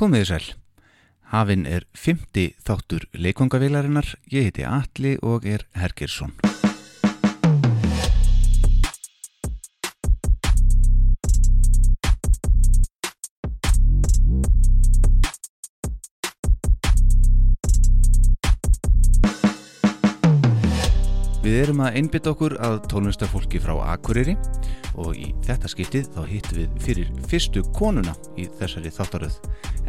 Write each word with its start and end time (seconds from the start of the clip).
Komiði 0.00 0.30
sæl. 0.30 0.44
Hafinn 1.28 1.66
er 1.68 1.84
50 1.92 2.54
þáttur 2.64 3.04
leikongavilarinnar, 3.12 4.14
ég 4.32 4.48
heiti 4.48 4.64
Alli 4.64 5.18
og 5.20 5.44
er 5.44 5.66
Hergersson. 5.76 6.32
Við 21.60 21.66
erum 21.66 21.80
að 21.84 21.96
einbytta 22.00 22.30
okkur 22.32 22.54
að 22.64 22.74
tónlistafólki 22.88 23.58
frá 23.60 23.74
Akureyri 23.92 24.32
og 24.96 25.10
í 25.12 25.26
þetta 25.44 25.68
skiptið 25.68 26.06
þá 26.14 26.20
hittum 26.30 26.56
við 26.56 26.78
fyrir 26.80 27.08
fyrstu 27.28 27.62
konuna 27.76 28.14
í 28.40 28.46
þessari 28.56 28.88
þáttaröð. 28.96 29.34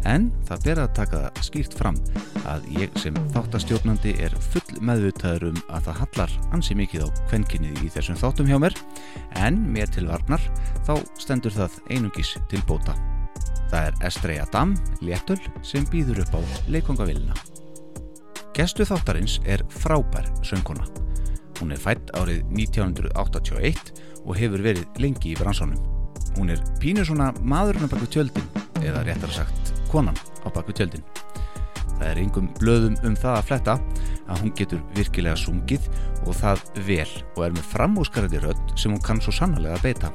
En 0.04 0.26
það 0.44 0.66
ber 0.66 0.80
að 0.82 0.90
taka 0.98 1.22
það 1.22 1.46
skýrt 1.46 1.76
fram 1.78 1.96
að 2.52 2.66
ég 2.76 2.98
sem 3.00 3.16
þáttastjórnandi 3.32 4.12
er 4.20 4.36
full 4.52 4.82
meðvitaður 4.84 5.46
um 5.48 5.62
að 5.72 5.86
það 5.86 6.00
hallar 6.02 6.34
ansi 6.58 6.76
mikið 6.76 7.06
á 7.08 7.16
kvenkinnið 7.30 7.80
í 7.80 7.88
þessum 7.94 8.18
þáttum 8.20 8.50
hjá 8.52 8.58
mér 8.66 8.76
en 9.40 9.62
mér 9.72 9.88
til 9.96 10.04
varnar 10.10 10.44
þá 10.84 10.92
stendur 11.24 11.56
það 11.56 11.78
einungis 11.88 12.34
til 12.52 12.60
bóta. 12.68 12.92
Það 13.70 13.86
er 13.86 13.96
Estrella 14.10 14.44
Dam, 14.52 14.76
léttul, 15.00 15.40
sem 15.64 15.88
býður 15.88 16.20
upp 16.26 16.36
á 16.36 16.40
leikongavillina. 16.68 17.32
Gestu 18.52 18.84
þáttarins 18.84 19.38
er 19.48 19.64
frábær 19.72 20.28
söngkona. 20.44 20.84
Hún 21.60 21.74
er 21.74 21.80
fætt 21.80 22.12
árið 22.18 22.42
1981 22.54 23.92
og 24.22 24.38
hefur 24.38 24.64
verið 24.64 25.02
lengi 25.02 25.32
í 25.32 25.38
bransanum. 25.38 25.80
Hún 26.38 26.52
er 26.54 26.62
pínu 26.80 27.04
svona 27.04 27.32
maðurinn 27.44 27.84
á 27.84 27.92
baku 27.92 28.08
tjöldin, 28.08 28.46
eða 28.80 29.04
réttar 29.06 29.34
sagt 29.34 29.74
konan 29.92 30.16
á 30.42 30.48
baku 30.48 30.72
tjöldin. 30.72 31.04
Það 31.98 32.08
er 32.08 32.20
yngum 32.22 32.48
blöðum 32.58 32.96
um 33.06 33.14
það 33.18 33.36
að 33.36 33.48
fletta 33.50 33.74
að 34.26 34.40
hún 34.40 34.54
getur 34.58 34.80
virkilega 34.96 35.38
sungið 35.38 35.88
og 36.24 36.34
það 36.38 36.62
vel 36.88 37.10
og 37.36 37.44
er 37.46 37.54
með 37.54 37.68
framúskarandi 37.74 38.40
rödd 38.42 38.74
sem 38.80 38.94
hún 38.94 39.02
kann 39.04 39.20
svo 39.22 39.34
sannlega 39.36 39.78
beita. 39.84 40.10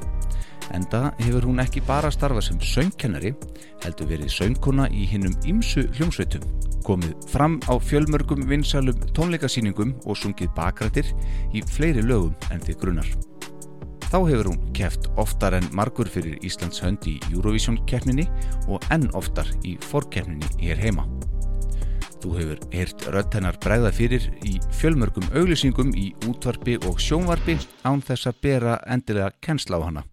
Enda 0.76 1.12
hefur 1.22 1.46
hún 1.48 1.62
ekki 1.62 1.80
bara 1.86 2.10
starfað 2.12 2.44
sem 2.48 2.58
söngkennari, 2.60 3.32
heldur 3.84 4.10
verið 4.10 4.32
söngkona 4.34 4.88
í 4.92 5.06
hinnum 5.08 5.36
ymsu 5.48 5.86
hljómsveitum, 5.96 6.44
komið 6.84 7.14
fram 7.32 7.56
á 7.68 7.80
fjölmörgum 7.80 8.44
vinsalum 8.50 9.00
tónleikasýningum 9.16 9.96
og 10.04 10.20
sungið 10.20 10.52
bakrættir 10.56 11.08
í 11.56 11.64
fleiri 11.72 12.04
lögum 12.04 12.36
en 12.52 12.60
þið 12.64 12.80
grunnar. 12.82 13.10
Þá 14.08 14.18
hefur 14.24 14.48
hún 14.48 14.60
keft 14.76 15.08
oftar 15.20 15.58
en 15.58 15.66
margur 15.76 16.08
fyrir 16.08 16.38
Íslands 16.44 16.80
hönd 16.80 17.04
í 17.08 17.18
Eurovision 17.28 17.76
keppninni 17.88 18.24
og 18.68 18.84
enn 18.94 19.04
oftar 19.16 19.50
í 19.68 19.76
forkeppninni 19.90 20.48
hér 20.62 20.80
heima. 20.80 21.04
Þú 22.18 22.34
hefur 22.38 22.62
heyrt 22.72 23.04
rödd 23.14 23.36
hennar 23.36 23.60
bregða 23.62 23.92
fyrir 23.94 24.30
í 24.48 24.56
fjölmörgum 24.80 25.28
auglýsingum 25.36 25.92
í 25.92 26.10
útvarpi 26.26 26.80
og 26.88 26.96
sjónvarpi 27.04 27.60
án 27.84 28.00
þess 28.00 28.32
að 28.32 28.40
bera 28.48 28.78
endilega 28.88 29.30
kennsla 29.44 29.78
á 29.78 29.86
hana. 29.86 30.08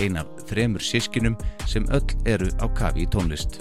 Ein 0.00 0.18
af 0.20 0.28
þremur 0.48 0.82
sískinum 0.82 1.36
sem 1.66 1.86
öll 1.94 2.16
eru 2.28 2.48
á 2.62 2.66
kafi 2.76 3.04
í 3.06 3.10
tónlist. 3.10 3.60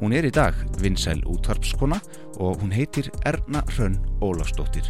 Hún 0.00 0.14
er 0.16 0.24
í 0.24 0.32
dag 0.32 0.56
vinsæl 0.80 1.20
útvarpskona 1.28 2.00
og 2.40 2.62
hún 2.62 2.72
heitir 2.72 3.10
Erna 3.28 3.60
Hrönn 3.74 3.98
Ólafsdóttir 4.24 4.88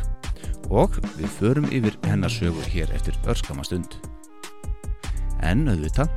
og 0.70 0.94
við 1.18 1.30
förum 1.38 1.66
yfir 1.74 1.96
hennarsögu 2.06 2.62
hér 2.70 2.92
eftir 2.94 3.16
örskama 3.26 3.64
stund. 3.66 3.98
En 5.42 5.66
auðvitað, 5.66 6.12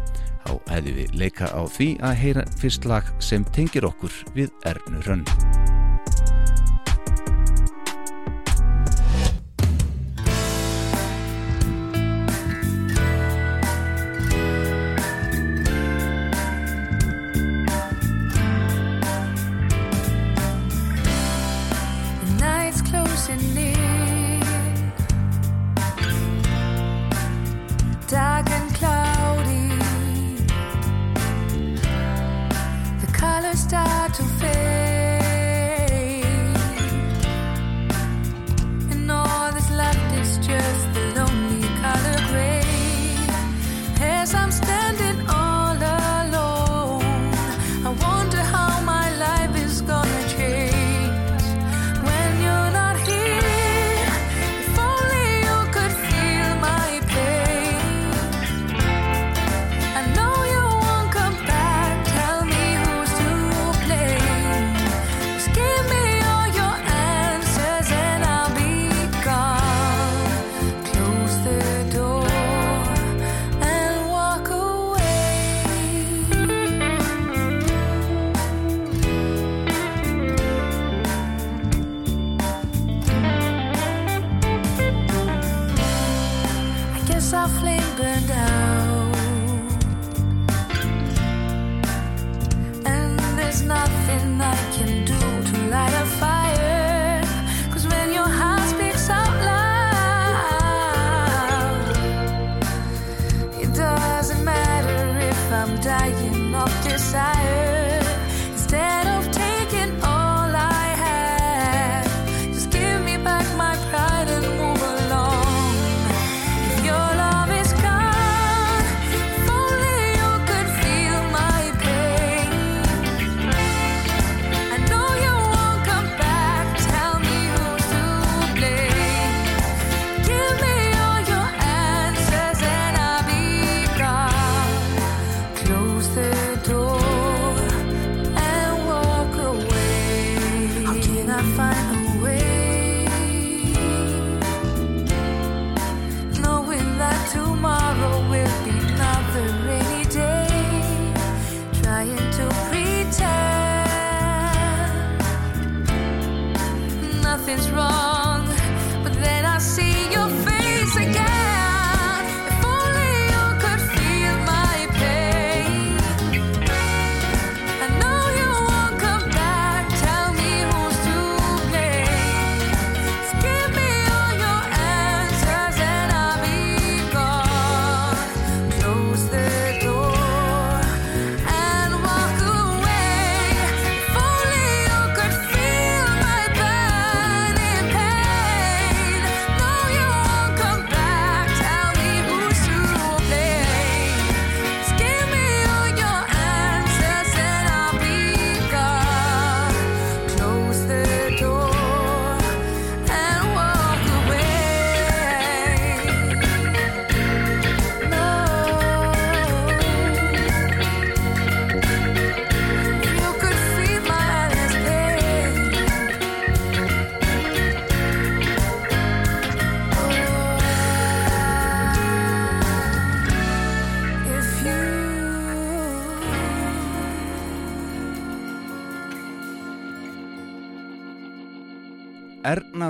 þá 0.46 0.54
hefði 0.70 0.96
við 1.00 1.16
leika 1.18 1.50
á 1.50 1.62
því 1.66 1.90
að 2.06 2.20
heyra 2.22 2.46
fyrst 2.62 2.86
lag 2.86 3.10
sem 3.24 3.46
tengir 3.56 3.88
okkur 3.88 4.14
við 4.38 4.52
Ernu 4.70 5.02
Hrönn. 5.08 5.26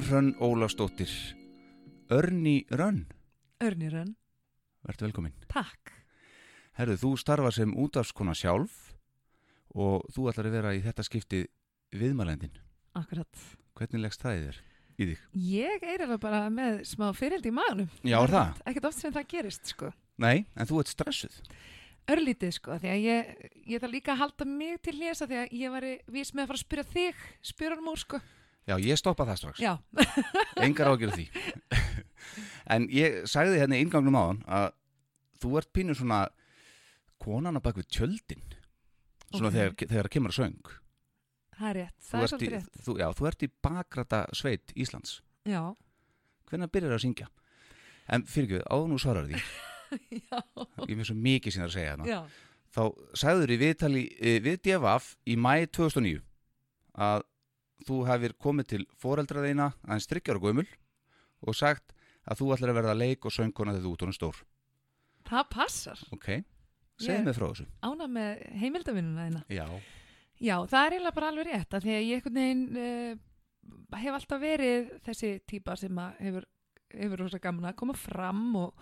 Hrönn 0.03 0.33
Ólafsdóttir 0.39 1.09
Örni 2.09 2.65
Rönn 2.69 3.05
Örnirön, 3.63 4.15
Vertu 4.83 5.05
velkomin 5.05 5.31
takk. 5.47 5.93
Herðu, 6.75 6.97
þú 6.99 7.11
starfar 7.21 7.55
sem 7.55 7.71
útafskona 7.71 8.35
sjálf 8.35 8.73
og 9.71 10.03
þú 10.11 10.27
ætlar 10.31 10.49
að 10.49 10.57
vera 10.57 10.73
í 10.75 10.81
þetta 10.83 11.05
skipti 11.07 11.39
viðmælendin 11.95 12.51
Akkurat. 12.99 13.31
Hvernig 13.79 14.03
leggst 14.03 14.25
það 14.25 14.35
í 14.35 14.43
þér? 14.43 14.59
Í 14.93 15.07
þig? 15.13 15.23
Ég 15.53 15.87
er 15.93 16.05
alveg 16.05 16.21
bara 16.27 16.43
með 16.51 16.83
smá 16.91 17.07
fyrirld 17.15 17.47
í 17.47 17.55
maðunum. 17.55 17.89
Já, 18.03 18.19
er 18.19 18.35
það? 18.35 18.61
Ekkert 18.69 18.91
oft 18.91 18.99
sem 18.99 19.15
það 19.15 19.31
gerist, 19.31 19.71
sko. 19.71 19.95
Nei, 20.19 20.45
en 20.53 20.69
þú 20.69 20.83
ert 20.83 20.91
stressuð 20.91 21.41
Örlítið, 22.11 22.57
sko, 22.59 22.75
því 22.83 22.91
að 22.91 23.03
ég, 23.07 23.33
ég 23.71 23.79
þarf 23.79 23.95
líka 23.95 24.17
að 24.17 24.25
halda 24.25 24.51
mig 24.51 24.81
til 24.83 24.99
lesa 24.99 25.31
því 25.31 25.43
að 25.45 25.59
ég 25.63 25.71
var 25.79 25.91
vís 26.11 26.33
með 26.35 26.43
að 26.43 26.49
fara 26.51 26.59
að 26.59 26.65
spyrja 26.67 26.89
þig, 26.91 27.27
spyrja 27.55 27.77
hann 27.77 27.85
múr, 27.87 28.01
sko. 28.03 28.19
Já, 28.67 28.77
ég 28.79 28.95
stoppa 28.99 29.25
það 29.27 29.39
strax. 29.41 29.59
Já, 29.59 29.73
Engar 30.65 30.93
ágjörð 30.93 31.17
því. 31.19 31.25
En 32.73 32.85
ég 32.95 33.25
sagði 33.27 33.57
hérna 33.59 33.75
í 33.75 33.83
ingangnum 33.83 34.15
áðan 34.15 34.37
að 34.47 34.69
þú 35.43 35.49
ert 35.59 35.71
pínu 35.75 35.95
svona 35.99 36.21
konan 37.19 37.59
að 37.59 37.65
bak 37.65 37.79
við 37.81 37.89
tjöldin. 37.91 38.45
Svona 39.33 39.49
Ok. 39.51 39.57
þegar, 39.57 39.73
þegar 39.91 40.09
kemur 40.13 40.31
að 40.31 40.37
söng. 40.37 40.71
Það 41.57 41.67
er 41.69 41.75
rétt, 41.81 41.97
Þú 41.99 42.07
það 42.13 42.19
er 42.19 42.23
ert 42.23 42.31
í, 42.31 42.37
svolítið 42.37 42.55
rétt. 42.55 42.79
þú, 42.85 42.95
Já, 43.01 43.07
þú 43.19 43.27
ert 43.29 43.43
í 43.43 43.49
bakrata 43.67 44.21
sveit 44.33 44.73
Íslands. 44.79 45.17
Já, 45.45 45.61
Hvenær 46.49 46.71
byrjar 46.71 46.95
að 46.95 47.03
syngja? 47.03 47.27
En 48.13 48.23
fyrir 48.29 48.47
ekki, 48.47 48.63
áður 48.71 48.89
nú 48.93 48.97
svarar 49.03 49.27
því 49.27 49.39
já, 50.23 50.39
Ég 50.87 50.95
með 50.97 51.07
svo 51.11 51.15
mikið 51.19 51.53
sín 51.57 51.65
að 51.67 51.75
segja 51.75 51.91
hérna 51.93 52.07
já, 52.09 52.19
Þá 52.73 52.81
sagður 53.19 53.53
í 53.53 53.59
viðtali 53.61 54.01
eh, 54.17 54.39
við 54.43 54.57
DFF 54.65 55.11
í 55.29 55.35
mæ 55.37 55.53
2009 55.67 56.23
að 57.03 57.23
þú 57.87 57.99
hefur 58.07 58.33
komið 58.45 58.67
til 58.73 58.85
foreldraðina 59.01 59.71
aðeins 59.87 60.07
þryggjar 60.11 60.39
og 60.39 60.47
gömul 60.49 60.67
og 61.47 61.55
sagt 61.59 61.93
að 62.23 62.39
þú 62.39 62.53
ætlar 62.55 62.71
að 62.73 62.77
verða 62.79 62.95
leik 62.97 63.25
og 63.27 63.33
söngkona 63.35 63.73
þegar 63.75 63.85
þú 63.87 63.93
út 63.97 64.05
honum 64.05 64.17
stór 64.17 64.37
það 65.27 65.43
passar. 65.51 65.99
Ok, 66.13 66.27
segð 66.99 67.25
mér 67.27 67.37
frá 67.37 67.45
þessu 67.51 67.65
Ána 67.83 68.07
með 68.11 68.41
heimildavinnuna 68.61 69.27
þína. 69.29 69.43
Já, 69.51 69.67
Já, 70.43 70.57
það 70.67 70.85
er 70.85 70.93
eiginlega 70.97 71.15
bara 71.15 71.27
alveg 71.31 71.47
rétt 71.47 71.75
að 71.77 71.85
því 71.85 71.93
að 71.93 72.03
ég 72.07 72.17
einhvern 72.17 72.39
veginn 72.41 72.63
uh, 72.81 73.99
hef 74.01 74.15
alltaf 74.17 74.41
verið 74.41 74.89
þessi 75.05 75.29
típa 75.47 75.75
sem 75.79 75.99
hefur, 76.19 76.47
hefur 76.91 77.21
rosa 77.23 77.39
gaman 77.39 77.69
að 77.69 77.77
koma 77.79 77.93
fram 77.95 78.41
og, 78.59 78.73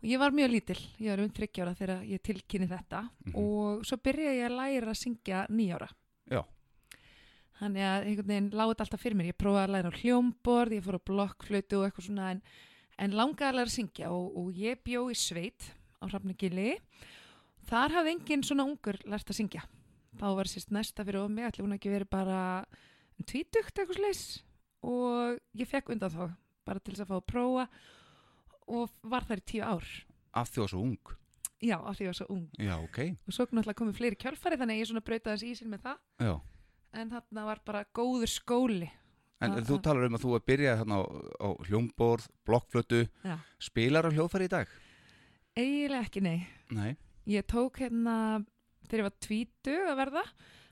og 0.00 0.08
ég 0.10 0.18
var 0.18 0.34
mjög 0.34 0.50
lítil, 0.56 0.78
ég 0.98 1.12
var 1.12 1.22
um 1.22 1.30
30 1.30 1.62
ára 1.62 1.74
þegar 1.78 2.02
ég 2.10 2.22
tilkynni 2.24 2.66
þetta 2.72 3.04
Mhm. 3.28 3.36
og 3.38 3.84
svo 3.86 3.96
byrjaði 4.02 4.40
ég 4.40 4.48
að 4.48 4.56
læra 4.58 4.90
að 4.90 4.98
syngja 5.04 5.44
nýjára. 5.54 5.88
Já. 6.32 6.40
Þannig 7.60 7.86
að 7.86 8.06
einhvern 8.08 8.30
veginn 8.32 8.50
láði 8.50 8.72
þetta 8.72 8.84
alltaf 8.84 9.02
fyrir 9.04 9.18
mér, 9.18 9.30
ég 9.30 9.38
prófaði 9.38 9.64
að 9.64 9.74
læra 9.74 9.90
á 9.94 9.98
hljómborð, 10.00 10.74
ég 10.74 10.84
fór 10.84 10.98
á 10.98 11.06
blokkflötu 11.10 11.78
og 11.78 11.84
eitthvað 11.86 12.08
svona 12.08 12.30
en, 12.34 12.40
en 12.98 13.14
langaði 13.14 13.50
að 13.50 13.58
læra 13.60 13.70
að 13.70 13.76
syngja 13.76 14.10
og, 14.10 14.26
og 14.40 14.58
ég 14.58 14.82
bjó 14.86 15.04
í 15.12 15.18
sveit 15.18 15.68
á 16.02 16.04
Hrafnagili, 16.08 16.74
þar 17.70 17.94
hafði 17.94 18.16
enginn 18.16 18.44
svona 18.46 18.66
ungur 18.66 18.98
lært 19.06 19.30
að 19.30 19.38
syngja. 19.38 19.62
Þá 20.18 20.26
var 20.38 20.50
sérst 20.50 20.74
næsta 20.74 21.06
fyrir 21.06 21.30
mig 21.30 21.46
ætli 21.48 21.64
hún 21.64 21.74
ekki 21.76 21.92
verið 21.94 22.10
bara 22.10 22.40
um 23.18 23.26
tvítugt 23.26 23.78
eitthvað 23.78 23.98
slis 23.98 24.24
og 24.84 25.38
ég 25.56 25.70
fekk 25.70 25.94
undan 25.94 26.12
þá 26.12 26.24
bara 26.66 26.82
til 26.82 26.94
þess 26.94 27.04
að 27.04 27.12
fá 27.12 27.16
að 27.18 27.28
prófa 27.30 27.66
og 28.74 28.94
var 29.02 29.26
þar 29.28 29.42
í 29.42 29.46
tíu 29.52 29.62
ár. 29.66 29.86
Af 30.34 30.50
því 30.50 30.64
að 30.64 30.70
svo 30.72 30.82
ung? 30.86 31.14
Já, 31.64 31.78
af 31.78 31.96
því 31.96 32.04
ég 32.04 32.10
var 32.10 32.18
svo 32.18 32.26
ung. 32.34 32.46
Já, 32.60 32.74
ok. 32.80 32.98
Og 33.24 33.36
svo 33.36 33.46
náttúrulega 33.46 33.78
komið 33.78 33.98
fleiri 34.00 34.18
kjölfari 34.20 34.58
þannig 34.60 34.76
að 34.76 34.82
ég 34.82 34.90
svona 34.90 35.04
brautaði 35.04 35.36
þessi 35.36 35.52
ísil 35.54 35.70
með 35.70 35.84
það. 35.86 36.00
Já. 36.26 36.34
En 36.94 37.10
þarna 37.12 37.44
var 37.50 37.60
bara 37.66 37.84
góður 37.94 38.30
skóli 38.30 38.90
En 39.44 39.52
Já, 39.58 39.64
þú 39.66 39.76
talar 39.82 40.06
um 40.06 40.14
að 40.16 40.22
þú 40.24 40.30
að 40.38 40.44
byrja 40.48 40.74
þarna 40.78 40.96
á, 40.96 41.02
á 41.42 41.48
hljómborð, 41.66 42.26
blokkflötu 42.46 43.00
Já. 43.26 43.34
Spilar 43.60 44.06
á 44.08 44.14
hljóðfæri 44.14 44.46
í 44.48 44.52
dag? 44.54 44.68
eiginlega 45.58 46.06
ekki 46.08 46.22
nei 46.24 46.38
Nei 46.74 46.94
ég 47.30 47.44
tók 47.50 47.78
hérna 47.82 48.14
þegar 48.88 49.00
ég 49.02 49.06
var 49.08 49.16
tvítu 49.26 49.74
að 49.90 49.98
verða 50.00 50.22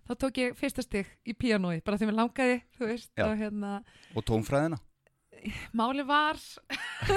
þá 0.08 0.12
tók 0.24 0.40
ég 0.42 0.56
fyrsta 0.58 0.82
stig 0.86 1.10
í 1.28 1.34
píanói 1.38 1.82
bara 1.84 1.98
því 2.00 2.08
mér 2.10 2.18
langaði, 2.18 2.56
þú 2.78 2.88
veist 2.90 3.12
Já. 3.18 3.26
og 3.28 3.36
hérna 3.38 3.74
Og 4.18 4.24
tónfræðina? 4.26 4.78
Máli 5.74 6.04
var 6.06 6.38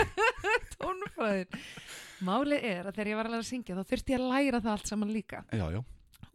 tónfræðin 0.79 1.59
Máli 2.25 2.57
er 2.63 2.87
að 2.87 2.95
þegar 2.97 3.09
ég 3.11 3.19
var 3.19 3.29
læra 3.29 3.41
að 3.43 3.49
syngja 3.49 3.75
þá 3.77 3.89
þurfti 3.89 4.13
ég 4.15 4.21
að 4.21 4.29
læra 4.31 4.61
það 4.63 4.71
allt 4.75 4.91
saman 4.91 5.11
líka 5.13 5.41
Já, 5.51 5.65
já 5.75 5.81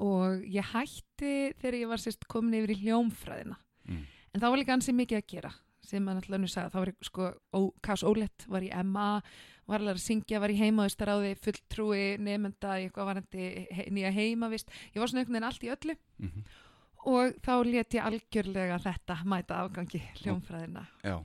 og 0.00 0.44
ég 0.49 0.70
hætti 0.73 1.35
þegar 1.61 1.79
ég 1.81 1.91
var 1.91 2.02
sérst 2.02 2.26
komin 2.31 2.56
yfir 2.61 2.75
í 2.75 2.81
hljómfræðina. 2.85 3.58
Mm. 3.91 4.05
en 4.34 4.43
þá 4.43 4.46
var 4.46 4.60
líka 4.60 4.75
ansið 4.77 4.96
mikið 5.01 5.19
að 5.19 5.29
gera 5.32 5.53
sem 5.91 6.05
maður 6.05 6.20
náttúrulega 6.20 6.43
nú 6.43 6.51
sagði, 6.53 6.70
þá 6.70 6.79
var 6.79 6.91
ég 6.91 7.06
sko 7.08 7.29
ó, 7.56 7.60
Kás 7.82 8.03
Ólett 8.06 8.44
var 8.46 8.63
í 8.63 8.69
MA 8.84 9.10
var 9.70 9.82
læra 9.82 9.96
að 9.96 10.05
syngja, 10.05 10.41
var 10.43 10.53
í 10.53 10.58
heimavistaráði 10.58 11.31
fulltrúi, 11.41 12.05
nefnda 12.20 12.77
í 12.79 12.89
eitthvað 12.89 13.08
varandi 13.08 13.46
nýja 13.94 14.10
heimavist, 14.15 14.70
ég 14.93 15.01
var 15.01 15.10
svona 15.10 15.22
einhvern 15.22 15.39
veginn 15.39 15.48
allt 15.48 15.65
í 15.67 15.72
öllu. 15.72 15.96
Mm 16.20 16.44
og 17.08 17.36
þá 17.44 17.53
let 17.65 17.96
ég 17.96 18.06
algjörlega 18.06 18.79
þetta 18.82 19.19
mæta 19.29 19.60
afgangi 19.65 20.01
hljómfræðina. 20.20 20.84
Já. 21.05 21.17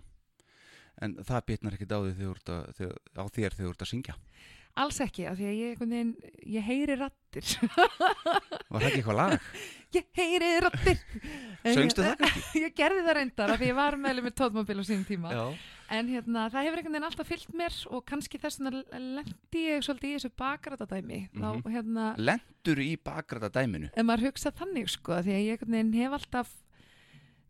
En 1.04 1.18
það 1.28 1.48
bitnar 1.50 1.76
ekkit 1.76 1.92
á, 1.92 2.00
á 2.00 3.24
þér 3.28 3.58
þegar 3.58 3.58
þú 3.58 3.72
ert 3.74 3.84
að 3.84 3.92
syngja 3.92 4.16
Alls 4.76 5.00
ekki, 5.04 5.24
af 5.30 5.38
því 5.40 5.46
að 5.48 5.60
ég, 5.62 5.78
veginn, 5.80 6.10
ég 6.52 6.66
heyri 6.68 6.98
rattir. 7.00 7.46
Var 8.72 8.82
það 8.82 8.88
ekki 8.90 9.00
eitthvað 9.00 9.20
lag? 9.22 9.50
ég 9.96 10.10
heyri 10.18 10.50
rattir. 10.66 11.00
En 11.64 11.78
Söngstu 11.78 12.04
það 12.04 12.18
kannski? 12.20 12.60
Ég 12.66 12.76
gerði 12.76 13.06
það 13.06 13.18
reyndar 13.20 13.54
af 13.54 13.62
því 13.62 13.70
ég 13.70 13.78
var 13.78 13.96
meðlum 14.02 14.28
með 14.28 14.36
tóðmobil 14.42 14.76
á 14.76 14.84
sínum 14.84 15.08
tíma. 15.08 15.32
Já 15.32 15.46
En 15.94 16.08
hérna, 16.10 16.48
það 16.50 16.66
hefur 16.66 16.80
einhvern 16.80 16.96
veginn 16.96 17.06
alltaf 17.06 17.28
fyllt 17.30 17.52
mér 17.58 17.76
og 17.94 18.06
kannski 18.10 18.40
þess 18.42 18.58
vegna 18.58 19.02
lendi 19.20 19.64
ég 19.68 19.84
svolítið 19.86 20.10
í 20.10 20.14
þessu 20.16 20.32
bakrætadæmi. 20.42 21.20
Mm. 21.30 21.44
Þá 21.44 21.70
hérna, 21.76 22.06
Lendur 22.18 22.82
í 22.82 22.92
bakrata 22.98 23.52
dæminu 23.54 23.92
ef 23.94 24.08
maður 24.08 24.32
hugsa 24.32 24.54
þannig 24.58 24.90
sko, 24.90 25.14
af 25.20 25.28
því 25.28 25.36
að 25.36 25.44
ég 25.46 26.00
hef 26.00 26.16
alltaf, 26.18 26.56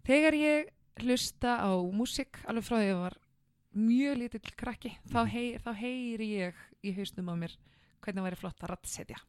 þegar 0.09 0.39
ég 0.41 0.73
hlusta 1.05 1.55
á 1.63 1.71
músík, 1.95 2.41
alveg 2.43 2.67
frá 2.67 2.75
því 2.75 2.83
að 2.83 2.91
ég 2.91 3.01
var 3.05 3.17
mjög 3.75 4.19
lítill 4.19 4.55
krakki, 4.59 4.91
þá, 5.11 5.19
heyr, 5.31 5.63
þá 5.63 5.71
heyri 5.79 6.29
ég 6.35 6.59
í 6.85 6.93
hausnum 6.97 7.31
á 7.31 7.35
mér 7.45 7.55
hvernig 8.05 8.21
það 8.21 8.27
væri 8.29 8.39
flott 8.43 8.63
að 8.65 8.71
rattsetja. 8.73 9.19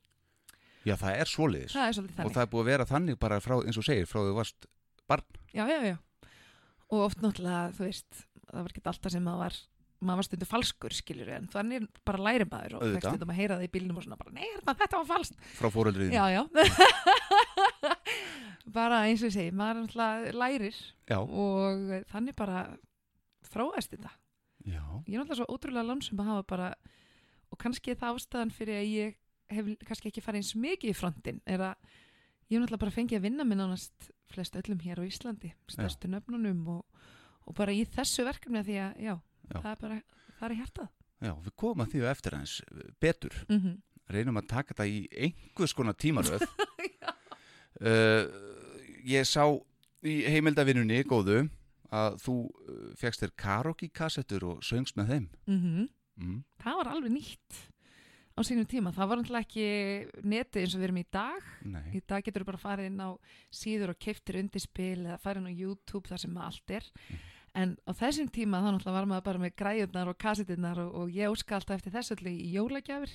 Já, 0.86 0.94
það 1.00 1.16
er 1.18 1.30
svoleiðis 1.30 1.72
Það 1.74 1.86
er 1.88 2.26
Og 2.26 2.34
það 2.34 2.42
er 2.44 2.50
búið 2.52 2.62
að 2.62 2.68
vera 2.70 2.84
þannig 2.86 3.16
bara 3.18 3.40
frá, 3.42 3.56
eins 3.66 3.78
og 3.80 3.86
segir, 3.86 4.06
frá 4.06 4.20
því 4.22 4.28
þú 4.30 4.36
varst 4.36 4.66
barn 5.10 5.40
Já, 5.56 5.64
já, 5.66 5.78
já. 5.88 5.96
Og 6.94 7.00
oft 7.08 7.24
náttúrulega, 7.24 7.72
þú 7.74 7.82
veist, 7.88 8.20
það 8.46 8.60
var 8.62 8.70
ekki 8.76 8.82
alltaf 8.86 9.10
sem 9.16 9.24
maður 9.26 9.40
var, 9.42 9.56
maður 10.06 10.20
var 10.20 10.26
stundu 10.28 10.46
falskur, 10.46 10.94
skilur 10.94 11.32
en 11.34 11.48
þannig 11.50 11.88
bara 12.06 12.22
læri 12.28 12.46
maður 12.46 12.76
og 12.78 12.84
fekk 12.94 13.08
stundum 13.08 13.32
að 13.34 13.40
heyra 13.40 13.56
það 13.58 13.66
í 13.66 13.72
bílnum 13.74 13.98
og 13.98 14.06
svona 14.06 14.18
bara, 14.20 14.34
nei, 14.36 14.44
hérna, 14.52 14.76
þetta 14.84 15.00
var 15.00 15.08
falskt. 15.10 15.40
frá 15.58 15.68
fóreldriðinu 15.74 16.14
Já, 16.14 16.24
já. 16.36 16.42
bara 18.78 19.00
eins 19.08 19.22
og 19.26 19.32
segi, 19.34 19.50
maður 19.56 19.82
náttúrulega 19.84 20.36
lærir 20.38 20.78
Já, 21.10 21.18
og 21.22 21.90
þannig 22.12 22.36
bara 22.38 22.62
þróast 23.50 23.94
þetta. 23.94 24.12
já, 24.66 24.82
Ég 25.06 25.16
er 25.16 25.22
náttúrulega 25.22 25.40
svo 25.42 25.48
ótrúlega 25.56 25.86
lansum 25.90 26.22
að 26.22 26.30
hafa 26.32 26.46
bara, 26.54 26.70
og 27.50 27.58
kannski 27.62 27.94
það 27.94 28.16
ástæðan 28.18 28.50
fyrir 28.54 28.80
að 28.80 28.90
ég 28.92 29.16
hef 29.54 29.70
kannski 29.86 30.08
ekki 30.10 30.22
farið 30.24 30.42
eins 30.42 30.54
mikið 30.58 30.90
í 30.90 30.96
frontin, 30.98 31.40
er 31.46 31.60
að 31.60 31.74
ég 32.50 32.56
hef 32.56 32.60
náttúrulega 32.62 32.82
bara 32.84 32.94
fengið 32.96 33.18
að 33.20 33.26
vinna 33.28 33.44
með 33.46 33.60
nánast 33.62 34.10
flest 34.30 34.56
öllum 34.58 34.80
hér 34.82 34.98
á 34.98 35.04
Íslandi, 35.06 35.52
stærstu 35.70 36.08
nöfnunum 36.10 36.64
og, 36.68 36.84
og 37.46 37.54
bara 37.54 37.72
í 37.74 37.84
þessu 37.86 38.24
verkefni 38.26 38.62
því 38.66 38.78
að, 38.82 39.00
já, 39.06 39.14
Já. 39.46 39.58
það 39.62 39.70
er 39.70 39.80
bara, 39.80 39.98
það 40.40 40.50
er 40.50 40.56
hjartað. 40.60 40.88
já, 41.22 41.32
við 41.46 41.52
komum 41.56 41.84
að 41.86 41.92
því 41.92 42.00
á 42.02 42.06
eftir 42.10 42.34
hans 42.36 42.54
betur 43.00 43.34
Mm 43.48 43.60
-hmm. 43.60 43.76
reynum 44.08 44.36
að 44.36 44.48
taka 44.48 44.74
þetta 44.74 44.86
í 44.86 45.08
einhvers 45.14 45.72
konar 45.74 45.94
tímaröð 45.94 46.42
uh, 47.80 48.24
ég 49.16 49.24
sá 49.26 49.44
í 50.06 50.16
heimildavinnunni 50.30 51.02
góðu 51.04 51.48
að 51.94 52.18
þú 52.22 52.34
uh, 52.50 52.94
fegst 52.98 53.22
þér 53.22 53.32
karaoke 53.38 53.88
kassettur 53.88 54.44
og 54.44 54.62
söngst 54.66 54.96
með 54.96 55.06
þeim 55.12 55.28
mm. 55.46 55.88
Það 56.62 56.78
var 56.80 56.92
alveg 56.92 57.12
nýtt 57.12 57.58
á 58.36 58.40
sínum 58.44 58.66
tíma. 58.68 58.92
Það 58.92 59.08
var 59.10 59.20
náttúrulega 59.20 59.46
ekki 59.46 59.66
netið 60.28 60.62
eins 60.62 60.74
og 60.76 60.80
við 60.80 60.88
erum 60.88 61.00
í 61.00 61.06
dag. 61.12 61.48
Nei, 61.64 61.84
Í 61.96 62.02
dag 62.04 62.24
getur 62.24 62.44
þú 62.44 62.50
bara 62.50 62.60
farið 62.60 62.90
inn 62.90 63.00
á 63.00 63.10
síður 63.52 63.94
og 63.94 64.00
keiftir 64.00 64.38
undirspil 64.40 65.06
eða 65.06 65.18
farið 65.22 65.42
inn 65.42 65.50
á 65.52 65.60
YouTube 65.60 66.08
þar 66.08 66.22
sem 66.24 66.38
allt 66.44 66.74
er. 66.76 66.88
En 67.56 67.76
á 67.88 67.92
þessum 67.96 68.28
tíma 68.28 68.60
þá 68.60 68.68
náttúrulega 68.68 68.96
var 68.98 69.10
maður 69.12 69.26
bara 69.28 69.44
með 69.44 69.54
græjurnar 69.56 70.10
og 70.12 70.18
kassettinnar 70.20 70.80
og, 70.82 70.90
og 71.00 71.14
ég 71.16 71.32
óska 71.32 71.56
alltaf 71.56 71.78
eftir 71.78 71.94
þessu 71.96 72.16
öllu 72.18 72.32
í 72.32 72.50
jólagjafir. 72.52 73.14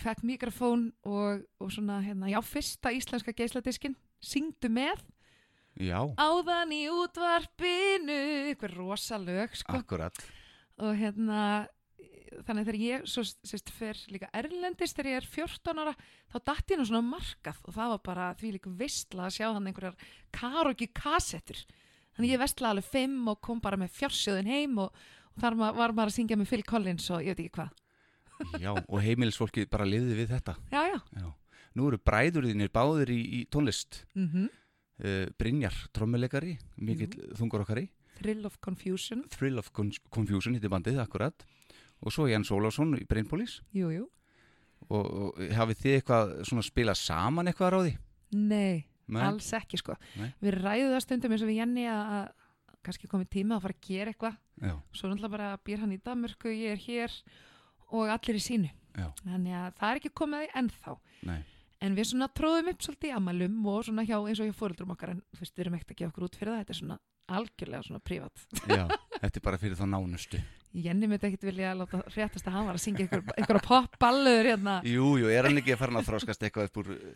Fekk 0.00 0.22
mikrofón 0.22 0.90
og, 1.02 1.42
og 1.58 1.72
svona, 1.74 1.98
hérna, 2.04 2.30
já, 2.30 2.38
fyrsta 2.46 2.92
íslenska 2.94 3.34
geisladiskin. 3.34 3.96
Syngdu 4.22 4.70
með 4.70 5.02
já, 5.80 5.98
áðan 6.14 6.70
í 6.76 6.84
útvarpinu. 6.92 8.20
Ykkur 8.54 8.76
rosa 8.78 9.18
lög, 9.18 9.58
sko 9.58 9.80
akkurat 9.80 10.22
og 10.80 10.96
hérna 10.96 11.66
þannig 12.46 12.66
þegar 12.68 12.80
ég 12.84 13.10
svo 13.10 13.24
sérst 13.26 13.72
fer 13.74 13.98
líka 14.12 14.30
erlendist 14.36 14.96
þegar 14.96 15.10
ég 15.10 15.20
er 15.20 15.28
14 15.28 15.82
ára 15.82 15.94
þá 16.30 16.38
datt 16.52 16.72
ég 16.72 16.80
nú 16.80 16.86
svona 16.88 17.06
markað 17.06 17.60
og 17.66 17.76
það 17.76 17.94
var 17.94 18.02
bara 18.06 18.32
því 18.40 18.54
líka 18.56 18.72
veistla 18.80 19.26
að 19.26 19.36
sjá 19.38 19.46
hann 19.50 19.70
einhverjar 19.70 19.96
karaoke 20.34 20.90
kassettur 20.94 21.64
Þannig 22.16 22.34
ég 22.34 22.40
vestla 22.42 22.70
alveg 22.74 22.84
fimm 22.84 23.28
og 23.30 23.38
kom 23.44 23.60
bara 23.64 23.78
með 23.80 23.94
fjársjóðin 23.96 24.48
heim 24.50 24.78
og, 24.82 24.96
og 25.32 25.44
þar 25.44 25.54
var 25.60 25.94
maður 25.96 26.10
að 26.10 26.16
syngja 26.18 26.36
með 26.36 26.50
Phil 26.50 26.64
Collins 26.68 27.06
og 27.14 27.22
ég 27.24 27.36
veit 27.36 27.46
ekki 27.46 27.54
hvað. 27.60 27.70
Já, 28.60 28.70
og 28.76 28.98
heimilisfólki 29.04 29.66
bara 29.72 29.86
liði 29.88 30.16
við 30.18 30.34
þetta. 30.34 30.56
Já, 30.72 30.82
já. 30.90 30.98
Já. 31.16 31.30
Nú 31.78 31.86
eru 31.88 32.00
bræðurðinir 32.10 32.72
báðir 32.74 33.12
í, 33.14 33.20
í 33.40 33.44
tónlist. 33.50 34.04
Mm 34.14 34.48
Uh, 35.00 35.30
Brynjar, 35.40 35.72
trommuleikari, 35.96 36.58
mikill 36.76 37.14
þungur 37.32 37.62
okkar 37.62 37.78
í. 37.80 37.86
Thrill 38.18 38.44
of 38.44 38.58
Confusion. 38.60 39.22
Thrill 39.32 39.56
of 39.56 39.70
Con 39.72 39.88
Confusion 40.12 40.52
hittir 40.52 40.68
bandið, 40.68 40.98
akkurat. 41.00 41.46
Og 42.00 42.12
svo 42.14 42.26
Jens 42.30 42.50
Ólafsson 42.54 42.94
í 42.96 43.04
Brynpólís. 43.08 43.58
Jú, 43.76 43.90
jú. 43.92 44.06
Og, 44.90 45.04
og 45.04 45.40
hafið 45.54 45.80
þið 45.82 45.96
eitthvað 45.98 46.30
svona 46.48 46.64
spila 46.64 46.94
saman 46.96 47.50
eitthvað 47.50 47.76
á 47.76 47.80
því? 47.84 47.92
Nei, 48.40 48.86
Nei? 49.10 49.22
alls 49.26 49.50
ekki 49.58 49.76
sko. 49.80 49.96
Nei. 50.16 50.30
Við 50.40 50.56
ræðum 50.62 50.94
það 50.94 51.04
stundum 51.04 51.34
eins 51.36 51.44
og 51.44 51.50
við 51.50 51.58
Jenny 51.60 51.84
að 51.92 52.30
kannski 52.86 53.10
komið 53.10 53.28
tíma 53.34 53.58
að 53.58 53.64
fara 53.66 53.76
að 53.76 53.86
gera 53.90 54.14
eitthvað. 54.14 54.38
Svo 54.96 55.10
náttúrulega 55.10 55.34
bara 55.36 55.50
býr 55.64 55.82
hann 55.84 55.92
í 55.92 56.00
Danmörku, 56.04 56.48
ég 56.54 56.72
er 56.78 56.80
hér 56.86 57.16
og 57.92 58.08
allir 58.14 58.38
í 58.40 58.44
sínu. 58.44 58.70
já, 58.96 59.06
Þannig 59.24 59.54
að 59.60 59.74
það 59.80 59.90
er 59.92 60.00
ekki 60.00 60.12
komið 60.16 60.54
ennþá. 60.56 60.96
nei. 61.28 61.40
En 61.80 61.94
við 61.96 62.10
svona 62.10 62.26
tróðum 62.36 62.66
upp 62.74 62.82
svolítið 62.84 63.08
í 63.08 63.14
amalum 63.16 63.54
og 63.72 63.84
svona 63.86 64.02
hjá 64.04 64.18
eins 64.28 64.40
og 64.42 64.48
hjá 64.50 64.52
fóreldrum 64.58 64.90
okkar 64.92 65.14
en 65.14 65.22
þú 65.32 65.40
veist, 65.40 65.54
við 65.56 65.62
erum 65.64 65.76
ekkert 65.78 65.92
að 65.94 65.96
gefa 66.02 66.10
okkur 66.12 66.26
út 66.26 66.34
fyrir 66.36 66.50
það, 66.52 66.58
þetta 66.60 66.74
er 66.74 66.78
svona 66.80 66.96
algjörlega 67.38 67.82
svona 67.86 68.00
prívat. 68.04 68.42
Já, 68.66 68.84
þetta 69.20 69.36
er 69.40 69.44
bara 69.44 69.58
fyrir 69.62 69.78
þá 69.78 69.86
nánustu. 69.90 70.40
Jenny 70.70 71.08
myndi 71.10 71.26
ekkert 71.26 71.48
vilja 71.48 71.72
láta 71.74 72.02
fréttast 72.14 72.46
að 72.46 72.54
hann 72.54 72.68
var 72.68 72.76
að 72.78 72.82
syngja 72.84 73.06
einhver, 73.06 73.24
einhverja 73.36 73.62
popballuður 73.66 74.48
hérna. 74.52 74.76
Jú, 74.86 75.16
jú, 75.18 75.30
er 75.34 75.48
hann 75.48 75.58
ekki 75.58 75.74
að 75.74 75.80
fara 75.82 75.98
að 75.98 76.10
þróskast 76.12 76.44
eitthvað 76.46 76.68
upp 76.70 76.78
úr 76.84 76.92
uh, 76.94 77.08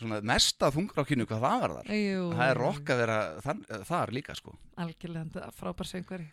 svona 0.00 0.18
mesta 0.26 0.72
þungrákinu 0.74 1.26
hvað 1.28 1.44
það 1.46 1.60
var 1.62 1.76
þar? 1.76 1.92
Jú, 2.00 2.24
Það 2.34 2.50
er 2.50 2.60
rokk 2.64 2.90
að 2.90 3.02
vera 3.04 3.18
þann, 3.46 3.62
þar 3.92 4.12
líka 4.18 4.34
sko. 4.34 4.56
Algjörlega, 4.82 5.50
frábær 5.54 5.90
söngvari. 5.92 6.26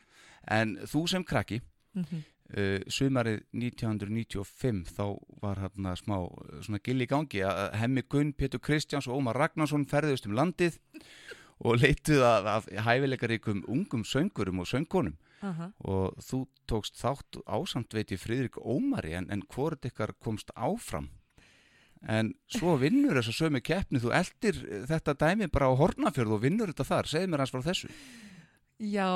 En 0.58 0.78
þú 0.90 1.06
sem 1.13 1.24
krakki, 1.24 1.62
Mm 1.94 2.04
-hmm. 2.10 2.22
uh, 2.58 2.82
sumarið 2.90 3.44
1995 3.54 4.88
þá 4.98 5.04
var 5.42 5.60
hérna 5.62 5.96
smá 5.96 6.16
svona 6.66 6.80
gill 6.84 7.02
í 7.02 7.08
gangi 7.08 7.44
að 7.46 7.75
Hemmi 7.78 8.02
Gunn, 8.10 8.34
Pétur 8.34 8.60
Kristjáns 8.60 9.08
og 9.08 9.20
Ómar 9.20 9.36
Ragnarsson 9.38 9.86
ferðust 9.86 10.25
um 10.25 10.34
landið 10.34 10.80
og 11.63 11.79
leituð 11.79 12.24
að, 12.27 12.50
að 12.53 12.70
hæfileikaríkum 12.86 13.63
ungum 13.72 14.03
söngurum 14.08 14.62
og 14.63 14.70
söngunum 14.70 15.15
og 15.43 16.20
þú 16.24 16.46
tókst 16.70 17.00
þátt 17.01 17.41
ásamt 17.43 17.93
veit 17.96 18.13
ég 18.13 18.22
Friðrik 18.22 18.60
Ómari 18.60 19.13
en, 19.17 19.27
en 19.32 19.43
hvort 19.51 19.84
ykkar 19.86 20.13
komst 20.24 20.53
áfram. 20.55 21.10
En 22.03 22.34
svo 22.51 22.75
vinnur 22.79 23.17
þess 23.20 23.32
að 23.32 23.39
sömu 23.39 23.62
keppni 23.63 24.01
þú 24.03 24.13
eldir 24.15 24.60
þetta 24.88 25.15
dæmi 25.20 25.50
bara 25.51 25.72
á 25.72 25.79
Hornafjörð 25.79 26.38
og 26.38 26.43
vinnur 26.43 26.72
þetta 26.72 26.88
þar, 26.88 27.12
segð 27.12 27.29
mér 27.32 27.43
hans 27.43 27.53
frá 27.53 27.63
þessu. 27.63 27.91
Já, 28.84 29.08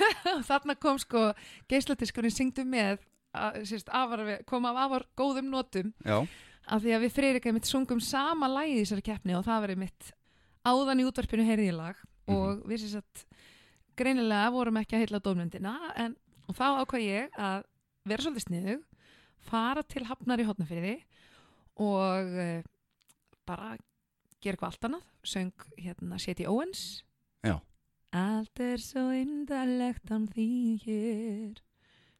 þarna 0.48 0.76
kom 0.80 1.00
sko 1.00 1.30
geisladiskurinn 1.68 2.32
syngdu 2.32 2.64
með 2.64 3.02
að, 3.36 3.60
sérst, 3.68 3.90
afar, 3.92 4.24
kom 4.48 4.68
af 4.68 4.84
afar 4.86 5.04
góðum 5.16 5.50
notum. 5.52 5.92
Já, 6.04 6.24
af 6.70 6.84
því 6.84 6.96
að 6.96 7.04
við 7.04 7.14
Freyrika 7.16 7.52
mitt 7.54 7.68
sungum 7.68 8.00
sama 8.04 8.48
lagi 8.50 8.78
í 8.78 8.80
þessari 8.84 9.04
keppni 9.10 9.36
og 9.36 9.44
það 9.48 9.64
verið 9.66 9.84
mitt 9.84 10.10
áðan 10.66 11.02
í 11.02 11.06
útvarpinu 11.08 11.46
heyrði 11.46 11.70
ég 11.70 11.78
lag 11.78 12.00
og 12.30 12.62
við 12.68 12.84
sérst 12.84 13.00
að 13.00 13.24
greinilega 14.00 14.52
vorum 14.54 14.80
ekki 14.80 14.96
að 14.96 15.04
heila 15.04 15.22
dómlundina 15.24 15.74
en 15.98 16.16
þá 16.50 16.66
ákvað 16.82 17.06
ég 17.06 17.38
að 17.38 17.64
vera 18.08 18.24
svolítið 18.24 18.46
sniðug 18.46 18.84
fara 19.50 19.84
til 19.88 20.04
Hafnar 20.08 20.42
í 20.42 20.46
Hotnafyrði 20.48 20.96
og 21.80 22.34
uh, 22.44 22.60
bara 23.48 23.76
gera 24.40 24.56
eitthvað 24.56 24.70
allt 24.70 24.88
annað 24.88 25.06
söng 25.26 25.68
hérna 25.80 26.20
Seti 26.20 26.46
Owens 26.48 27.02
Já. 27.46 27.56
Allt 28.10 28.60
er 28.60 28.80
svo 28.82 29.10
indalegt 29.14 30.10
án 30.10 30.26
því 30.28 30.46
hér. 30.84 31.60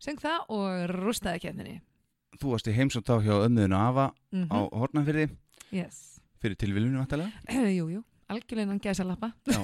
Söng 0.00 0.20
það 0.22 0.52
og 0.54 0.92
rústaði 0.94 1.42
keppninni. 1.44 1.80
Þú 2.40 2.54
varst 2.54 2.70
í 2.70 2.74
heimsótt 2.76 3.10
á 3.10 3.18
hjá 3.20 3.34
ömmuðinu 3.42 3.76
Ava 3.76 4.06
mm 4.32 4.46
á 4.48 4.58
Hornafjörði 4.70 5.26
yes. 5.74 6.20
fyrir 6.40 6.56
tilviljunum 6.56 7.02
vantarlega 7.02 7.66
jú, 7.78 8.00
jú, 8.30 8.36
algjörlega 8.36 8.66
innan 8.68 8.80
gæsa 8.82 9.06
lappa 9.06 9.32
Já. 9.50 9.60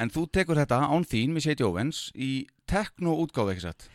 En 0.00 0.12
þú 0.12 0.26
tekur 0.32 0.60
þetta 0.60 0.82
án 0.86 1.04
þín 1.08 1.34
með 1.34 1.46
Seti 1.48 1.66
Óvens 1.66 2.04
í 2.14 2.46
tekno-útgáfi, 2.70 3.56
ekki 3.56 3.64
satt? 3.64 3.88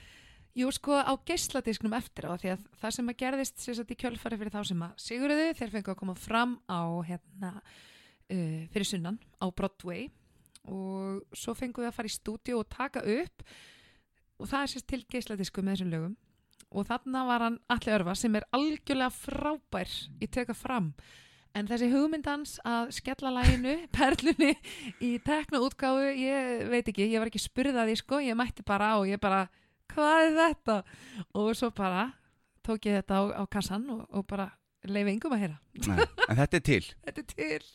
Jú, 0.56 0.70
sko, 0.72 0.96
á 0.96 1.13
geisladisknum 1.27 1.96
eftir 1.98 2.30
á 2.32 2.39
því 2.39 2.54
að 2.54 2.68
það 2.80 2.94
sem 2.96 3.10
að 3.12 3.18
gerðist 3.20 3.63
sér 3.63 3.77
satt 3.80 3.92
í 3.92 3.98
kjölfari 4.00 4.38
fyrir 4.39 4.54
þá 4.54 4.62
sem 4.70 4.84
að 4.86 5.01
Sigurðu 5.04 5.48
þeir 5.58 5.74
fengu 5.74 5.92
að 5.92 6.00
koma 6.00 6.15
fram 6.15 6.54
á 6.72 6.82
hérna 7.08 7.50
uh, 7.60 8.62
fyrir 8.72 8.88
sunnan 8.88 9.20
á 9.39 9.46
Broadway 9.51 10.08
og 10.72 11.25
svo 11.36 11.56
fengu 11.58 11.84
við 11.84 11.92
að 11.92 11.98
fara 11.98 12.10
í 12.12 12.15
stúdíu 12.15 12.60
og 12.62 12.70
taka 12.72 13.04
upp 13.04 13.44
og 14.39 14.48
það 14.50 14.62
er 14.62 14.72
sérst 14.72 14.88
til 14.89 15.04
geisladisku 15.12 15.63
með 15.63 15.75
þessum 15.75 15.92
lögum 15.94 16.15
og 16.75 16.88
þarna 16.89 17.25
var 17.27 17.46
hann 17.46 17.60
allir 17.72 18.00
örfa 18.00 18.15
sem 18.20 18.36
er 18.36 18.48
algjörlega 18.56 19.12
frábær 19.13 19.92
í 20.24 20.30
teka 20.32 20.56
fram 20.58 20.94
en 21.56 21.70
þessi 21.70 21.88
hugmyndans 21.92 22.58
að 22.68 22.92
skella 22.98 23.32
læginu, 23.38 23.78
perlunni 23.96 24.54
í 25.04 25.16
tekna 25.26 25.62
útgáfu, 25.64 26.12
ég 26.20 26.68
veit 26.72 26.92
ekki 26.92 27.08
ég 27.08 27.22
var 27.22 27.32
ekki 27.32 27.44
spurðað 27.44 27.92
því 27.92 27.98
sko, 28.02 28.20
ég 28.26 28.38
mætti 28.38 28.66
bara 28.68 28.96
og 29.00 29.08
ég 29.10 29.22
bara, 29.24 29.46
hvað 29.94 30.28
er 30.28 30.38
þetta? 30.42 30.78
Og 31.40 31.56
svo 31.58 31.72
bara 31.76 32.10
tók 32.66 32.90
ég 32.90 33.00
þetta 33.00 33.22
á, 33.22 33.24
á 33.40 33.44
kassan 33.52 33.88
og, 33.94 34.06
og 34.10 34.28
bara 34.28 34.50
leiði 34.86 35.16
yngum 35.16 35.34
að 35.34 35.46
heyra, 35.46 35.58
Nei, 35.88 36.06
en 36.30 36.38
þetta 36.42 36.60
er 36.60 36.66
til. 36.66 36.84
þetta 37.08 37.24
er 37.24 37.32
til. 37.32 37.72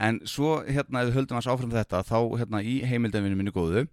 En 0.00 0.22
svo, 0.28 0.54
hérna, 0.64 1.02
ef 1.02 1.10
við 1.10 1.18
höldum 1.18 1.40
að 1.40 1.50
áfram 1.52 1.74
þetta, 1.74 2.00
þá, 2.08 2.18
hérna, 2.40 2.62
í 2.64 2.78
heimildafinu 2.88 3.36
minni 3.36 3.52
góðu, 3.52 3.84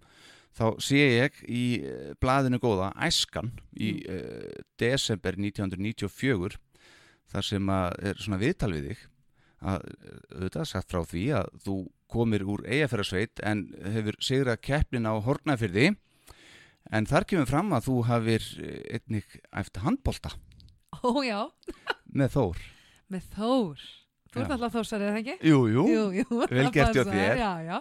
þá 0.56 0.64
sé 0.82 1.02
ég 1.02 1.42
í 1.44 1.64
eh, 1.84 2.14
blaðinu 2.22 2.60
góða 2.62 2.88
Æskan 3.04 3.52
í 3.76 3.92
uh, 4.08 4.62
desember 4.80 5.36
1994, 5.36 6.56
þar 7.32 7.46
sem 7.50 7.70
að 7.74 7.96
er 8.10 8.20
svona 8.24 8.40
viðtal 8.42 8.72
við 8.74 8.90
þig, 8.90 9.04
að 9.68 9.86
auðvitað 10.38 10.68
sagt 10.70 10.92
frá 10.92 11.00
því 11.10 11.24
að 11.40 11.48
þú 11.64 11.76
komir 12.08 12.44
úr 12.48 12.62
eigafærarsveit 12.70 13.42
en 13.44 13.64
hefur 13.96 14.16
sigrað 14.24 14.60
keppnin 14.64 15.08
á 15.10 15.12
Hortnafyrði, 15.20 15.90
en 16.94 17.08
þar 17.10 17.26
kemur 17.28 17.48
fram 17.50 17.72
að 17.76 17.88
þú 17.90 17.96
hafir 18.08 18.44
eh, 18.64 18.98
einnig 18.98 19.38
eftir 19.52 19.84
handbolta 19.84 20.30
ó 21.04 21.10
já, 21.26 21.40
með 22.08 22.32
Þór. 22.36 22.60
með 23.12 23.26
Þór 23.34 23.82
þú 24.28 24.40
ert 24.42 24.48
Já. 24.48 24.54
alltaf 24.54 24.72
Þór, 24.76 24.86
sagði 24.88 25.06
það 25.08 25.18
ekki? 25.22 25.34
Jú, 25.48 25.58
jú. 25.72 25.82
Jú, 25.88 26.02
jú, 26.20 26.38
Vel 26.52 26.64
gert 26.72 26.96
hjá 26.96 27.02
passar, 27.04 27.12
þér. 27.14 27.38
já, 27.40 27.52
já. 27.64 27.76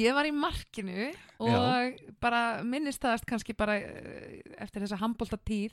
Ég 0.00 0.14
var 0.16 0.28
í 0.28 0.32
markinu 0.32 1.08
og 1.44 1.98
bara 2.24 2.40
minnist 2.64 3.02
það 3.04 3.24
kannski 3.28 3.56
bara 3.56 3.76
eh, 3.80 4.40
eftir 4.64 4.84
þessa 4.84 4.98
handbólta 5.00 5.36
tíð 5.40 5.72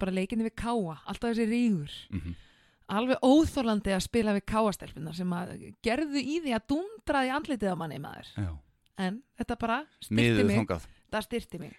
bara 0.00 0.14
leikinni 0.16 0.46
við 0.48 0.56
káa, 0.60 0.98
alltaf 1.06 1.30
þessi 1.32 1.48
rígur 1.52 1.96
Mm 2.10 2.34
alveg 2.92 3.18
óþorlandi 3.26 3.94
að 3.96 4.04
spila 4.04 4.34
við 4.36 4.44
káastelpunar 4.52 5.16
sem 5.16 5.32
að 5.34 5.54
gerðu 5.82 6.20
í 6.22 6.36
því 6.44 6.52
að 6.54 6.66
dundraði 6.72 7.32
andlitið 7.34 7.72
á 7.74 7.76
manni 7.80 7.98
maður 8.02 8.28
Já. 8.36 8.50
en 9.06 9.22
þetta 9.40 9.56
bara 9.58 9.78
styrti 10.00 10.44
mig 10.46 10.68
það 11.10 11.26
styrti 11.26 11.58
mig 11.62 11.74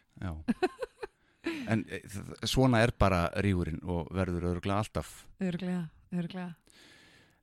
en 1.71 1.85
e, 1.87 2.01
þ- 2.03 2.47
svona 2.51 2.81
er 2.83 2.91
bara 2.99 3.27
rígurinn 3.43 3.79
og 3.87 4.09
verður 4.15 4.49
örgulega 4.55 4.81
alltaf. 4.83 5.13
örglega, 5.39 5.85
örglega 6.11 6.53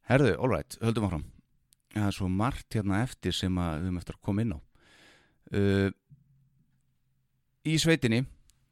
Herðu, 0.05 0.35
all 0.37 0.51
right, 0.53 0.75
höldum 0.85 1.07
áfram. 1.09 1.23
Það 1.95 2.07
er 2.11 2.13
svo 2.19 2.27
margt 2.29 2.75
hérna 2.77 2.99
eftir 3.01 3.33
sem 3.33 3.55
við 3.57 3.87
höfum 3.87 3.97
eftir 4.03 4.17
að 4.19 4.25
koma 4.27 4.43
inn 4.45 4.51
á. 4.53 4.59
Uh, 5.55 5.89
í 7.65 7.79
sveitinni, 7.81 8.19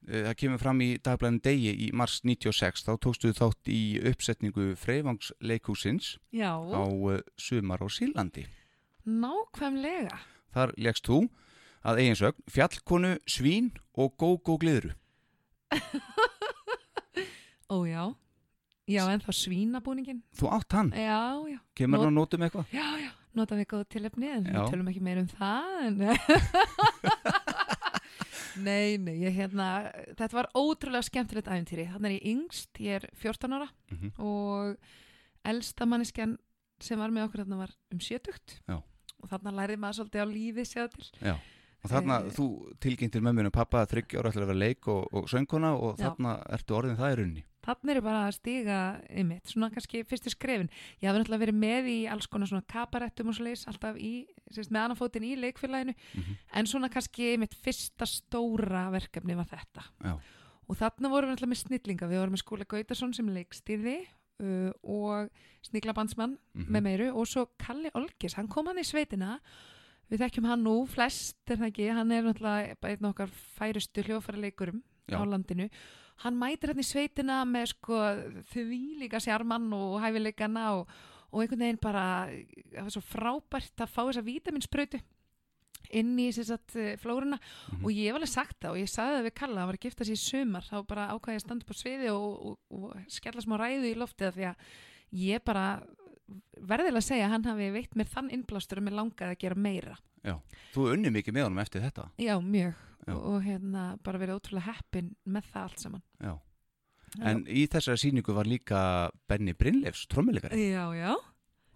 það 0.06 0.34
kemur 0.40 0.58
fram 0.62 0.80
í 0.82 0.88
dagblæðin 0.98 1.40
degi 1.44 1.72
í 1.86 1.90
mars 1.94 2.20
96, 2.26 2.82
þá 2.86 2.92
tókstu 3.04 3.32
þátt 3.36 3.68
í 3.70 3.80
uppsetningu 4.10 4.72
Freyvangs 4.78 5.32
leikhúsins 5.40 6.16
já, 6.34 6.50
á 6.58 6.82
uh, 6.82 7.20
sumar 7.38 7.82
á 7.82 7.86
Sílandi. 7.92 8.46
nákvæmlega. 9.06 10.18
Þar 10.52 10.72
legst 10.76 11.06
þú 11.08 11.18
að 11.82 11.98
eiginsögn 12.02 12.42
fjallkonu, 12.50 13.14
svín 13.26 13.70
og 13.98 14.12
gógó 14.20 14.58
gliðru. 14.62 14.92
ó 17.72 17.76
já, 17.88 18.04
en 19.08 19.22
þá 19.24 19.30
svínabúningin 19.32 20.20
Þú 20.36 20.50
átt 20.52 20.72
hann, 20.76 20.90
já, 20.92 21.40
já, 21.48 21.58
kemur 21.78 21.96
Not- 21.98 22.04
hann 22.06 22.12
að 22.12 22.18
nótum 22.20 22.42
eitthvað? 22.46 22.66
já, 22.74 22.86
já. 23.00 23.10
Nota 23.32 23.56
við 23.56 23.64
góð 23.70 23.84
tilefni 23.88 24.28
en 24.28 24.44
við 24.44 24.66
tölum 24.68 24.88
ekki 24.90 25.00
meir 25.00 25.16
um 25.22 25.28
það 25.30 25.86
en 25.86 25.94
Nei, 28.60 28.98
nei, 28.98 29.14
ég 29.22 29.32
hérna 29.36 29.66
þetta 30.18 30.32
var 30.36 30.48
ótrúlega 30.58 31.02
skemmtilegt 31.06 31.48
æfintýri 31.48 31.86
þannig 31.92 32.10
er 32.10 32.16
ég 32.18 32.26
yngst, 32.34 32.80
ég 32.80 32.98
er 33.00 33.08
14 33.14 33.52
ára 33.56 33.68
Mhm. 33.90 34.12
og 34.18 34.76
elsta 35.44 35.86
manneskjan 35.86 36.36
sem 36.80 36.98
var 36.98 37.10
með 37.10 37.28
okkur 37.28 37.44
þarna 37.44 37.56
var 37.62 37.70
um 37.92 37.98
70 37.98 38.60
Já. 38.68 38.76
og 39.22 39.28
þarna 39.30 39.52
lærið 39.56 39.78
maður 39.78 39.98
svolítið 40.02 40.22
á 40.22 40.26
lífi 40.28 40.64
séð 40.66 40.90
til 40.90 41.06
Já, 41.22 41.34
og 41.84 41.90
þarna 41.90 42.18
Eh. 42.26 42.30
þú 42.30 42.46
tilkynntir 42.78 43.22
mömminu 43.22 43.50
pappa 43.52 43.84
að 43.84 43.90
þryggja 43.96 44.18
ára 44.20 44.30
ætlar 44.32 44.44
að 44.44 44.52
vera 44.52 44.58
leik 44.66 44.88
og, 44.88 45.08
og 45.12 45.28
sönguna 45.28 45.72
og 45.78 45.96
Já. 45.98 46.10
þarna 46.10 46.36
ertu 46.50 46.74
orðin 46.76 46.96
það 46.98 47.12
í 47.12 47.16
runni. 47.22 47.44
Þannig 47.62 47.96
er 47.96 48.00
bara 48.02 48.24
að 48.26 48.34
stíga 48.40 48.76
ymitt, 49.22 49.46
svona 49.46 49.68
kannski 49.70 50.00
fyrstu 50.04 50.30
skrefin. 50.34 50.68
Ég 51.00 51.06
hafði 51.08 51.20
náttúrulega 51.22 51.44
verið 51.44 51.58
með 51.62 51.86
í 51.92 51.98
alls 52.10 52.26
konar 52.26 52.48
svona 52.50 52.64
kabarettum 52.66 53.28
og 53.30 53.34
svo 53.36 53.44
leiðis, 53.46 53.66
alltaf 53.70 53.96
í, 54.02 54.26
sérst, 54.50 54.72
með 54.74 54.82
annafótin 54.88 55.22
í 55.28 55.36
leikfélaginu, 55.38 55.94
Mhm. 56.14 56.36
en 56.54 56.66
svona 56.66 56.90
kannski 56.90 57.34
ymitt 57.36 57.54
fyrsta 57.54 58.04
stóra 58.06 58.90
verkefni 58.90 59.36
var 59.36 59.46
þetta. 59.46 59.84
Já. 60.02 60.18
Og 60.68 60.76
þarna 60.76 61.08
vorum 61.10 61.30
við 61.30 61.36
náttúrulega 61.36 61.52
með 61.54 61.62
snillinga, 61.62 62.08
við 62.10 62.18
vorum 62.18 62.32
með 62.34 62.42
Skúla 62.42 62.64
Gautason 62.66 63.14
sem 63.14 63.26
leikstýrði 63.28 64.06
uh, 64.42 64.72
og 64.82 65.30
Sníkla 65.62 65.94
Bandsmann 65.94 66.38
Mhm. 66.54 66.66
með 66.68 66.82
meiru 66.82 67.14
og 67.14 67.26
svo 67.26 67.46
Kalli 67.58 67.90
Olgis, 67.94 68.34
hann 68.34 68.48
kom 68.48 68.66
hann 68.66 68.78
í 68.78 68.82
sveitina 68.82 69.38
við 70.10 70.18
þekkjum 70.18 70.46
hann 70.46 70.64
nú, 70.64 70.84
flest 70.88 71.36
er 71.48 71.56
það 71.58 71.70
ekki 71.70 71.92
hann 71.94 72.10
er 72.10 72.22
náttúrulega 72.22 72.76
einn 72.82 73.06
okkar 73.12 73.28
færustu 73.30 74.02
hljófarleikurum 74.02 74.82
Já. 75.08 75.18
á 75.18 75.22
landinu 75.24 75.70
hann 76.22 76.36
mætir 76.38 76.72
hann 76.72 76.82
í 76.82 76.86
sveitina 76.86 77.40
með 77.48 77.72
sko 77.74 78.02
því 78.52 78.80
líka 79.02 79.20
sjarmann 79.22 79.70
og 79.76 79.96
hæfileikana 80.04 80.66
og, 80.78 80.86
og 81.32 81.42
einhvern 81.42 81.64
veginn 81.66 81.80
bara 81.82 82.04
það 82.28 82.82
var 82.86 82.94
svo 82.94 83.02
frábært 83.06 83.82
að 83.84 83.90
fá 83.94 84.00
þessa 84.06 84.24
vítaminsprautu 84.26 85.00
inn 85.92 86.12
í 86.22 86.28
þess 86.32 86.52
að 86.54 86.76
flóruna 87.02 87.36
Mhm. 87.42 87.82
og 87.84 87.90
ég 87.92 88.06
hef 88.08 88.16
alveg 88.16 88.30
sagt 88.32 88.60
það 88.62 88.70
og 88.70 88.78
ég 88.80 88.88
sagði 88.92 89.16
það 89.18 89.26
við 89.26 89.34
Kalla 89.40 89.60
hann 89.60 89.68
var 89.68 89.76
að 89.76 89.84
gifta 89.86 90.04
sér 90.08 90.16
í 90.16 90.22
sumar 90.22 90.64
þá 90.68 90.76
bara 90.88 91.08
ákvæði 91.12 91.36
að 91.36 91.44
standa 91.44 91.64
upp 91.66 91.72
á 91.74 91.76
sviði 91.82 92.08
og, 92.14 92.46
og, 92.46 92.58
og 92.70 92.94
skella 93.12 93.42
smá 93.44 93.56
ræðu 93.60 93.90
í 93.90 93.98
loftið 94.00 94.32
því 94.38 94.46
að 94.52 94.56
ég 95.22 95.44
bara 95.44 95.64
verðilega 96.60 97.02
að 97.02 97.08
segja 97.08 97.26
að 97.26 97.34
hann 97.36 97.50
hafi 97.50 97.68
veitt 97.74 97.98
mér 97.98 98.10
þann 98.12 98.30
innblástur 98.36 98.80
og 98.80 98.86
mér 98.86 98.98
langaði 99.00 99.36
að 99.36 99.42
gera 99.44 99.58
meira. 99.68 99.98
Þú 100.72 100.88
unni 100.94 101.10
mikið 101.12 101.36
með 101.36 101.48
honum 101.48 101.62
eftir 101.64 101.84
þetta? 101.84 102.08
Já, 102.22 102.36
mjög. 102.40 102.80
Já. 103.02 103.16
og 103.18 103.42
hérna 103.42 103.84
bara 104.04 104.20
verið 104.22 104.38
ótrúlega 104.38 104.76
heppin 104.76 105.10
með 105.26 105.46
það 105.50 105.64
allt 105.66 105.82
saman. 105.82 106.02
Já. 106.22 106.32
En 107.20 107.42
í 107.50 107.64
þessari 107.68 108.00
síningu 108.00 108.34
var 108.36 108.48
líka 108.48 108.78
Benny 109.28 109.52
Brynleifs, 109.58 110.06
trommuleikari 110.08 110.70
já, 110.70 110.84
já, 110.96 111.16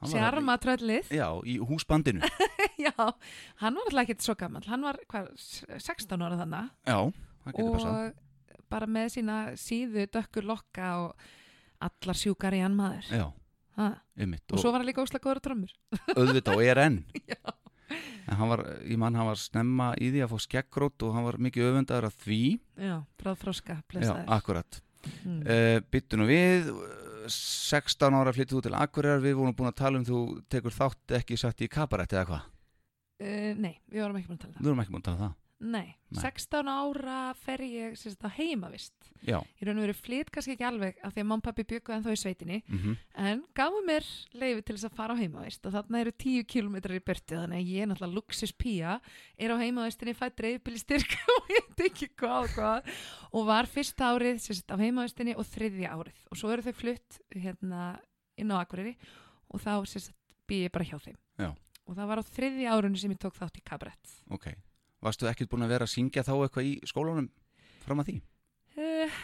sjarma 0.08 0.54
tröllið 0.62 1.10
Já, 1.12 1.26
í 1.44 1.58
húsbandinu. 1.60 2.24
Já, 2.86 2.92
hann 3.60 3.76
var 3.76 3.88
alltaf 3.88 4.02
ekkert 4.02 4.24
svo 4.24 4.36
gammal 4.38 4.62
hann 4.68 4.84
var 4.84 4.98
hvað, 5.10 5.28
16 5.36 6.24
ára 6.24 6.38
þannig 6.40 6.70
Já, 6.88 6.98
það 7.44 7.58
getur 7.58 7.74
passað. 7.74 7.98
Og 7.98 8.64
bara 8.72 8.88
með 8.90 9.10
sína 9.16 9.36
síðu 9.60 10.06
dökkur 10.12 10.48
lokka 10.48 10.92
og 11.02 11.26
allar 11.84 12.16
sjúkar 12.16 12.56
í 12.56 12.62
hann 12.64 12.76
maður. 12.78 13.10
Já, 13.12 13.26
og 13.76 14.60
svo 14.60 14.72
var 14.72 14.80
hann 14.80 14.88
líka 14.88 15.04
óslega 15.04 15.24
góður 15.26 15.42
drömmur 15.44 15.72
auðvitað 16.18 16.56
og 16.56 16.64
er 16.64 16.80
enn. 16.86 16.98
En 18.26 18.40
hann 18.40 18.50
var, 18.50 18.64
ég 18.82 18.98
mann 18.98 19.14
hann 19.14 19.28
var 19.28 19.38
snemma 19.38 19.92
í 20.02 20.08
því 20.10 20.24
að 20.24 20.32
fá 20.32 20.42
skeggrót 20.42 21.04
og 21.06 21.14
hann 21.14 21.26
var 21.28 21.36
mikið 21.46 21.68
öfundaður 21.68 22.08
af 22.08 22.16
því. 22.24 22.40
Já, 22.82 22.96
bráð 23.20 23.44
blessaður. 23.92 24.24
Akkurat. 24.34 24.80
Mm. 25.22 25.40
uh, 25.46 25.76
Byttu 25.94 26.18
nú 26.18 26.26
við 26.26 26.72
eh, 26.72 27.28
16 27.30 28.16
ára 28.18 28.32
flyttið 28.34 28.58
út 28.58 28.66
til 28.66 28.74
Akureyrar 28.74 29.22
Við 29.22 29.36
vorum 29.38 29.54
búin 29.54 29.70
að 29.70 29.76
tala 29.78 30.00
um 30.00 30.06
þú 30.06 30.22
tekur 30.50 30.74
þátt 30.74 31.14
ekki 31.20 31.38
satt 31.38 31.62
í 31.62 31.68
kabaretti 31.70 32.18
eða 32.18 32.26
hvað? 32.32 32.48
Uh, 33.22 33.52
nei, 33.54 33.76
við 33.86 34.02
vorum 34.02 34.18
ekki 34.18 34.32
búin 34.32 34.40
að 34.40 34.48
tala 34.48 34.74
um 34.74 34.82
að 34.98 35.10
það 35.12 35.36
nei, 35.58 35.96
Nei. 36.12 36.20
16 36.20 36.68
ára 36.68 37.32
fer 37.40 37.62
ég 37.64 37.94
sérst 37.96 38.24
á 38.24 38.30
heimavist. 38.30 38.92
Já, 39.24 39.38
ég 39.58 39.64
raun 39.66 39.78
og 39.80 39.86
verið 39.86 40.00
flytt 40.04 40.30
kannski 40.30 40.52
ekki 40.52 40.66
alveg 40.68 40.98
af 41.00 41.14
því 41.14 41.22
að 41.22 41.28
mamma 41.30 41.44
pappi 41.46 41.64
byggu 41.66 41.94
en 41.94 42.04
þá 42.04 42.10
í 42.12 42.20
sveitinni. 42.20 42.58
Mm 42.68 42.96
en 43.16 43.42
gafu 43.56 43.80
mér 43.86 44.04
leiði 44.36 44.62
til 44.62 44.76
þess 44.76 44.88
að 44.90 44.96
fara 44.98 45.14
á 45.16 45.20
heimavist 45.20 45.66
og 45.66 45.72
þarna 45.72 46.00
eru 46.04 46.12
10 46.12 46.44
kilometrar 46.44 46.98
í 46.98 47.00
börtu 47.00 47.38
þannig 47.40 47.62
að 47.62 47.70
ég 47.72 47.82
er 47.82 47.88
náttúrulega 47.88 48.14
luxus 48.18 48.52
pía 48.52 49.00
er 49.38 49.50
á 49.50 49.56
heimavistinni, 49.56 50.14
fætt 50.14 50.40
reyðbili 50.44 50.78
styrk 50.78 51.16
og 51.36 51.50
ég 51.50 51.64
veit 51.72 51.86
ekki 51.90 52.10
hvað 52.12 52.42
og 52.42 52.50
hvað. 52.54 52.90
Og 53.32 53.46
var 53.46 53.66
fyrsta 53.66 54.12
árið 54.12 54.42
sérst, 54.44 54.68
á 54.68 54.76
heimavistinni 54.76 55.34
og 55.34 55.48
þriðja 55.48 55.96
árið. 55.96 56.20
Og 56.30 56.36
svo 56.36 56.52
eru 56.52 56.62
þau 56.62 56.76
flutt 56.76 57.20
hérna 57.32 57.98
inn 58.36 58.52
á 58.52 58.60
Akureyri 58.60 58.96
og 59.48 59.60
þá 59.64 59.80
býð 60.46 60.68
ég 60.68 60.72
bara 60.74 60.84
hjá 60.86 60.98
þeim. 61.02 61.16
Já. 61.40 61.50
og 61.86 61.96
það 61.96 62.08
var 62.10 62.20
á 62.20 62.24
þriðja 62.26 62.72
árunni 62.76 63.00
sem 63.00 63.12
ég 63.12 63.20
tók 63.20 63.36
þátt 63.36 63.58
í 63.60 63.64
kabarett 63.66 64.14
ok 64.32 64.46
Varstu 65.06 65.28
ekkert 65.30 65.52
búin 65.52 65.66
að 65.66 65.74
vera 65.76 65.86
að 65.86 65.94
syngja 65.94 66.26
þá 66.26 66.34
eitthvað 66.36 66.70
í 66.70 66.76
skólanum 66.90 67.30
fram 67.86 68.02
að 68.02 68.10
því? 68.10 68.16
uh, 68.76 69.18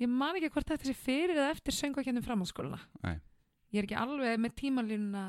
ég 0.00 0.08
man 0.10 0.38
ekki 0.38 0.52
hvort 0.54 0.70
þetta 0.72 0.88
sé 0.88 0.96
fyrir 0.96 1.36
eða 1.36 1.50
eftir 1.54 1.76
söngvakennum 1.76 2.24
framhaldsskóluna 2.24 2.80
Nei. 3.04 3.18
ég 3.72 3.82
er 3.82 3.88
ekki 3.88 3.98
alveg 4.00 4.40
með 4.40 4.56
tímalínuna 4.60 5.26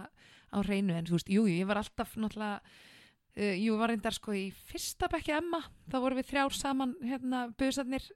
á 0.51 0.57
reynu 0.67 0.95
en 0.97 1.07
þú 1.07 1.17
veist, 1.17 1.29
jú, 1.31 1.45
jú, 1.47 1.59
ég 1.61 1.69
var 1.69 1.79
alltaf 1.81 2.15
náttúrulega 2.19 2.59
uh, 2.59 3.55
jú, 3.61 3.75
var 3.79 3.93
reyndar 3.93 4.15
sko 4.15 4.35
í 4.35 4.47
fyrsta 4.71 5.09
bekki 5.11 5.35
Emma, 5.37 5.61
þá 5.91 5.97
vorum 6.03 6.19
við 6.19 6.31
þrjár 6.31 6.57
saman 6.57 6.95
hérna, 7.05 7.45
buðsarnir 7.59 8.07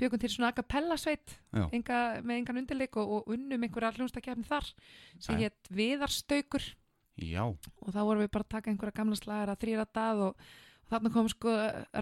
byggum 0.00 0.22
til 0.22 0.32
svona 0.32 0.50
a 0.50 0.56
cappella 0.56 0.96
sveit 0.98 1.36
Já. 1.54 1.66
enga, 1.70 1.98
með 2.24 2.40
engan 2.40 2.62
undirleik 2.64 2.96
og, 2.98 3.18
og 3.18 3.34
unnum 3.36 3.66
einhverja 3.66 3.92
hljónstakefni 3.98 4.46
þar 4.48 4.70
sem 5.22 5.38
hétt 5.38 5.70
Viðarstaukur 5.70 6.64
Já, 7.22 7.44
og 7.46 7.90
þá 7.94 8.00
vorum 8.00 8.24
við 8.24 8.32
bara 8.34 8.42
að 8.48 8.54
taka 8.56 8.72
einhverja 8.72 8.96
gamla 8.96 9.18
slagar 9.20 9.52
að 9.52 9.60
þrýra 9.62 9.84
dað 9.94 10.22
og 10.30 10.48
þarna 10.94 11.12
kom 11.14 11.30
sko 11.32 11.54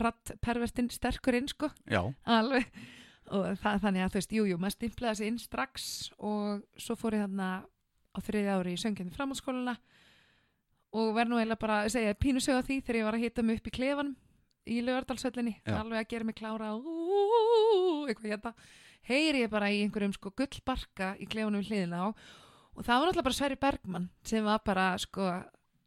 rattpervertinn 0.04 0.90
sterkur 0.92 1.38
inn 1.38 1.48
sko. 1.50 1.70
Já, 1.90 2.02
alveg. 2.28 2.68
Og 3.32 3.46
það, 3.62 3.78
þannig 3.84 4.04
að 4.04 4.12
þú 4.12 4.18
veist, 4.20 4.34
jú, 4.36 4.44
jú, 4.50 4.56
maður 4.60 4.76
stimplaði 4.76 5.18
sig 5.20 5.30
inn 5.30 5.38
strax 5.40 5.84
og 6.18 6.64
svo 6.80 6.96
fór 6.98 7.16
ég 7.16 7.24
þarna 7.24 7.50
á 8.12 8.18
þriði 8.20 8.50
ári 8.52 8.74
í 8.74 8.80
söngjarni 8.82 9.14
framhaldsskóluna 9.14 9.76
og 10.92 11.14
verð 11.16 11.30
nú 11.30 11.38
eiginlega 11.38 11.62
bara 11.62 11.78
að 11.86 11.94
segja 11.94 12.18
pínu 12.20 12.42
sög 12.44 12.60
á 12.60 12.66
því 12.66 12.76
þegar 12.82 12.98
ég 12.98 13.06
var 13.08 13.16
að 13.16 13.24
hita 13.24 13.44
mig 13.46 13.60
upp 13.60 13.70
í 13.70 13.74
klefanum 13.78 14.16
í 14.68 14.78
lögardalsvöllinni, 14.84 15.54
Já. 15.64 15.78
alveg 15.80 16.02
að 16.02 16.10
gera 16.12 16.28
mig 16.28 16.36
klára 16.38 16.74
eitthvað 18.06 18.28
hérna 18.34 18.52
heyri 19.08 19.42
ég 19.42 19.50
bara 19.50 19.70
í 19.72 19.80
einhverjum 19.82 20.14
sko 20.14 20.30
gullbarka 20.36 21.14
í 21.18 21.26
klefanum 21.30 21.64
hliðina 21.64 22.04
á. 22.04 22.08
Og 22.72 22.84
það 22.86 22.98
var 22.98 23.08
náttúrulega 23.08 23.26
bara 23.26 23.38
Sverri 23.38 23.58
Bergmann 23.60 24.06
sem 24.26 24.44
var 24.46 24.62
bara 24.64 24.86
sko 25.00 25.26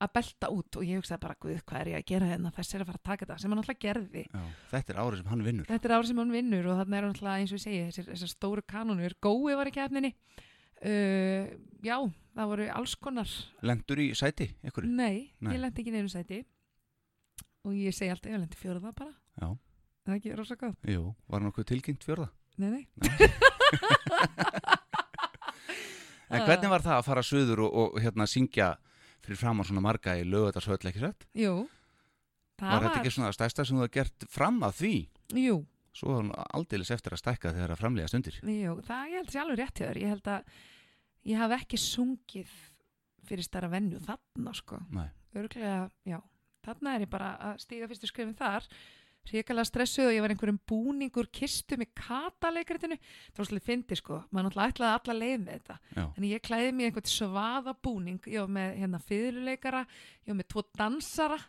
að 0.05 0.13
belta 0.17 0.49
út 0.53 0.77
og 0.79 0.85
ég 0.87 0.99
hugsaði 1.01 1.21
bara, 1.25 1.35
guð, 1.41 1.59
hvað 1.67 1.81
er 1.81 1.89
ég 1.91 1.99
að 1.99 2.07
gera 2.11 2.29
hérna? 2.29 2.51
Þess 2.55 2.75
er 2.75 2.83
að 2.83 2.89
fara 2.91 2.99
að 3.01 3.07
taka 3.09 3.25
þetta, 3.25 3.37
sem 3.41 3.51
hann 3.53 3.59
náttúrulega 3.61 3.83
gerði. 3.85 4.23
Já 4.31 4.43
Þetta 4.71 4.93
er 4.93 4.99
árið 5.03 5.19
sem 5.21 5.31
hann 5.33 5.45
vinnur. 5.49 5.67
Þetta 5.69 5.89
er 5.89 5.95
árið 5.97 6.09
sem 6.11 6.21
hann 6.21 6.33
vinnur 6.35 6.69
og 6.71 6.79
þarna 6.81 6.99
er 6.99 7.07
náttúrulega 7.09 7.41
eins 7.43 7.53
og 7.53 7.59
ég 7.59 7.63
segi 7.65 7.81
þessar, 7.89 8.07
þessar 8.13 8.31
stóru 8.33 8.65
kanonur, 8.75 9.17
gói 9.25 9.57
var 9.59 9.71
í 9.71 9.75
kefninni 9.75 10.11
uh, 10.15 11.43
já, 11.85 11.97
það 12.37 12.51
voru 12.53 12.69
alls 12.79 12.95
konar. 13.01 13.35
Lendur 13.65 14.01
í 14.03 14.09
sæti, 14.17 14.49
ykkur 14.65 14.87
nei, 14.87 15.31
Nei. 15.39 15.53
ég 15.55 15.61
lendi 15.63 15.83
ekki 15.83 15.93
neinu 15.95 16.11
sæti. 16.11 16.41
Og 17.65 17.73
ég 17.73 17.95
segi 17.97 18.11
alltaf, 18.13 18.29
ég 18.29 18.37
lendi 18.43 18.59
fjóraða 18.59 18.91
bara. 18.93 19.13
Já, 19.41 19.47
það 20.05 20.13
er 20.13 20.19
ekki 20.19 20.35
rosa 20.37 20.57
góð, 20.59 20.75
jú, 20.93 21.07
var 21.31 21.41
nokkuð 21.45 21.71
tilkynnt 21.73 22.05
fjörða 22.05 22.29
nei, 22.61 22.69
nei. 22.71 22.83
En 26.35 26.41
hvernig 26.41 26.71
var 26.71 26.81
það 26.81 26.97
að 26.97 27.05
fara 27.05 27.23
suður 27.25 27.59
og, 27.67 27.75
og 27.81 27.97
hérna 28.01 28.25
syngja 28.29 28.71
fyrir 29.27 29.39
framann 29.41 29.67
svona 29.67 29.83
marga 29.85 30.15
í 30.19 30.25
lögutarsvöll 30.27 30.89
ekki 30.91 31.01
sett? 31.03 31.25
jú, 31.37 31.55
það 32.59 32.71
Var 32.75 32.85
þetta 32.85 32.99
ekki 33.01 33.13
svona 33.17 33.31
stærsta 33.35 33.65
sem 33.65 33.77
þú 33.77 33.83
hefði 33.85 33.95
gert 33.99 34.27
fram 34.31 34.61
að 34.63 34.77
því? 34.83 34.93
jú, 35.45 35.57
Svo 35.95 36.09
var 36.11 36.17
hann 36.25 36.31
aldeilis 36.59 36.89
eftir 36.91 37.13
að 37.15 37.21
stækka 37.21 37.53
þegar 37.55 37.71
að 37.71 37.79
framlega 37.79 38.07
stundir. 38.11 38.37
Jú, 38.43 38.73
það 38.83 39.03
ég 39.13 39.21
held 39.21 39.29
sér 39.31 39.41
alveg 39.45 39.59
rétt 39.61 39.77
hjá 39.79 39.85
þér, 39.87 39.99
ég 40.01 40.09
held 40.11 40.25
að 40.27 40.49
ég 41.31 41.37
hafi 41.39 41.55
ekki 41.55 41.77
sungið 41.79 42.49
fyrir 43.29 43.47
stærra 43.47 43.69
venju 43.71 44.01
þarna 44.03 44.53
sko. 44.59 44.79
Nei, 44.91 45.07
örglega, 45.39 45.85
já, 46.03 46.17
þarna 46.67 46.95
er 46.97 47.05
ég 47.05 47.11
bara 47.15 47.29
að 47.47 47.61
stíga 47.63 47.87
fyrstu 47.87 48.09
skrifin 48.11 48.35
þar 48.35 48.67
hrikalega 49.31 49.67
stressuð 49.69 50.09
og 50.09 50.15
ég 50.15 50.23
var 50.25 50.33
einhverjum 50.33 50.59
búningur 50.69 51.29
kistu 51.33 51.77
með 51.79 51.91
kataleikritinu. 51.99 52.97
Það 53.31 53.41
var 53.41 53.49
svolítið 53.49 53.67
fyndi 53.69 53.97
sko, 53.99 54.19
maður 54.29 54.47
náttúrulega 54.49 54.73
ætlaði 54.73 54.99
alla 54.99 55.17
leið 55.21 55.39
með 55.45 55.57
þetta, 55.57 55.79
já, 55.95 56.05
en 56.05 56.27
ég 56.29 56.45
klæði 56.45 56.71
mig 56.75 56.85
í 56.85 56.89
einhvern 56.91 57.11
svaða 57.15 57.75
búning, 57.87 58.29
ég 58.31 58.45
var 58.45 58.53
með 58.59 58.77
hérna 58.83 59.01
fyrirleikara, 59.09 59.83
ég 60.25 60.33
var 60.33 60.39
með 60.41 60.49
tvo 60.53 60.65
dansara. 60.77 61.41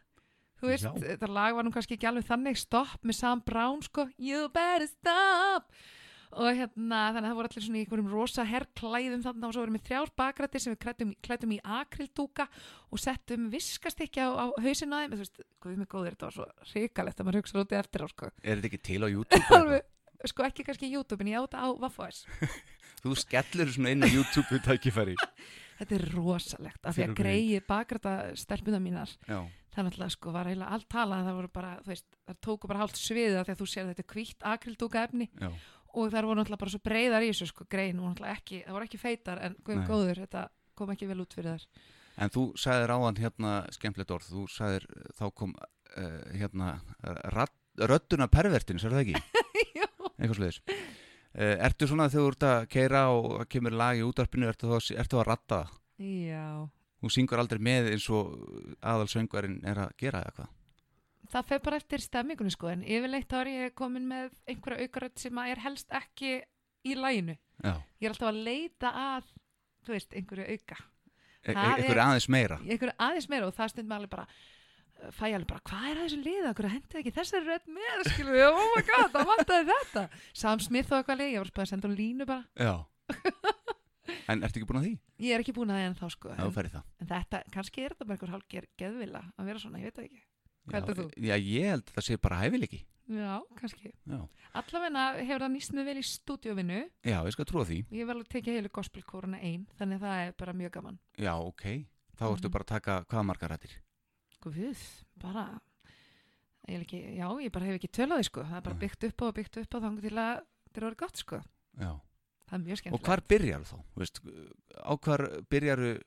Þú 0.56 0.70
veist, 0.70 0.86
Já. 0.88 0.92
þetta 0.96 1.28
lag 1.28 1.52
var 1.52 1.66
nú 1.66 1.70
kannski 1.74 1.98
ekki 1.98 2.06
alveg 2.08 2.24
þannig, 2.30 2.56
stopp 2.56 3.02
með 3.04 3.18
Sam 3.18 3.42
Brown 3.44 3.82
sko, 3.84 4.06
you 4.16 4.46
better 4.54 4.88
stop 4.88 5.68
og 6.32 6.48
hérna, 6.50 7.00
þannig 7.14 7.20
að 7.20 7.28
það 7.28 7.38
voru 7.38 7.50
allir 7.50 7.64
svona 7.66 7.78
í 7.78 7.82
einhverjum 7.84 8.10
rosa 8.12 8.46
herrklæðum 8.50 9.24
þarna 9.26 9.48
og 9.48 9.54
svo 9.54 9.64
vorum 9.64 9.78
við 9.78 9.84
þrjár 9.88 10.12
bakrættir 10.22 10.64
sem 10.64 10.74
við 10.74 10.80
klættum, 10.84 11.12
klættum 11.26 11.54
í 11.56 11.60
akrildúka 11.78 12.48
og 12.90 13.02
settum 13.02 13.48
viskastykki 13.52 14.24
á, 14.26 14.28
á 14.34 14.44
hausinn 14.62 14.94
á 14.94 14.98
þeim, 15.02 15.14
þú 15.16 15.20
veist, 15.22 15.44
guð 15.62 15.76
mig 15.82 15.90
góður 15.92 16.16
þetta 16.16 16.30
var 16.30 16.38
svo 16.38 16.48
hrikalegt 16.72 17.20
að 17.20 17.28
maður 17.28 17.40
hugsa 17.42 17.60
út 17.62 17.76
í 17.76 17.78
eftir 17.80 18.06
á 18.06 18.08
sko. 18.10 18.32
er 18.42 18.58
þetta 18.58 18.70
ekki 18.72 18.82
til 18.90 19.02
á 19.04 19.08
YouTube? 19.16 19.82
sko 20.26 20.46
ekki 20.46 20.64
kannski 20.66 20.90
YouTube 20.90 21.22
en 21.22 21.30
ég 21.30 21.38
á 21.38 21.44
þetta 21.46 21.62
á 21.62 21.68
eitthvað? 21.70 22.24
Þú 23.06 23.14
skellur 23.20 23.70
svona 23.70 23.92
inn 23.92 24.02
á 24.02 24.08
YouTube 24.08 24.48
við 24.50 24.64
tækifæri 24.66 25.14
þetta 25.78 25.96
er 25.98 26.08
rosalegt, 26.14 26.82
af 26.82 26.96
því 26.96 27.06
að 27.06 27.14
greið 27.20 27.54
bakrætta 27.68 28.16
stelpuna 28.38 28.80
mínar 28.82 29.12
Já, 29.28 29.40
það 29.74 29.88
náttúrulega 29.88 30.14
sko 30.14 30.32
var 30.34 30.50
eiginlega 30.50 30.76
allt 30.76 30.88
talað 30.92 31.28
það 31.28 31.48
bara, 31.58 31.72
þú 31.84 31.92
veist, 31.92 32.06
það 32.24 32.38
tóku 32.48 32.70
bara 32.70 32.82
hálft 32.82 33.00
sviðið 33.00 33.40
af 33.40 33.48
því 33.48 33.54
að 33.54 33.60
þú 33.60 33.68
sér 33.72 33.90
þetta 33.90 34.04
er 34.04 34.14
hvítt 34.14 34.46
akrildúka 34.52 35.02
efni 35.04 35.28
já, 35.28 35.50
og 35.96 36.12
það 36.12 36.28
voru 36.28 36.38
náttúrulega 36.40 36.62
bara 36.62 36.74
svo 36.74 36.82
breyðar 36.84 37.24
í 37.26 37.32
þessu 37.32 37.50
sko, 37.50 37.66
grein 37.72 38.00
og 38.00 38.10
náttúrulega 38.10 38.38
ekki, 38.38 38.62
það 38.66 38.76
voru 38.76 38.88
ekki 38.88 39.00
feitar 39.02 39.42
en 39.42 39.56
guðum 39.64 39.86
góður, 39.88 40.22
þetta 40.26 40.42
kom 40.76 40.92
ekki 40.92 41.08
vel 41.10 41.22
út 41.24 41.36
fyrir 41.36 41.56
þær 41.56 41.94
En 42.16 42.32
þú 42.32 42.42
sagðir 42.56 42.92
áðan 42.96 43.18
hérna 43.20 43.56
skemmtilegt 43.74 44.12
orð, 44.14 44.28
þú 44.32 44.44
sagðir 44.48 44.86
þá 45.18 45.24
kom 45.36 45.50
uh, 45.56 46.20
hérna 46.32 46.70
rödduna 47.76 48.28
pervertins, 48.32 48.86
er 48.88 48.94
það 48.96 49.02
ekki? 49.02 49.42
Já. 49.82 49.88
Eitthvað 50.16 50.38
sliðis. 50.38 50.60
Uh, 51.36 51.54
ertu 51.68 51.88
svona 51.90 52.08
þegar 52.08 52.24
þú 52.24 52.30
ert 52.32 52.46
að 52.48 52.68
keira 52.72 53.02
og 53.12 53.44
kemur 53.52 53.76
lag 53.76 54.00
í 54.00 54.06
útarpinu, 54.06 54.48
ertu, 54.48 54.70
þá, 54.72 54.96
ertu 55.04 55.20
að 55.20 55.28
ratta? 55.28 55.60
Já, 56.00 56.64
Þú 56.96 57.10
syngur 57.12 57.42
aldrei 57.42 57.60
með 57.60 57.90
eins 57.92 58.06
og 58.08 58.32
aðalsöngvarinn 58.80 59.58
er 59.68 59.82
að 59.84 59.92
gera 60.00 60.22
eða 60.24 60.32
hvað? 60.38 60.52
Það 61.32 61.46
fer 61.50 61.62
bara 61.66 61.76
eftir 61.80 62.02
stemmingunni 62.04 62.52
sko 62.54 62.68
en 62.72 62.82
yfirleitt 62.84 63.28
þá 63.30 63.38
er 63.42 63.50
ég 63.52 63.74
komin 63.78 64.06
með 64.10 64.34
einhverja 64.48 64.86
aukarödd 64.86 65.18
sem 65.22 65.40
að 65.42 65.52
er 65.54 65.62
helst 65.64 65.90
ekki 66.00 66.34
í 66.86 66.94
læginu. 66.98 67.36
Já, 67.64 67.72
Ég 68.00 68.08
er 68.08 68.12
alltaf 68.14 68.28
að 68.32 68.42
leita 68.46 68.90
að, 68.92 69.30
þú 69.86 69.94
veist, 69.96 70.12
einhverju 70.18 70.44
auka. 70.52 70.76
e 71.46 71.52
Það 71.54 71.64
er- 71.70 71.80
einhver 71.80 72.02
aðeins 72.04 72.28
meira. 72.28 72.58
Einhverju 72.62 72.94
aðeins 72.98 73.28
meira 73.32 73.46
og 73.46 73.54
það 73.56 73.70
stundum 73.72 73.96
alveg 73.96 74.10
bara 74.10 74.26
fæ 75.12 75.24
ég 75.28 75.34
alveg 75.36 75.46
bara, 75.50 75.60
hvað 75.68 75.86
er 75.90 75.96
að 75.96 76.04
þessu 76.06 76.20
liða? 76.24 76.52
Hverju 76.56 76.72
hendið 76.72 77.00
ekki 77.00 77.12
þessari 77.16 77.46
rödd 77.46 77.66
með, 77.68 78.04
skilur 78.10 78.32
við? 78.36 78.46
Oh 78.48 78.68
my 78.76 78.82
god, 78.88 79.10
það 79.12 79.26
vantaði 79.32 79.66
þetta. 79.72 80.04
Sam 80.32 80.62
Smith 80.64 80.92
og 80.92 80.98
eitthvað 81.02 81.20
leið, 81.20 81.32
ég 81.34 81.42
var 81.44 81.50
bara 81.58 81.66
að 81.66 81.72
senda 81.72 81.88
hún 81.88 81.98
línu 82.00 82.26
bara. 82.26 82.44
En 84.30 84.42
ertu 84.42 84.60
ekki 84.60 84.66
búin 84.68 84.78
að 84.80 84.86
því? 84.86 84.92
Ég 85.26 85.34
er 85.36 85.42
ekki 85.42 85.52
búin 85.54 85.70
að 85.70 85.78
það 85.80 85.88
en 85.88 85.96
þá 85.98 86.06
sko. 86.14 86.30
En, 86.34 86.52
það. 86.54 86.82
en 87.02 87.08
þetta, 87.10 87.40
kannski 87.54 87.82
er 87.84 87.94
þetta 87.94 88.06
bara 88.06 88.16
einhver 88.16 88.32
hálfger 88.34 88.66
geðvila 88.78 89.22
að 89.38 89.48
vera 89.50 89.62
svona, 89.62 89.80
ég 89.82 89.88
veit 89.90 89.98
það 89.98 90.06
ekki. 90.08 90.22
Hvað 90.66 90.76
heldur 90.80 90.96
þú? 91.00 91.06
Já, 91.26 91.36
ég 91.38 91.70
held 91.70 91.84
að 91.86 91.94
það 91.96 92.06
sé 92.08 92.16
bara 92.26 92.38
hæfileiki. 92.42 92.80
Já, 93.06 93.34
kannski. 93.60 93.92
Já. 94.10 94.20
Allavegna 94.58 95.02
hefur 95.20 95.42
það 95.44 95.52
nýst 95.54 95.72
mig 95.76 95.84
vel 95.86 95.96
í 96.00 96.02
stúdíóvinnu. 96.02 96.78
Já, 97.06 97.18
ég 97.22 97.32
skal 97.36 97.44
trúa 97.46 97.64
því. 97.68 97.76
Ég 97.94 98.02
hef 98.02 98.08
alveg 98.10 98.28
tekið 98.32 98.56
heilu 98.58 98.68
gospelkóruna 98.74 99.38
einn, 99.46 99.66
þannig 99.78 100.00
að 100.00 100.06
það 100.08 100.22
er 100.26 100.32
bara 100.42 100.52
mjög 100.52 100.72
gaman. 100.72 100.98
Já, 101.18 101.32
ok. 101.38 101.86
Þá 102.18 102.24
ertu 102.32 102.48
Mhm. 102.48 102.52
bara 102.52 102.64
að 102.64 102.72
taka 102.74 103.04
hvað 103.04 103.24
margar 103.24 103.50
rættir? 103.50 103.76
Guð, 104.42 104.78
bara, 105.18 105.60
ég, 106.68 106.80
ekki, 106.82 107.16
já, 107.16 107.28
ég 107.42 107.52
bara 107.52 107.64
hef 107.66 107.78
ekki 107.78 107.88
tölaði 107.92 108.24
sko. 108.24 108.42
Það 108.42 108.56
er 108.56 108.60
bara 108.62 108.74
byggt 108.80 109.04
upp 109.04 109.22
og 109.22 109.34
byggt 109.34 109.56
upp 109.62 109.70
á 109.74 109.78
þannig 109.86 110.00
til 110.02 110.10
að 110.16 110.42
þetta 110.66 110.76
er 110.76 110.86
orðið 110.90 110.96
gott 110.98 111.16
sko. 111.16 111.40
Já. 111.78 112.00
Það 112.46 112.54
er 112.54 112.64
mjög 112.64 112.72
Og 112.72 112.78
skemmtilegt. 112.78 113.06
hvar 113.06 113.20
byrjar 113.28 113.62
þá? 113.66 113.76
Veist, 113.96 114.20
á 114.82 114.92
hvar 114.98 115.20
byrjaru, 115.50 116.02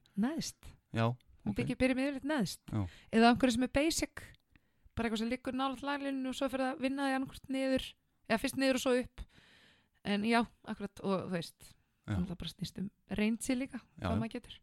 bara 5.00 5.08
eitthvað 5.08 5.22
sem 5.24 5.32
liggur 5.32 5.56
nálat 5.56 5.84
laglinu 5.86 6.32
og 6.32 6.36
svo 6.38 6.50
fyrir 6.52 6.66
að 6.74 6.82
vinna 6.84 7.06
því 7.08 7.16
annarkvort 7.16 7.52
niður, 7.56 7.86
eða 8.28 8.40
fyrst 8.44 8.58
niður 8.60 8.80
og 8.80 8.84
svo 8.84 8.96
upp. 9.00 9.22
En 10.10 10.26
já, 10.28 10.40
akkurat, 10.68 11.02
og 11.04 11.24
þú 11.28 11.36
veist, 11.38 11.70
það 12.10 12.34
bara 12.34 12.52
snýst 12.52 12.82
um 12.82 12.90
reynsi 13.20 13.56
líka, 13.56 13.80
Já, 14.00 14.10
hvað 14.10 14.20
maður 14.20 14.36
getur. 14.36 14.60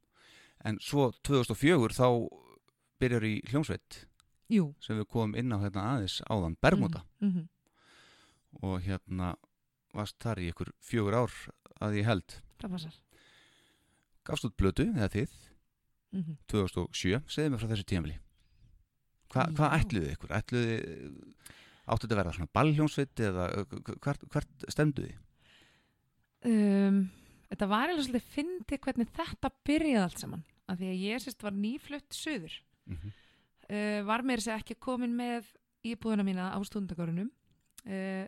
En 0.66 0.79
svo 0.83 1.09
2004 1.25 1.96
þá 1.96 2.07
byrjar 3.01 3.27
í 3.29 3.35
hljómsveit 3.51 4.01
Jú. 4.53 4.70
sem 4.81 5.01
við 5.01 5.09
komum 5.12 5.37
inn 5.40 5.53
á 5.53 5.61
hérna 5.61 5.88
aðeins 5.94 6.20
áðan, 6.29 6.57
Bermuda. 6.61 7.05
Mm 7.20 7.33
-hmm. 7.33 7.49
Og 8.62 8.81
hérna 8.83 9.35
varst 9.94 10.16
þar 10.20 10.38
í 10.38 10.51
ykkur 10.53 10.72
fjögur 10.81 11.14
ár 11.14 11.33
að 11.81 11.96
ég 11.96 12.05
held. 12.05 12.40
Gafst 14.25 14.44
út 14.44 14.57
blötu, 14.57 14.92
eða 14.92 15.09
þið, 15.09 15.31
Mm 16.12 16.22
-hmm. 16.22 16.37
2007, 16.46 17.20
segðu 17.29 17.51
mér 17.51 17.59
frá 17.61 17.68
þessu 17.68 17.85
tímafili. 17.85 18.18
Hva, 19.32 19.46
hvað 19.56 19.76
ætluðu 19.80 20.10
ykkur? 20.14 20.34
Ætluðu, 20.36 20.74
áttu 21.86 22.06
þetta 22.06 22.14
að 22.14 22.20
vera 22.20 22.34
svona 22.36 22.54
ballhljómsveit 22.58 23.22
eða 23.28 23.46
uh, 23.60 23.78
hvert, 24.04 24.26
hvert 24.32 24.68
stemdu 24.72 25.06
þið? 25.06 25.22
um, 26.46 27.00
þetta 27.50 27.68
var 27.70 27.88
eiginlega 27.90 28.06
svolítið 28.06 28.30
fyndi 28.34 28.78
hvernig 28.86 29.12
þetta 29.16 29.52
byrjaði 29.66 30.02
allt 30.04 30.22
saman 30.22 30.44
af 30.66 30.80
því 30.80 30.90
að 30.90 31.04
ég 31.06 31.22
sérst 31.22 31.44
var 31.46 31.56
nýflutt 31.56 32.16
söður 32.16 32.62
Mm 32.86 32.94
-hmm. 32.94 33.12
uh, 33.74 34.06
var 34.06 34.22
mér 34.22 34.38
þess 34.38 34.52
að 34.52 34.60
ekki 34.60 34.74
komin 34.78 35.10
með 35.10 35.48
íbúðuna 35.82 36.22
mína 36.22 36.54
á 36.54 36.58
stundagörunum 36.62 37.30
uh, 37.82 38.26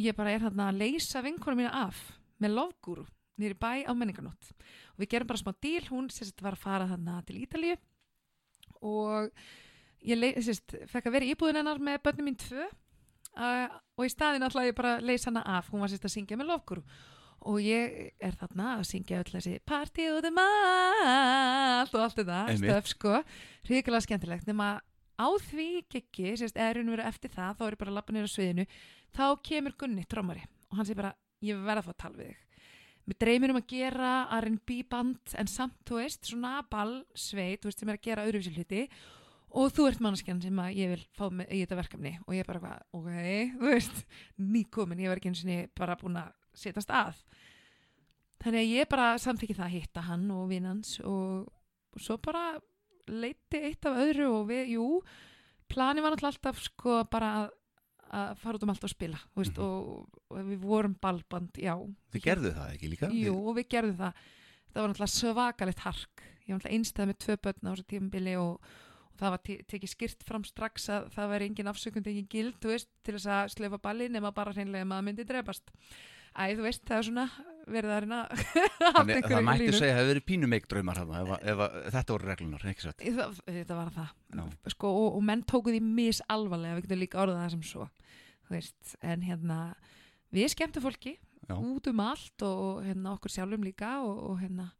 ég 0.00 0.16
bara 0.16 0.30
er 0.32 0.40
þarna 0.40 0.70
að 0.70 0.78
leysa 0.78 1.20
vinkona 1.20 1.56
mína 1.56 1.72
af 1.86 1.98
með 2.40 2.54
lofgúru 2.56 3.04
nýri 3.36 3.52
bæ 3.54 3.84
á 3.84 3.92
menningarnótt 3.92 4.52
og 4.94 4.98
við 5.04 5.10
gerum 5.12 5.28
bara 5.28 5.42
smá 5.42 5.52
díl, 5.60 5.84
hún 5.90 6.08
sérst 6.08 6.40
var 6.40 6.56
að 6.56 6.64
fara 6.64 6.88
þarna 6.88 7.22
til 7.26 7.36
Ítalíu 7.44 7.76
og 8.80 9.30
ég 10.08 10.42
sérst, 10.44 10.76
fekk 10.90 11.08
að 11.08 11.16
vera 11.16 11.26
í 11.26 11.32
íbúðun 11.34 11.60
hennar 11.60 11.80
með 11.82 12.02
börnum 12.06 12.30
mín 12.30 12.38
tvö 12.40 12.66
uh, 12.66 13.66
og 13.96 14.06
í 14.06 14.12
staðin 14.12 14.46
ætlaði 14.46 14.72
ég 14.72 14.78
bara 14.78 14.96
að 14.98 15.08
leysa 15.10 15.30
hana 15.30 15.42
af. 15.58 15.72
Hún 15.72 15.82
var 15.84 15.92
sérst 15.92 16.06
að 16.08 16.14
syngja 16.16 16.38
með 16.40 16.52
lofgúru 16.52 16.84
og 17.42 17.58
ég 17.58 18.12
er 18.22 18.36
þarna 18.38 18.76
að 18.76 18.84
syngja 18.92 19.18
öll 19.18 19.32
þessi 19.32 19.56
party 19.66 20.06
út 20.14 20.28
um 20.28 20.38
allt 20.42 21.96
og 21.96 22.04
allt 22.04 22.20
þetta 22.20 22.42
stöf 22.60 22.90
sko, 22.92 23.16
hrikalega 23.66 24.06
skemmtilegt. 24.06 24.46
Nema 24.46 24.76
á 25.18 25.28
því 25.48 25.68
gekki, 25.90 26.36
sérst, 26.38 26.58
og 26.58 26.92
veru 26.94 27.06
eftir 27.06 27.32
það, 27.34 27.56
þá 27.58 27.64
er 27.66 27.74
ég 27.74 27.82
bara 27.82 27.92
að 27.92 27.98
lappa 27.98 28.14
á 28.14 28.30
sviðinu 28.30 28.66
þá 29.12 29.26
kemur 29.44 29.76
Gunni, 29.78 30.06
trómari 30.08 30.44
og 30.70 30.78
hann 30.78 30.88
sé 30.88 30.96
bara, 30.96 31.12
ég 31.44 31.58
verð 31.60 31.82
að 31.82 31.88
fá 31.88 31.92
að 31.92 32.00
tala 32.00 32.20
við 32.20 32.30
þig. 32.30 32.38
Mér 33.02 33.18
dreymir 33.18 33.52
um 33.52 33.58
að 33.58 33.72
gera 33.72 34.10
R&B 34.38 34.76
band 34.88 35.34
en 35.38 35.50
samt, 35.50 35.80
þú 35.88 35.98
veist, 35.98 36.28
svona 36.28 36.60
ball 36.70 37.00
sveit, 37.18 37.60
þú 37.60 37.68
veist, 37.68 37.82
sem 37.82 37.90
er 37.90 37.98
að 37.98 38.06
gera 38.06 38.26
öðruvísi 38.28 38.54
hluti 38.54 38.84
og 39.52 39.72
þú 39.76 39.86
ert 39.90 40.00
mannskjan 40.00 40.40
sem 40.42 40.58
að 40.64 40.76
ég 40.80 40.92
vil 40.94 41.02
fá 41.16 41.26
með 41.30 41.50
í 41.52 41.60
þetta 41.62 41.76
verkefni 41.82 42.12
og 42.26 42.34
ég 42.36 42.46
bara 42.48 42.60
hvað, 42.62 42.84
ok, 42.96 43.08
þú 43.58 43.66
veist 43.68 44.04
nýkomin, 44.40 45.02
ég 45.04 45.12
var 45.12 45.20
ekki 45.20 45.28
eins 45.32 45.42
og 45.44 45.72
bara 45.78 45.96
búin 46.00 46.16
að 46.22 46.30
setjast 46.56 46.90
að 46.92 47.18
þannig 48.42 48.60
að 48.64 48.72
ég 48.74 48.88
bara 48.90 49.08
samþykki 49.22 49.54
það 49.58 49.66
að 49.68 49.74
hitta 49.76 50.02
hann 50.08 50.28
og 50.34 50.46
vinnans 50.50 50.96
og, 51.06 51.48
og 51.94 52.00
svo 52.02 52.16
bara 52.24 52.58
leiti 53.10 53.60
eitt 53.68 53.86
af 53.88 53.98
öðru 54.02 54.28
og 54.40 54.46
við, 54.50 54.72
jú 54.76 54.86
plani 55.72 56.02
var 56.04 56.12
náttúrulega 56.14 56.34
alltaf 56.36 56.60
sko 56.62 56.96
bara 57.10 57.30
að, 57.42 57.48
að 58.12 58.32
fara 58.42 58.58
út 58.58 58.64
um 58.66 58.72
allt 58.74 58.84
og 58.88 58.92
spila 58.92 59.20
veist, 59.38 59.56
Mhm. 59.56 59.64
og, 59.64 60.20
og 60.32 60.46
við 60.50 60.58
vorum 60.64 60.96
ballband, 61.00 61.52
já 61.60 61.74
Þið 62.12 62.22
gerðu 62.26 62.52
það 62.56 62.72
ekki 62.76 62.90
líka? 62.92 63.10
Jú, 63.12 63.34
og 63.48 63.56
við 63.56 63.68
gerðum 63.72 63.96
það. 64.00 64.12
Það 64.72 64.80
var 64.82 64.88
náttúrulega 64.92 65.12
svakalegt 65.12 65.82
hark. 65.84 66.22
Ég 66.46 66.52
var 66.52 66.58
náttúrulega 66.58 66.76
einstæð 66.78 67.08
með 67.10 67.18
tvö 67.24 67.34
börn 67.44 67.68
á 67.68 67.70
þessu 67.72 67.86
tímabili 67.92 68.34
og, 68.40 68.52
og 68.52 68.91
það 69.22 69.34
var 69.36 69.42
te- 69.46 69.60
tekið 69.70 69.92
skirt 69.94 70.24
fram 70.26 70.44
strax 70.48 70.88
að 70.92 71.10
það 71.14 71.30
væri 71.36 71.46
engin 71.50 71.70
afsökund, 71.72 72.08
engin 72.10 72.28
gild, 72.32 72.56
þú 72.62 72.72
veist, 72.74 72.88
til 73.06 73.14
þess 73.16 73.28
að 73.38 73.52
slöfa 73.56 73.78
balli 73.84 74.08
nema 74.10 74.32
bara 74.34 74.52
hreinlega 74.56 74.82
að 74.86 74.90
maður 74.92 75.06
myndi 75.10 75.26
drefast. 75.28 75.70
Æ, 76.32 76.56
þú 76.56 76.62
veist, 76.64 76.82
það 76.88 76.96
er 76.98 77.06
svona 77.08 77.24
verið 77.68 77.90
að 77.92 77.98
reyna 78.06 78.18
Þannig, 78.96 79.18
það 79.26 79.34
í 79.36 79.44
mætti 79.46 79.66
línu. 79.66 79.74
segja 79.76 79.92
að 79.92 79.98
það 79.98 80.00
hefur 80.00 80.08
verið 80.12 80.24
pínu 80.30 80.48
meikdraumar 80.48 81.00
ef, 81.02 81.32
ef 81.52 81.64
þetta 81.92 82.14
voru 82.16 82.28
reglunar, 82.30 82.64
ekki 82.72 82.86
satt? 82.86 83.02
Það, 83.18 83.34
þetta 83.52 83.76
var 83.76 83.90
það. 83.98 84.14
Já. 84.38 84.44
Sko, 84.72 84.92
og, 85.02 85.08
og 85.18 85.26
menn 85.28 85.42
tóku 85.52 85.74
því 85.74 85.82
mis 85.84 86.22
alvarlega, 86.32 86.78
við 86.78 86.86
getum 86.88 87.02
líka 87.04 87.20
orðað 87.22 87.42
það 87.44 87.52
sem 87.56 87.66
svo. 87.68 87.88
Þú 88.48 88.56
veist, 88.56 88.94
en 89.12 89.26
hérna, 89.28 89.58
við 90.32 90.48
skemmtum 90.56 90.86
fólki 90.88 91.12
Já. 91.20 91.54
út 91.60 91.92
um 91.92 92.00
allt 92.08 92.46
og, 92.48 92.62
og 92.64 92.80
hérna, 92.88 93.12
okkur 93.18 93.34
sjálfum 93.36 93.68
líka 93.68 93.92
og, 94.00 94.24
og 94.32 94.40
hérna, 94.40 94.70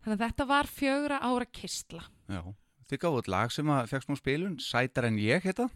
þannig 0.00 0.16
að 0.16 0.24
þetta 0.24 0.48
var 0.56 0.72
fjögra 0.72 1.20
ára 1.28 1.50
kistla. 1.52 2.02
Já. 2.32 2.40
Þið 2.88 3.00
gáðu 3.02 3.20
út 3.20 3.28
lag 3.28 3.52
sem 3.52 3.68
að 3.72 3.90
fekk 3.90 4.06
smá 4.06 4.16
spilun, 4.16 4.54
Sætar 4.64 5.08
en 5.10 5.18
ég 5.20 5.44
heita. 5.44 5.68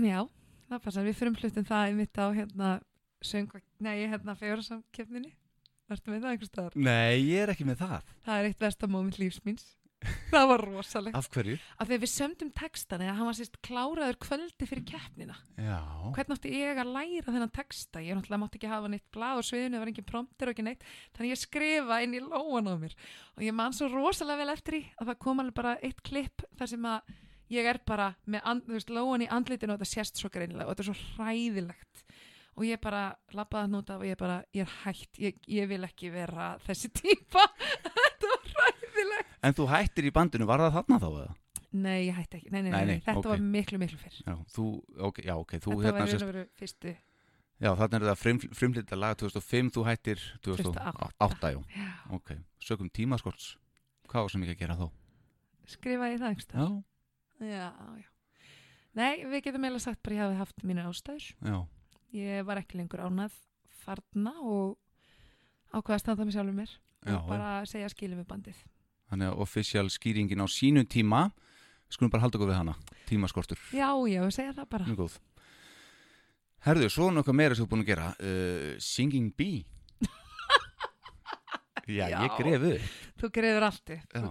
Já, 0.00 0.22
það 0.70 0.82
passar, 0.86 1.04
við 1.04 1.18
fyrir 1.18 1.36
flutum 1.36 1.66
það 1.68 1.90
í 1.90 1.98
mitt 1.98 2.20
á 2.20 2.26
hérna, 2.32 2.70
söng, 3.20 3.50
nei, 3.84 4.06
hérna, 4.06 4.36
fjögra 4.38 4.64
samkeppninni. 4.64 5.34
Vertu 5.90 6.12
með 6.12 6.22
það 6.22 6.32
einhvers 6.32 6.50
staðar? 6.52 6.78
Nei, 6.78 7.18
ég 7.26 7.44
er 7.44 7.52
ekki 7.52 7.66
með 7.68 7.82
það. 7.82 8.10
Það 8.24 8.40
er 8.40 8.48
eitt 8.48 8.64
versta 8.64 8.88
moment 8.88 9.20
lífs 9.20 9.40
míns. 9.44 9.66
það 10.32 10.46
var 10.50 10.64
rosalegt. 10.64 11.16
Af 11.18 11.28
hverju? 11.34 11.56
Af 11.76 11.88
því 11.90 11.98
við 12.02 12.12
sömdum 12.12 12.50
textan 12.56 13.04
eða 13.04 13.16
hann 13.18 13.28
var 13.28 13.36
sérst 13.36 13.58
kláraður 13.66 14.18
kvöldi 14.24 14.68
fyrir 14.68 14.84
keppnina. 14.88 15.36
Já. 15.60 15.80
hvernig 16.16 16.38
átti 16.38 16.52
ég 16.56 16.80
að 16.80 16.92
læra 16.94 17.32
þennan 17.34 17.52
texta 17.54 18.02
ég 18.02 18.16
náttúrulega 18.16 18.42
mátti 18.42 18.60
ekki 18.60 18.70
hafa 18.70 18.90
neitt 18.90 19.06
blað 19.12 19.40
á 19.40 19.42
sviðinu 19.44 19.76
það 19.76 19.82
var 19.84 19.90
engin 19.92 20.08
prompter 20.08 20.48
og 20.50 20.54
ekki 20.54 20.64
neitt 20.66 20.86
þannig 21.16 21.34
ég 21.34 21.40
skrifa 21.40 21.98
inn 22.04 22.16
í 22.16 22.22
lóan 22.24 22.70
á 22.70 22.74
mér 22.80 22.94
og 23.36 23.44
ég 23.44 23.56
man 23.56 23.76
svo 23.76 23.90
rosalega 23.92 24.40
vel 24.40 24.54
eftir 24.54 24.76
því 24.78 24.82
að 24.96 25.10
það 25.10 25.20
kom 25.26 25.42
alveg 25.42 25.58
bara 25.60 25.76
eitt 25.84 26.00
klipp 26.06 26.46
þar 26.56 26.72
sem 26.72 26.88
að 26.88 27.12
ég 27.50 27.66
er 27.66 27.80
bara 27.86 28.12
með 28.30 28.46
and, 28.52 28.66
veist, 28.70 28.92
lóan 28.94 29.26
í 29.26 29.30
andlitinu 29.30 29.74
og 29.74 29.80
þetta 29.80 29.92
sést 29.92 30.20
svo 30.20 30.30
greinilega 30.32 30.68
og 30.68 30.76
þetta 30.76 30.86
er 30.86 30.90
svo 30.90 31.16
hræðilegt 31.18 32.04
og 32.56 32.66
ég 32.66 32.80
bara 32.82 33.02
lappaði 33.36 33.68
að 33.68 33.74
nota 33.74 33.98
og 33.98 34.06
ég 34.06 34.18
bara, 34.20 34.40
ég 34.56 34.66
er 34.66 34.78
hætt 34.84 35.20
ég, 35.22 35.38
ég 35.50 35.68
vil 35.70 35.82
ekki 35.86 36.10
vera 36.14 36.54
þessi 36.66 36.90
típa 36.94 37.44
hræðilegt 38.60 39.36
En 39.48 39.54
þú 39.56 39.66
hættir 39.70 40.08
í 40.08 40.12
bandinu, 40.14 40.46
var 40.50 40.60
það 40.66 40.74
þarna 40.78 40.98
þá 41.02 41.08
eða? 41.10 41.34
nei, 41.70 41.98
ég 42.08 42.16
hætti 42.18 42.36
ekki, 42.40 42.50
nei, 42.50 42.62
nei, 42.64 42.70
nei, 42.70 42.78
Nei, 42.80 42.86
nei, 42.90 43.00
þetta 43.04 43.20
ok. 43.22 43.28
var 43.30 43.42
miklu, 43.54 43.78
miklu 43.78 43.98
fyrr 44.00 44.16
Já, 44.26 44.34
þú, 44.56 44.64
ok, 45.08 45.20
já, 45.28 45.34
ok, 45.38 45.52
þú 45.62 45.70
þetta 45.76 45.86
hérna 45.86 46.00
var 46.04 46.10
sérst, 46.10 46.26
veru 46.30 46.44
fyrstu 46.58 46.94
já, 47.60 47.70
þarna 47.78 47.98
er 48.00 48.06
það 48.10 48.18
frim, 48.24 48.38
frimlita 48.58 48.96
lag 48.98 49.18
2005, 49.20 49.70
þú 49.76 49.84
hættir 49.86 50.22
2008. 50.42 50.94
2008, 51.20 51.50
já, 51.54 51.60
já, 51.76 51.90
ok, 52.16 52.32
sögum 52.66 52.90
tímaskorts, 52.90 53.50
hvað 54.10 54.26
var 54.26 54.32
sem 54.34 54.46
ekki 54.48 54.56
að 54.56 54.62
gera 54.64 54.78
þá? 54.80 54.86
skrifaði 55.70 56.16
ég 56.16 56.22
það 56.24 56.32
einhvers 56.32 56.50
Já, 56.50 56.66
Já, 57.40 57.68
já. 58.00 58.08
Nei, 58.98 59.12
við 59.30 59.44
getum 59.46 59.62
eiginlega 59.68 59.84
sagt 59.86 60.00
bara 60.02 60.16
ég 60.18 60.24
hafi 60.26 60.40
haft 60.40 60.64
mínu 60.66 60.82
ástæður. 60.90 61.28
já, 61.46 61.58
Ég 62.18 62.42
var 62.48 62.58
ekki 62.58 62.80
lengur 62.80 63.04
ánað 63.06 63.36
þarna 63.84 64.32
og 64.42 64.74
ákvaða 65.70 65.96
að 65.96 66.02
standa 66.04 66.26
mig 66.26 66.34
sjálfur 66.36 66.56
mér 66.56 66.70
já, 66.74 67.16
og 67.16 67.28
bara 67.30 67.50
segja 67.68 67.88
skilum 67.92 68.20
við 68.22 68.28
bandið. 68.30 68.60
þannig 69.10 69.30
að 69.30 69.42
official 69.46 69.86
skýringin 69.90 70.42
á 70.42 70.46
sínum 70.50 70.86
tíma, 70.86 71.24
skulum 71.90 72.10
bara 72.12 72.22
halda 72.26 72.38
okkur 72.38 72.50
við 72.52 72.58
hana, 72.60 72.74
tímaskortur, 73.08 73.58
Já, 73.74 73.90
já, 74.10 74.22
segja 74.30 74.54
það 74.60 74.68
bara. 74.70 75.08
Herðu, 76.60 76.90
svo 76.92 77.08
nokkuð 77.14 77.36
meira 77.38 77.54
sem 77.56 77.64
þú 77.64 77.68
er 77.68 77.70
búin 77.72 77.84
að 77.86 77.90
gera 77.94 78.08
uh, 78.20 78.74
Singing 78.84 79.30
Bee 79.32 79.64
Já, 81.88 82.04
Já. 82.12 82.20
ég 82.20 82.36
gref 82.36 82.66
upp 82.74 83.16
Þú 83.20 83.30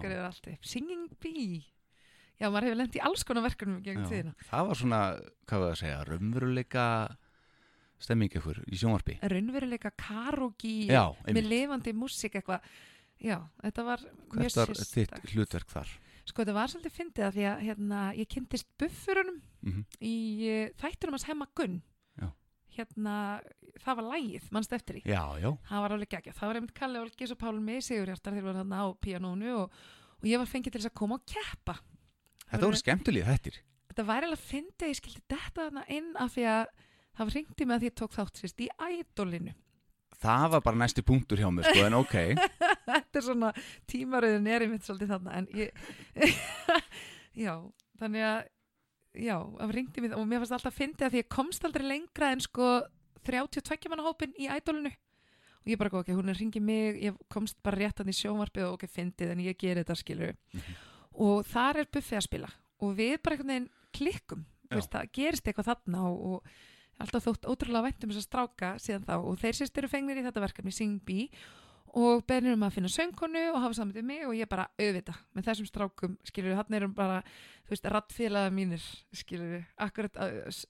greiður 0.02 0.26
allt 0.26 0.48
upp. 0.50 0.64
Singing 0.66 1.10
Bee. 1.22 1.60
Já, 2.40 2.48
maður 2.48 2.70
hefur 2.70 2.78
lent 2.80 2.96
í 2.98 3.02
alls 3.04 3.26
konar 3.28 3.44
verkefnum 3.46 3.82
gegn 3.86 4.06
tíðina. 4.08 4.32
Það 4.48 4.70
var 4.70 4.80
svona, 4.80 5.00
hvað 5.46 5.60
var 5.62 5.68
það 5.68 5.74
að 5.76 5.82
segja 5.82 5.98
raunveruleika 6.08 6.86
stemming 8.00 8.36
ykkur 8.40 8.62
í 8.68 8.80
sjónvarpi 8.80 9.18
Raunveruleika 9.22 9.92
karogi 10.00 10.88
Já, 10.90 11.04
með 11.28 11.50
lifandi 11.52 11.94
músík 11.98 12.40
eitthvað. 12.40 12.64
Já, 13.20 13.42
þetta 13.64 13.84
var 13.88 14.06
mjög 14.32 14.54
hvert 14.54 14.62
var 14.62 14.88
þitt 14.94 15.34
hlutverk 15.34 15.74
þar 15.74 15.98
Sko, 16.30 16.44
þetta 16.44 16.54
var 16.56 16.70
svolítið 16.70 16.94
fyndið 16.94 17.26
að 17.26 17.38
því 17.38 17.46
að 17.50 17.62
hérna, 17.66 18.02
ég 18.18 18.28
kynntist 18.30 18.68
buffurunum 18.80 19.40
mm 19.66 19.86
í 20.06 20.16
uh, 20.48 20.66
þættunum 20.80 21.16
hans 21.18 21.26
hemma 21.28 21.48
Gunn. 21.58 21.80
Já. 22.20 22.28
Hérna, 22.78 23.14
það 23.82 23.98
var 24.00 24.08
lægið, 24.14 24.50
mannst 24.56 24.76
eftir 24.78 25.00
því. 25.00 25.02
Já, 25.10 25.24
já, 25.42 25.50
Það 25.70 25.84
var 25.84 25.96
alveg 25.96 26.12
geggjað. 26.14 26.38
Það 26.38 26.52
var 26.52 26.60
einmitt 26.60 26.76
Kalli 26.78 27.02
Olgis 27.02 27.34
og 27.34 27.40
Pálmi 27.42 27.80
Sigurhjartar 27.84 28.36
þegar 28.36 28.48
voru 28.50 28.62
þarna 28.62 28.84
á 28.84 28.88
píanónu 29.04 29.56
og, 29.64 29.80
og 30.20 30.30
ég 30.30 30.42
var 30.42 30.52
fengið 30.52 30.76
til 30.76 30.82
þess 30.84 30.92
að 30.92 31.00
koma 31.02 31.18
og 31.18 31.26
keppa. 31.34 31.76
þetta 32.46 32.70
voru 32.70 32.84
skemmtilega 32.84 33.40
Þetta 33.90 34.06
væri 34.06 34.30
alveg 34.30 34.40
að 34.40 34.48
fyndi 34.52 34.86
að 34.86 34.94
ég 34.94 35.00
skildi 35.02 35.24
þetta 35.34 35.86
inn 35.98 36.12
af 36.16 36.36
því 36.36 36.46
að 36.54 36.66
það 37.20 37.34
ringdi 37.36 37.66
með 37.70 37.76
að 37.76 37.82
því 37.84 37.90
ég 37.90 37.98
tók 38.02 38.14
þátt 38.16 38.40
sérst 38.42 38.62
í 38.64 38.70
ædolinu. 38.90 39.54
Það 40.20 40.46
var 40.52 40.62
bara 40.66 40.80
næsti 40.82 41.04
punktur 41.08 41.40
hjá 41.40 41.48
mér, 41.54 41.68
sko, 41.70 41.84
en 41.88 41.94
ok 41.96 42.16
þetta 42.90 43.20
er 43.20 43.24
svona 43.24 43.52
tímaröðin 43.88 44.48
er 44.52 44.66
einmitt 44.66 44.84
svolítið 44.84 45.14
þarna 45.14 45.36
en 45.40 45.48
ég 45.56 45.70
já, 47.46 47.54
þannig 48.00 48.26
að 48.28 48.40
já, 49.20 49.36
það 49.60 49.74
ringdi 49.78 50.04
mig 50.04 50.16
og 50.18 50.26
mér 50.28 50.42
fannst 50.44 50.56
alltaf 50.58 50.74
að 50.74 50.80
fyndi 50.82 51.06
að 51.08 51.14
því 51.16 51.22
ég 51.24 51.30
komst 51.36 51.68
aldrei 51.70 51.86
lengra 51.88 52.32
en 52.36 52.44
sko 52.44 52.72
32 53.30 53.92
manna 53.92 54.06
hópin 54.08 54.34
í 54.40 54.50
ædolinu 54.52 54.92
og 54.92 55.68
ég 55.72 55.80
bara, 55.80 55.92
ok, 56.02 56.12
hún 56.16 56.32
er 56.32 56.40
ringið 56.40 56.64
mig 56.68 57.00
ég 57.04 57.18
komst 57.32 57.58
bara 57.64 57.80
rétt 57.82 58.00
hann 58.02 58.12
í 58.12 58.16
sjónvarpið 58.16 58.68
og 58.70 58.78
ok, 58.78 58.88
fyndið 58.92 59.34
en 59.36 59.44
ég 59.46 59.58
ger 59.60 59.80
þetta 59.82 59.98
skilur 60.00 60.36
Mhm. 60.56 60.76
og 61.20 61.46
þar 61.48 61.82
er 61.84 61.90
Buffy 61.92 62.16
að 62.20 62.28
spila 62.28 62.50
og 62.80 62.94
við 63.00 63.18
bara 63.24 63.36
einhvern 63.36 63.54
veginn 63.54 63.70
klikkum 63.96 64.46
veist, 64.70 64.92
það 64.94 65.10
gerist 65.16 65.48
eitthvað 65.50 65.72
þarna 65.72 66.04
og, 66.12 66.20
og 66.20 66.52
alltaf 67.00 67.26
þótt 67.26 67.48
ótrúlega 67.50 67.88
væntum 67.88 68.12
þess 68.12 68.24
að 68.24 68.28
stráka 68.28 68.74
síðan 68.82 69.08
þá 69.08 69.16
og 69.18 69.40
þeir 69.42 69.58
sérst 69.60 69.82
eru 69.82 69.90
fengnir 69.92 70.20
í 70.20 70.26
þetta 70.28 70.44
verkefni 70.44 70.76
Sing 70.76 71.02
Bee 71.08 71.30
og 71.98 72.24
bennir 72.30 72.54
um 72.54 72.66
að 72.68 72.76
finna 72.76 72.90
söngkonu 72.92 73.42
og 73.54 73.62
hafa 73.64 73.78
saman 73.80 73.96
til 73.96 74.04
mig 74.06 74.26
og 74.28 74.36
ég 74.38 74.50
bara 74.50 74.68
auðvita 74.78 75.16
með 75.34 75.48
þessum 75.50 75.70
strákum, 75.70 76.18
skilur 76.28 76.52
við, 76.52 76.60
hann 76.60 76.78
erum 76.78 76.96
bara 76.98 77.22
þú 77.66 77.74
veist, 77.74 77.88
rattfélaga 77.96 78.54
mínir 78.54 78.84
skilur 79.16 79.56
við, 79.56 79.64
akkurat 79.88 80.20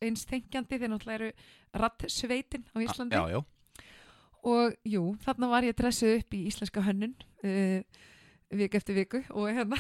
eins 0.06 0.26
þengjandi 0.30 0.80
þeir 0.80 0.94
náttúrulega 0.94 1.20
eru 1.20 1.82
rattsveitin 1.84 2.68
á 2.72 2.78
Íslandi. 2.86 3.20
Já, 3.20 3.36
já, 3.36 3.42
og 4.48 4.78
jú, 4.88 5.04
þarna 5.26 5.52
var 5.52 5.68
ég 5.68 5.76
dressuð 5.78 6.22
upp 6.22 6.38
í 6.38 6.46
íslenska 6.48 6.84
hönnun 6.86 7.18
uh, 7.44 7.82
viku 8.56 8.80
eftir 8.80 8.98
viku 8.98 9.24
og 9.36 9.52
hérna 9.52 9.80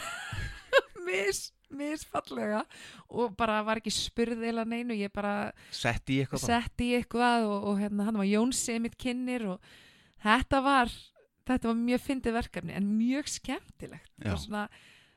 mis, 1.07 1.49
misfallega 1.71 2.63
og 3.09 3.35
bara 3.37 3.59
var 3.67 3.81
ekki 3.81 3.91
spurð 3.93 4.41
eða 4.49 4.65
neinu, 4.67 4.95
ég 4.97 5.11
bara 5.13 5.51
sett 5.71 6.09
í 6.09 6.19
eitthvað 6.23 6.43
sett 6.45 6.83
í 6.85 6.91
eitthvað 6.97 7.47
og, 7.49 7.69
og 7.71 7.79
hérna 7.83 8.07
hann 8.09 8.17
var 8.19 8.25
Jónsi 8.29 8.79
mitt 8.81 8.97
kynir 8.99 9.45
og 9.55 9.71
þetta 10.23 10.61
var 10.65 10.91
þetta 11.49 11.71
var 11.71 11.79
mjög 11.79 12.03
fyndið 12.05 12.35
verkefni 12.35 12.75
en 12.77 12.89
mjög 12.97 13.29
skemmtilegt. 13.33 14.11
Og 14.29 14.37
svona, 14.37 14.67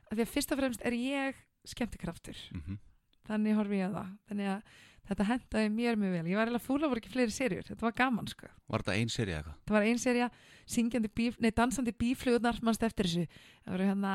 að 0.09 0.17
því 0.17 0.23
að 0.25 0.31
fyrst 0.33 0.53
og 0.55 0.57
fremst 0.63 0.81
er 0.87 0.95
ég 0.97 1.35
skemmtikraftur, 1.69 2.39
Mhm. 2.53 2.79
þannig 3.27 3.55
horfi 3.55 3.77
ég 3.79 3.85
að 3.91 3.93
það. 3.99 4.09
Þannig 4.31 4.49
að 4.49 4.63
þetta 5.07 5.27
hendaði 5.29 5.69
mér 5.75 5.95
mjög 5.99 6.11
vel. 6.15 6.25
Ég 6.31 6.35
var 6.39 6.47
eiginlega 6.47 6.65
fúla 6.65 6.89
voru 6.89 6.99
ekki 7.03 7.11
fleiri 7.13 7.31
serjur, 7.31 7.63
þetta 7.69 7.81
var 7.85 7.91
gaman 7.91 8.27
sko. 8.27 8.47
Var 8.69 8.81
þetta 8.81 8.95
ein 8.97 9.07
serið 9.13 9.35
eitthvað? 9.37 9.55
það 9.67 9.75
var 9.77 9.81
ein 9.83 9.97
serja, 9.99 10.29
syngjandi 10.65 11.09
bíf, 11.13 11.39
nei, 11.39 11.51
dansandi 11.51 11.91
bíflugurnar, 11.93 12.59
mannst 12.63 12.83
eftir 12.83 13.05
þessu? 13.05 13.27
Það 13.65 13.71
voru 13.77 13.87
hérna 13.91 14.13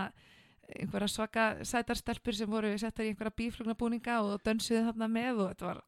einhverja 0.76 1.08
svaka 1.08 1.44
sætarstelpur 1.66 2.36
sem 2.36 2.50
voru 2.50 2.72
settar 2.80 3.06
í 3.06 3.12
einhverja 3.12 3.34
bíflugnabúninga 3.40 4.18
og 4.24 4.42
dönsuðu 4.46 4.84
þarna 4.90 5.08
með 5.12 5.44
og 5.44 5.52
þetta 5.54 5.70
var 5.70 5.84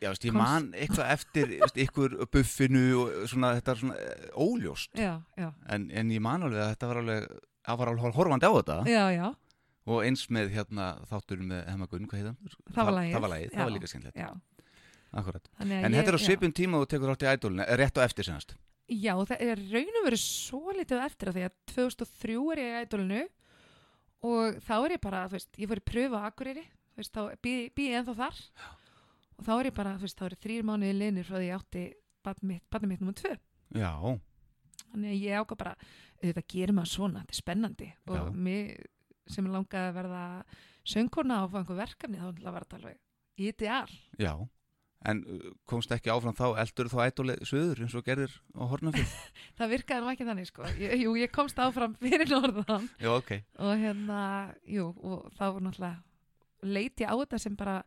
Já, 0.00 0.08
veist, 0.08 0.24
ég 0.24 0.32
man 0.32 0.70
eitthvað 0.72 1.10
eftir 1.12 1.50
ykkur 1.84 2.14
buffinu 2.32 2.84
og 3.02 3.16
svona, 3.28 3.50
þetta 3.58 3.72
er 3.74 3.80
svona 3.82 3.96
eh, 4.00 4.28
óljóst. 4.32 4.94
Já, 4.96 5.10
já, 5.36 5.50
en, 5.74 5.90
en 5.92 6.12
ég 6.14 6.22
man 6.24 6.46
alveg 6.46 6.62
að 6.64 6.70
þetta 6.72 6.88
var 6.88 7.00
alveg 7.02 7.26
það 7.68 7.80
var 7.82 7.90
alveg 7.92 8.16
horfandi 8.16 8.48
á 8.48 8.52
þetta. 8.56 8.76
Já, 8.88 9.28
og 9.90 10.06
eins 10.06 10.22
með 10.32 10.54
hérna 10.54 10.86
þáttur 11.10 11.42
með 11.50 11.68
Hemma 11.68 11.88
Gunn, 11.90 12.06
hvað 12.08 12.22
heit 12.22 12.30
hann? 12.30 12.54
Það 12.70 12.88
var 12.88 12.96
lagið. 12.96 13.12
Það 13.12 13.24
var 13.26 13.32
lagið, 13.34 13.52
það 13.52 13.66
var 13.66 13.74
líka 13.76 13.92
skemmtilegt. 13.92 14.40
Að 15.10 15.30
En 15.60 15.70
ég- 15.74 15.96
þetta 15.98 16.12
er 16.14 16.16
á 16.16 16.20
svipum 16.22 16.52
tíma 16.54 16.80
og 16.80 16.88
tekur 16.88 17.12
átt 17.12 17.26
í 17.26 17.30
ædólinu, 17.34 17.66
rétt 17.76 17.98
á 17.98 18.06
eftir 18.06 18.24
senast. 18.24 18.54
Já, 18.88 19.14
það 19.26 19.42
er 19.44 19.60
raun 19.70 19.98
og 20.00 20.06
verið 20.08 20.22
svo 20.22 20.72
litið 20.74 21.04
eftir 21.04 21.28
að 21.30 21.36
því 21.36 21.44
að 21.46 21.52
2003 21.74 22.38
er 22.54 22.62
ég 22.62 22.70
í 22.70 22.80
ædolinu 22.86 23.20
og 24.26 24.58
þá 24.66 24.74
er 24.84 24.94
ég 24.96 25.00
bara, 25.04 25.24
þú 25.28 25.36
veist, 25.38 25.50
ég 25.58 25.70
fór 25.70 25.80
í 25.80 25.86
pröfu 25.90 26.18
á 26.20 26.22
Akureyri, 26.28 26.64
þú 26.92 27.00
veist, 27.00 27.14
þá 27.14 27.20
býð 27.44 27.60
býð 27.76 27.90
ég 27.90 27.98
ennþá 28.00 28.14
þar 28.20 28.40
og 29.40 29.44
þá 29.46 29.52
er 29.58 29.68
ég 29.70 29.76
bara, 29.80 29.94
þú 29.96 30.06
veist, 30.06 30.18
þá 30.20 30.26
er 30.28 30.36
þrýr 30.44 30.66
mánuði 30.68 30.96
linir 30.98 31.24
frá 31.28 31.36
því 31.38 31.46
ég 31.48 31.56
átti 31.60 31.84
barnið 32.26 32.90
mitt, 32.90 33.00
nummer 33.00 33.16
tvö. 33.16 33.36
Já, 33.80 33.92
Þannig 34.90 35.10
að 35.12 35.20
ég 35.22 35.38
ákvað 35.40 35.58
bara, 35.60 35.74
þetta 36.20 36.42
gerir 36.50 36.74
maður 36.74 36.90
svona, 36.90 37.20
þetta 37.22 37.34
er 37.36 37.38
spennandi 37.40 37.88
og 38.10 38.16
Já. 38.16 38.22
mig 38.34 38.70
sem 39.30 39.46
langaði 39.46 39.90
að 39.92 39.98
verða 40.00 40.22
söngkona 40.90 41.36
og 41.44 41.52
fá 41.52 41.58
einhver 41.60 41.78
verkefni, 41.78 42.18
þá 42.18 42.50
var 42.50 42.64
þetta 42.66 42.78
alveg 42.80 42.98
ideal. 43.38 43.92
já 44.18 44.32
En 45.08 45.22
uh, 45.24 45.48
komst 45.68 45.92
ekki 45.94 46.12
áfram 46.12 46.36
þá, 46.36 46.58
eldur 46.60 46.90
þá 46.92 46.98
ædólið 47.06 47.42
söður 47.48 47.82
eins 47.86 47.96
og 47.96 48.04
gerðir 48.04 48.34
á 48.52 48.62
Hornafjörð. 48.68 49.14
Það 49.58 49.72
virkaði 49.74 50.04
nú 50.04 50.12
ekki 50.12 50.28
þannig, 50.28 50.50
sko. 50.50 50.68
Jú, 50.76 51.14
ég 51.16 51.32
komst 51.32 51.60
áfram 51.62 51.96
fyrir 52.02 52.28
norðan. 52.28 52.88
Já, 53.00 53.10
ok. 53.14 53.32
Og 53.64 53.74
hérna, 53.80 54.20
jú, 54.68 54.90
og 55.00 55.30
þá 55.38 55.44
var 55.46 55.64
náttúrulega 55.64 56.68
leiti 56.68 57.08
á 57.08 57.14
þetta 57.16 57.40
sem 57.40 57.56
bara 57.56 57.78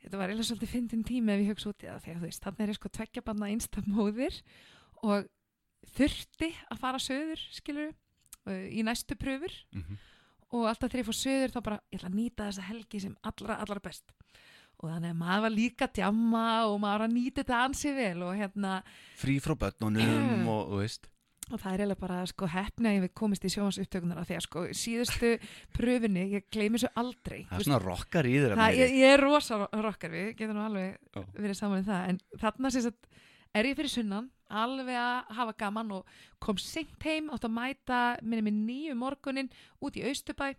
þetta 0.00 0.16
var 0.16 0.30
eiginlega 0.30 0.48
svolítið 0.48 0.72
fyndin 0.72 1.02
tími 1.04 1.34
ef 1.34 1.42
ég 1.42 1.50
hugsa 1.52 1.72
út 1.74 1.84
í 1.84 1.90
það, 1.90 1.98
að 1.98 2.06
þú 2.14 2.22
veist, 2.24 2.44
þannig 2.46 2.64
er 2.64 2.72
ég 2.72 2.78
sko 2.78 2.92
tveggja 2.96 3.24
banna 3.26 3.50
einsta 3.52 3.82
móðir 3.84 4.38
og 5.04 5.28
þurfti 5.98 6.48
að 6.72 6.80
fara 6.80 7.02
söður, 7.04 7.42
skilur 7.52 7.92
í 8.48 8.80
næstu 8.86 9.18
pröfur 9.20 9.52
mm 9.76 10.00
og 10.50 10.66
alltaf 10.66 10.90
þegar 10.90 11.02
ég 11.02 11.08
fór 11.08 11.18
söður 11.18 11.52
þá 11.54 11.60
bara, 11.66 11.78
ég 11.90 12.00
ætla 12.00 12.10
að 12.10 12.16
nýta 12.18 12.48
þessa 12.48 12.66
helgi 12.66 13.00
sem 13.04 13.14
allra, 13.26 13.56
allra 13.62 13.82
best 13.84 14.14
og 14.80 14.88
þannig 14.88 15.12
að 15.12 15.18
maður 15.20 15.42
var 15.44 15.52
líka 15.54 15.86
að 15.88 15.94
djamma 16.00 16.44
og 16.66 16.76
maður 16.80 16.98
var 17.02 17.06
að 17.06 17.14
nýta 17.14 17.42
þetta 17.42 17.62
ansi 17.68 17.94
vel 17.96 18.22
og 18.24 18.36
hérna, 18.40 18.74
Frí 19.20 19.38
frá 19.44 19.54
börnunum 19.60 20.48
og, 20.48 20.62
og 20.72 20.82
veist. 20.84 21.10
Og 21.50 21.58
það 21.58 21.72
er 21.74 21.80
eiginlega 21.82 21.98
bara 22.00 22.18
sko 22.30 22.46
hefni 22.46 22.86
að 22.86 22.94
ég 22.94 23.04
við 23.04 23.12
komist 23.18 23.44
í 23.44 23.50
sjónans 23.50 23.78
upptökunar 23.82 24.26
því 24.28 24.36
að 24.38 24.44
sko 24.44 24.60
síðustu 24.78 25.30
pröfunni 25.74 26.28
ég 26.36 26.44
gleymi 26.54 26.78
svo 26.78 26.90
aldrei. 27.00 27.40
Það 27.48 27.56
er 27.58 27.66
svona 27.66 27.80
rockar 27.82 28.28
í 28.30 28.36
þér 28.38 28.54
ég, 28.76 28.92
ég 29.00 29.14
er 29.16 29.24
rosa 29.24 29.58
ro- 29.58 29.70
rockar 29.82 30.14
við 30.14 30.28
getum 30.38 30.54
nú 30.60 30.62
alveg 30.68 30.94
Já. 31.10 31.24
verið 31.34 31.58
saman 31.58 31.82
í 31.82 31.88
það. 31.88 32.04
En 32.12 32.20
þarna 32.38 32.70
sem 32.70 32.84
sagt 32.86 33.10
er 33.58 33.66
ég 33.66 33.76
fyrir 33.80 33.90
sunnan 33.90 34.30
alveg 34.50 34.94
að 35.02 35.34
hafa 35.40 35.56
gaman 35.58 35.92
og 35.98 36.16
kom 36.42 36.58
seint 36.62 37.02
heim 37.06 37.30
átt 37.34 37.46
að 37.48 37.56
mæta 37.58 38.00
minni 38.22 38.46
með 38.46 38.60
nýju 38.70 38.96
morgunin 39.02 39.50
út 39.82 39.98
í 39.98 40.06
Austubæ 40.06 40.52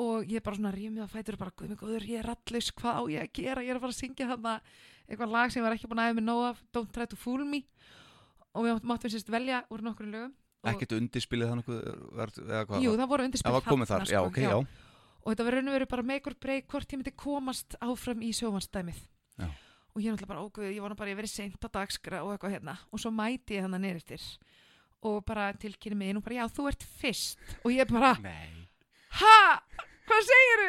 og 0.00 0.30
ég 0.30 0.44
bara 0.44 0.56
svona 0.56 0.72
rýmið 0.74 1.04
að 1.04 1.12
fætur 1.12 1.38
bara, 1.40 1.52
guð 1.56 1.72
mig 1.72 1.80
góður, 1.80 2.06
ég 2.08 2.22
er 2.22 2.30
rallus, 2.30 2.70
hvað 2.78 2.96
á 2.96 3.02
ég 3.12 3.26
að 3.26 3.32
gera? 3.40 3.64
Ég 3.64 3.72
er 3.72 3.80
að 3.80 3.84
fara 3.84 3.92
að 3.92 4.00
syngja 4.00 4.28
þarna. 4.30 4.54
Eitthvað 5.08 5.34
lag 5.34 5.52
sem 5.52 5.60
ég 5.60 5.66
var 5.66 5.76
ekki 5.76 5.90
búin 5.90 6.00
að 6.00 6.08
hafa 6.08 6.18
með 6.20 6.26
nóg 6.28 6.44
af 6.46 6.62
Don't 6.72 6.92
Try 6.94 7.08
to 7.10 7.18
Fool 7.20 7.44
Me. 7.44 7.64
Og 8.52 8.66
við 8.66 8.86
máttum 8.88 9.12
sérst 9.12 9.32
velja 9.32 9.64
úr 9.72 9.84
nokkru 9.84 10.08
lögum 10.08 10.32
Ekkert 10.62 10.94
undirspilið 10.94 11.50
þannig 11.50 11.70
eða 11.72 12.64
hvað 12.68 12.84
Jú, 12.84 12.92
það 12.94 13.08
voru 13.10 13.24
undirspil 13.26 13.48
Það 13.48 13.56
var 13.56 13.64
komið 13.66 13.90
þar, 13.90 14.04
þarna, 14.04 14.12
já, 14.12 14.20
sko, 14.20 14.30
ok, 14.30 14.40
já, 14.44 14.92
og 15.22 15.28
þetta 15.32 15.46
var 15.46 15.56
raun 15.56 15.70
og 15.70 15.76
veru 15.76 15.88
bara 15.90 16.04
make 16.06 16.30
or 16.30 16.36
break 16.44 16.68
hvort 16.70 16.94
ég 16.94 17.00
myndi 17.00 17.14
komast 17.18 17.76
áfram 17.82 18.22
í 18.22 18.30
sjómanstæmið 18.36 19.00
Já. 19.40 19.48
og 19.48 19.98
ég 19.98 20.06
er 20.06 20.14
náttúrulega 20.14 20.30
bara, 20.30 20.44
óguð, 20.46 20.68
ég 20.70 20.86
nú 20.92 20.98
bara 20.98 21.12
ég 21.12 21.18
verið 21.18 21.32
seint 21.32 21.66
á 21.66 21.68
dagskra 21.72 22.22
og 22.22 22.34
eitthvað 22.34 22.54
hérna. 22.56 22.76
Og 22.94 23.02
svo 23.02 23.10
mæti 23.14 23.58
ég 23.58 23.66
þannig 23.66 23.82
neyrir 23.82 24.28
og 25.02 25.18
bara 25.26 25.48
tilkynni 25.58 25.98
mig 25.98 26.12
inn 26.12 26.20
og 26.20 26.26
bara, 26.26 26.42
já, 26.42 26.46
þú 26.46 26.68
ert 26.70 26.86
fyrst. 27.00 27.42
Og 27.66 27.74
ég 27.74 27.90
bara, 27.90 28.14
Nei 28.22 28.68
ha, 29.20 29.36
hvað 30.08 30.26
segirðu? 30.28 30.68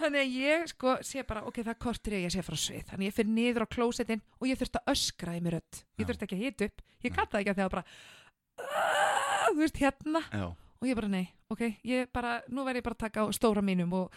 Þannig 0.00 0.20
að 0.24 0.34
ég 0.40 0.64
sko 0.72 0.96
sé 1.06 1.22
bara, 1.28 1.44
ok, 1.48 1.60
það 1.68 1.78
kortir 1.84 2.16
ég 2.18 2.26
að 2.28 2.34
sé 2.34 2.42
frá 2.46 2.56
svið. 2.58 2.82
Þannig 2.90 3.04
að 3.04 3.08
ég 3.10 3.16
fyrir 3.18 3.32
niður 3.36 3.64
á 3.64 3.74
klósetin 3.76 4.22
og 4.40 4.48
ég 4.50 4.58
þurfti 4.60 4.80
að 4.80 4.92
öskra 4.94 5.36
í 5.36 5.42
mér 5.44 5.58
öll, 5.60 5.80
ég 5.98 6.02
Já. 6.04 6.08
þurfti 6.10 6.26
ekki 6.28 6.38
að 6.38 6.44
hita 6.44 6.68
upp. 6.70 6.82
Ég 7.04 7.14
gata 7.14 7.40
ekki 7.40 7.52
að 7.52 7.58
því 7.60 7.64
að 7.66 7.74
bara 7.76 7.84
"Ah", 8.58 9.48
þú 9.50 9.58
veist, 9.60 9.78
hérna. 9.82 10.22
Já, 10.32 10.46
og 10.80 10.88
ég 10.88 10.94
bara 10.98 11.08
nei, 11.08 11.28
ok, 11.50 11.62
ég 11.84 12.12
bara, 12.12 12.42
nú 12.48 12.64
verð 12.64 12.76
ég 12.80 12.86
bara 12.86 12.94
að 12.94 13.04
taka 13.06 13.20
á 13.22 13.26
stóra 13.32 13.62
mínum 13.62 13.92
og 13.92 14.12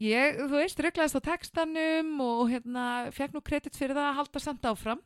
ég, 0.00 0.36
þú 0.40 0.48
veist, 0.60 0.78
rugglaðist 0.80 1.16
á 1.16 1.22
textanum 1.30 2.20
og 2.20 2.48
hérna, 2.50 3.10
fekk 3.12 3.32
nú 3.34 3.40
kredit 3.44 3.76
fyrir 3.76 3.94
það 3.96 4.10
að 4.10 4.16
halda 4.20 4.40
samt 4.40 4.62
áfram. 4.68 5.00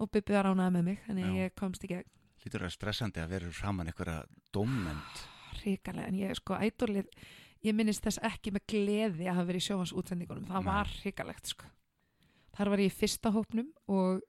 Og 0.00 0.10
Bubbi 0.10 0.32
var 0.34 0.46
ánaði 0.50 0.72
með 0.74 0.82
mig, 0.84 0.98
þannig 1.06 1.26
Já. 1.26 1.34
ég 1.46 1.54
komst 1.54 1.84
ekki 1.84 2.02
lítur 2.42 2.64
að 2.66 2.72
stressandi 2.74 3.20
að 3.22 3.28
vera 3.36 3.52
saman 3.54 3.86
einhverja 3.86 4.24
dómnend 4.52 5.20
ríkalega, 5.64 6.08
en 6.08 6.20
ég 6.20 6.38
sko, 6.38 6.58
ædolið 6.58 7.10
ég 7.62 7.76
minnist 7.76 8.02
þess 8.04 8.22
ekki 8.26 8.52
með 8.54 8.64
gleði 8.72 9.28
að 9.28 9.36
hafa 9.36 9.48
verið 9.50 9.62
í 9.62 9.66
sjóhans 9.68 9.94
útsendingunum, 9.94 10.48
það 10.48 10.64
Nei. 10.64 10.70
var 10.70 10.94
ríkalegt 11.04 11.52
sko. 11.52 11.68
Þar 12.56 12.72
var 12.72 12.82
ég 12.82 12.90
í 12.90 12.96
fyrsta 12.96 13.32
hópnum 13.32 13.68
og 13.92 14.24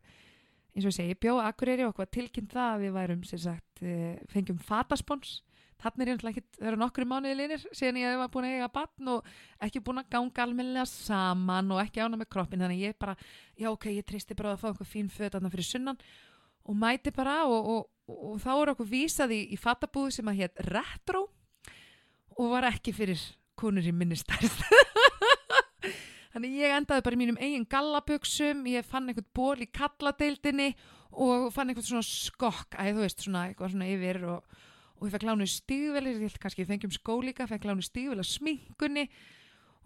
eins 0.74 0.86
og 0.86 0.92
ég 0.92 0.98
segi, 0.98 1.14
ég 1.14 1.22
bjóð 1.22 1.42
Akureyri 1.48 1.88
hvað 1.90 2.14
tilkynnt 2.14 2.54
það 2.54 2.70
að 2.76 2.84
við 2.84 2.94
værum 2.98 3.26
sem 3.28 3.42
sagt, 3.42 3.82
eh, 3.82 4.22
fengjum 4.32 4.62
fataspons. 4.62 5.42
Þannig 5.84 6.02
er 6.04 6.08
ég 6.08 6.16
náttúrulega 6.16 6.38
ekki, 6.38 6.58
það 6.58 6.68
eru 6.70 6.80
nokkru 6.80 7.06
mánuði 7.10 7.36
linir 7.36 7.64
síðan 7.76 7.98
ég 8.00 8.18
var 8.22 8.30
búin 8.32 8.46
að 8.48 8.54
eiga 8.56 8.70
batn 8.72 9.10
og 9.12 9.26
ekki 9.60 9.82
búin 9.84 10.00
að 10.00 10.12
ganga 10.14 10.44
almennilega 10.46 10.86
saman 10.88 11.74
og 11.76 11.82
ekki 11.82 12.00
ána 12.00 12.20
með 12.22 12.30
kroppin, 12.32 12.64
þannig 12.64 12.86
ég 12.86 12.96
bara 12.98 13.18
já 13.60 13.68
ok, 13.68 13.90
ég 13.92 14.06
tristi 14.08 14.38
bara 14.38 14.54
að 14.54 14.62
fá 14.62 14.70
einhver 14.70 14.88
fín 14.88 15.10
föt 15.12 15.34
þarna 15.34 15.52
fyrir 15.52 15.68
sunnan 15.68 16.00
og 16.64 16.78
mæti 16.80 17.12
bara 17.12 17.44
og, 17.50 17.68
og, 17.68 17.90
og, 18.10 18.40
þá 18.42 18.52
er 18.56 18.72
okkur 18.74 18.90
vísað 18.90 19.36
í, 19.36 19.42
í 19.54 19.60
fatabúð 19.60 20.12
sem 20.18 20.30
að 20.32 20.44
hétt 20.44 20.64
Retro 20.70 21.28
og 22.34 22.50
var 22.52 22.68
ekki 22.72 22.94
fyrir 22.96 23.22
konur 23.60 23.86
í 23.86 23.94
minni 23.96 24.18
stærð. 24.18 24.56
Þannig 26.34 26.56
ég 26.58 26.74
endaði 26.74 27.06
bara 27.06 27.18
í 27.18 27.22
mínum 27.22 27.38
eigin 27.38 27.68
gallabuxum 27.70 28.64
ég 28.72 28.88
fann 28.90 29.12
einhvern 29.12 29.30
ból 29.38 29.62
í 29.62 29.70
kalladeildinni 29.70 30.72
og 31.14 31.52
fann 31.54 31.70
einhvern 31.70 31.86
svona 31.86 32.08
skokk 32.08 32.80
að 32.82 32.96
þú 32.96 33.04
veist, 33.04 33.22
svona 33.22 33.46
eitthvað 33.50 33.76
svona 33.76 33.90
yfir 33.94 34.20
og, 34.32 34.58
og 34.98 35.06
ég 35.06 35.14
fekk 35.14 35.28
lánu 35.30 35.48
stígvelir 35.50 36.18
ég 36.18 36.26
held 36.26 36.42
kannski, 36.42 36.66
ég 36.66 36.72
fengjum 36.72 36.96
skólíka, 36.96 37.46
fekk 37.52 37.70
lánu 37.70 37.86
stígvel 37.86 38.18
að 38.18 38.32
sminkunni 38.32 39.06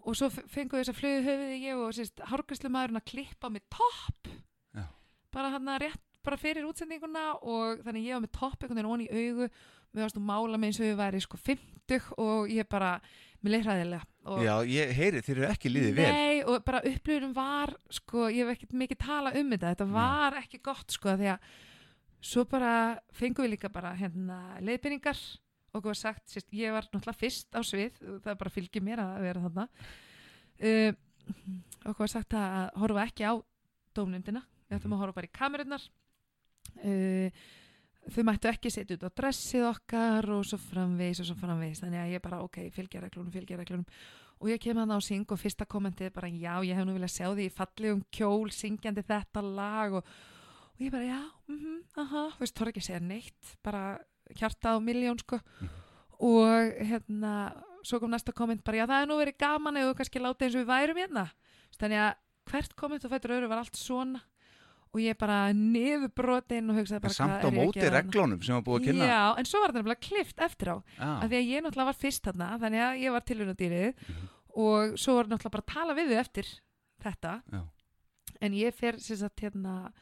og 0.08 0.16
svo 0.16 0.30
fengu 0.32 0.78
þess 0.78 0.94
að 0.94 1.00
flögu 1.02 1.24
höfuði 1.26 1.60
ég 1.66 1.80
og 1.84 1.92
sérst 1.98 2.24
hárgræslu 2.30 2.72
maðurinn 2.72 3.02
að 3.02 3.08
klippa 3.12 3.52
með 3.52 3.66
topp. 3.74 4.32
Bara 5.34 5.52
hann 5.52 5.68
að 5.68 5.82
rétt 5.84 6.07
bara 6.28 6.40
fyrir 6.40 6.68
útsendinguna 6.68 7.24
og 7.40 7.82
þannig 7.86 8.06
ég 8.10 8.18
var 8.18 8.24
með 8.26 8.34
topp 8.36 8.62
einhvern 8.62 8.78
veginn 8.78 8.92
ón 8.92 9.04
í 9.04 9.08
augu. 9.08 9.48
Við 9.88 10.04
varst 10.04 10.18
að 10.20 10.28
mála 10.28 10.58
með 10.60 10.68
eins 10.68 10.78
og 10.82 10.84
við 10.84 10.98
væri 10.98 11.20
sko 11.24 11.38
50 11.40 12.08
og 12.20 12.50
ég 12.52 12.68
bara, 12.68 12.90
mér 13.40 13.54
leið 13.54 13.68
hræðilega 13.70 14.04
og 14.28 14.42
Já, 14.44 14.52
ég 14.68 14.92
heyri, 14.92 15.22
þeir 15.24 15.38
eru 15.38 15.46
ekki 15.48 15.72
líðið 15.72 15.94
vel. 15.96 16.08
Nei, 16.12 16.36
og 16.44 16.60
bara 16.66 16.82
upplifun 16.84 17.32
var 17.36 17.72
sko, 17.96 18.26
ég 18.28 18.44
hef 18.44 18.58
ekkert 18.58 18.76
mikið 18.82 19.00
tala 19.00 19.32
um 19.40 19.54
þetta. 19.54 19.72
Þetta 19.72 19.88
var 19.94 20.36
ekki 20.42 20.60
gott 20.68 20.92
sko 20.92 21.14
því 21.16 21.30
að 21.32 21.48
svo 22.28 22.44
bara 22.50 22.72
fengum 23.14 23.46
við 23.46 23.54
líka 23.54 23.70
bara 23.72 23.94
hérna 23.96 24.58
leiðbyrningar 24.66 25.20
og 25.72 25.80
okkur 25.80 25.92
var 25.92 26.00
sagt, 26.00 26.24
sérst, 26.32 26.48
ég 26.56 26.74
var 26.74 26.88
náttúrulega 26.88 27.20
fyrst 27.20 27.54
á 27.54 27.60
svið, 27.64 27.98
það 28.24 28.38
bara 28.40 28.52
fylgir 28.52 28.84
mér 28.84 29.02
að 29.04 29.24
vera 29.24 29.44
þarna. 29.46 29.66
Uh, 30.58 30.90
okkur 31.84 32.02
var 32.02 32.12
sagt 32.12 32.36
að 32.36 32.80
horfa 32.82 33.04
ekki 33.06 33.28
á 33.28 33.32
dómnefndina, 33.96 34.42
við 34.68 34.78
ættum 34.78 34.96
að 34.96 35.02
horfa 35.04 35.18
bara 35.20 35.30
í 35.30 35.36
kamerunnar 35.38 35.84
uh, 36.84 37.48
þau 38.12 38.24
mættu 38.28 38.48
ekki 38.50 38.72
setja 38.72 38.96
út 38.96 39.06
á 39.08 39.10
dressið 39.20 39.66
okkar 39.68 40.28
og 40.32 40.46
svo 40.48 40.58
framvegis 40.60 41.20
og 41.22 41.28
svo 41.30 41.36
framvegis. 41.40 41.82
Þannig 41.84 42.02
að 42.02 42.14
ég 42.14 42.24
bara 42.24 42.40
ok, 42.44 42.60
fylgja 42.74 43.02
reglunum, 43.04 43.32
fylgja 43.34 43.58
reglunum. 43.60 43.86
Og 44.38 44.52
ég 44.52 44.62
kem 44.62 44.78
að 44.78 44.92
ná 44.92 44.98
syng 45.02 45.26
og 45.34 45.40
fyrsta 45.40 45.66
kommentið 45.66 46.12
bara 46.14 46.30
já, 46.30 46.54
ég 46.62 46.78
hef 46.78 46.86
nú 46.86 46.94
viljað 46.94 47.14
sjá 47.16 47.26
því 47.32 47.48
fallegum 47.56 48.04
kjól 48.14 48.52
syngjandi 48.54 49.02
þetta 49.08 49.42
lag 49.42 49.96
og, 49.98 50.12
og 50.76 50.84
ég 50.84 50.94
bara 50.94 51.08
já, 51.08 51.22
mhm, 51.50 51.80
aha. 52.04 52.22
Þú 52.36 52.44
veist, 52.44 52.54
þorði 52.60 52.74
ekki 52.74 52.84
að 52.84 52.88
segja 52.88 53.02
neitt 53.02 53.50
bara 53.66 53.82
hjarta 54.38 54.76
á 54.78 54.84
miljón 54.84 55.18
sko. 55.18 55.40
Og 56.22 56.78
hérna, 56.86 57.34
svo 57.86 57.98
kom 57.98 58.14
næsta 58.14 58.34
komment 58.34 58.62
bara 58.66 58.84
já, 58.84 58.86
það 58.86 59.02
er 59.02 59.10
nú 59.10 59.18
verið 59.18 59.40
gaman 59.42 59.82
eða 59.82 59.98
kannski 59.98 60.22
láta 60.22 60.46
eins 60.46 60.54
og 60.54 60.62
við 60.62 60.70
værum 60.70 61.02
hérna. 61.02 61.26
Þannig 61.78 62.04
að 62.06 62.24
hvert 62.48 62.78
komment 62.78 63.04
og 63.04 63.12
fættur 63.12 63.34
öðru 63.36 63.50
var 63.50 63.64
allt 63.64 63.78
svona 63.78 64.22
og 64.94 65.00
ég 65.04 65.16
bara 65.20 65.52
niðurbrotin 65.52 66.70
og 66.72 66.78
hugsaði 66.80 67.02
bara 67.04 67.14
Samt 67.16 67.44
á 67.44 67.50
móti 67.52 67.90
reglunum 67.92 68.42
sem 68.42 68.54
var 68.56 68.64
búið 68.66 68.80
að 68.80 68.86
kynna 68.88 69.08
Já, 69.10 69.22
en 69.38 69.48
svo 69.48 69.60
var 69.62 69.72
þetta 69.72 69.82
nefnilega 69.82 70.06
klift 70.08 70.38
eftir 70.48 70.70
á 70.72 70.76
Já. 70.96 71.08
af 71.22 71.26
því 71.28 71.38
að 71.40 71.50
ég 71.52 71.64
náttúrulega 71.66 71.90
var 71.90 71.98
fyrst 72.02 72.28
þarna 72.28 72.48
þannig 72.62 72.84
að 72.86 73.00
ég 73.04 73.12
var 73.16 73.26
tilhörnadýrið 73.28 73.94
Mhm. 74.08 74.28
og 74.58 74.98
svo 74.98 75.14
var 75.18 75.24
náttúrulega 75.30 75.54
bara 75.56 75.64
að 75.66 75.74
tala 75.74 75.94
við 75.98 76.08
þau 76.12 76.20
eftir 76.24 76.46
þetta 77.04 77.32
Já. 77.52 77.60
en 78.40 78.52
ég 78.52 78.74
fer 78.74 78.98
sem 78.98 79.16
sagt 79.16 79.40
hérna 79.44 79.92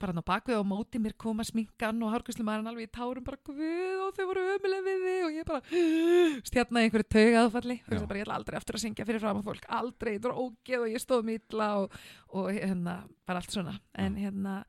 bara 0.00 0.12
hann 0.14 0.22
á 0.22 0.30
bakvið 0.30 0.56
og 0.58 0.64
á 0.66 0.70
móti 0.70 1.00
mér 1.02 1.14
koma 1.18 1.44
sminkan 1.46 2.02
og 2.06 2.12
hárgjörslumarinn 2.14 2.68
alveg 2.70 2.88
í 2.88 2.92
tárum 2.94 3.24
bara 3.26 3.38
guð 3.44 4.02
og 4.04 4.12
þau 4.16 4.26
voru 4.30 4.44
ömuleg 4.54 4.84
við 4.86 5.04
þig. 5.06 5.22
Og 5.28 5.38
ég 5.38 5.48
bara 5.48 5.62
stjarnaði 6.50 6.88
einhverju 6.88 7.08
tauga 7.14 7.40
aðfalli 7.44 7.76
og 7.86 7.94
ég 7.96 8.04
bara 8.10 8.20
ég 8.20 8.26
ætla 8.28 8.36
aldrei 8.38 8.58
aftur 8.60 8.78
að 8.78 8.84
syngja 8.84 9.06
fyrir 9.08 9.22
fram 9.24 9.40
að 9.42 9.48
fólk. 9.50 9.66
Aldrei, 9.80 10.12
þetta 10.16 10.30
var 10.30 10.42
ógeð 10.44 10.84
og 10.84 10.92
ég 10.94 11.02
stóð 11.04 11.24
mítla 11.30 11.68
og, 11.82 11.96
og 12.34 12.50
hérna 12.54 12.94
bara 13.28 13.42
allt 13.42 13.56
svona. 13.56 13.74
En 13.98 14.16
hérna 14.20 14.60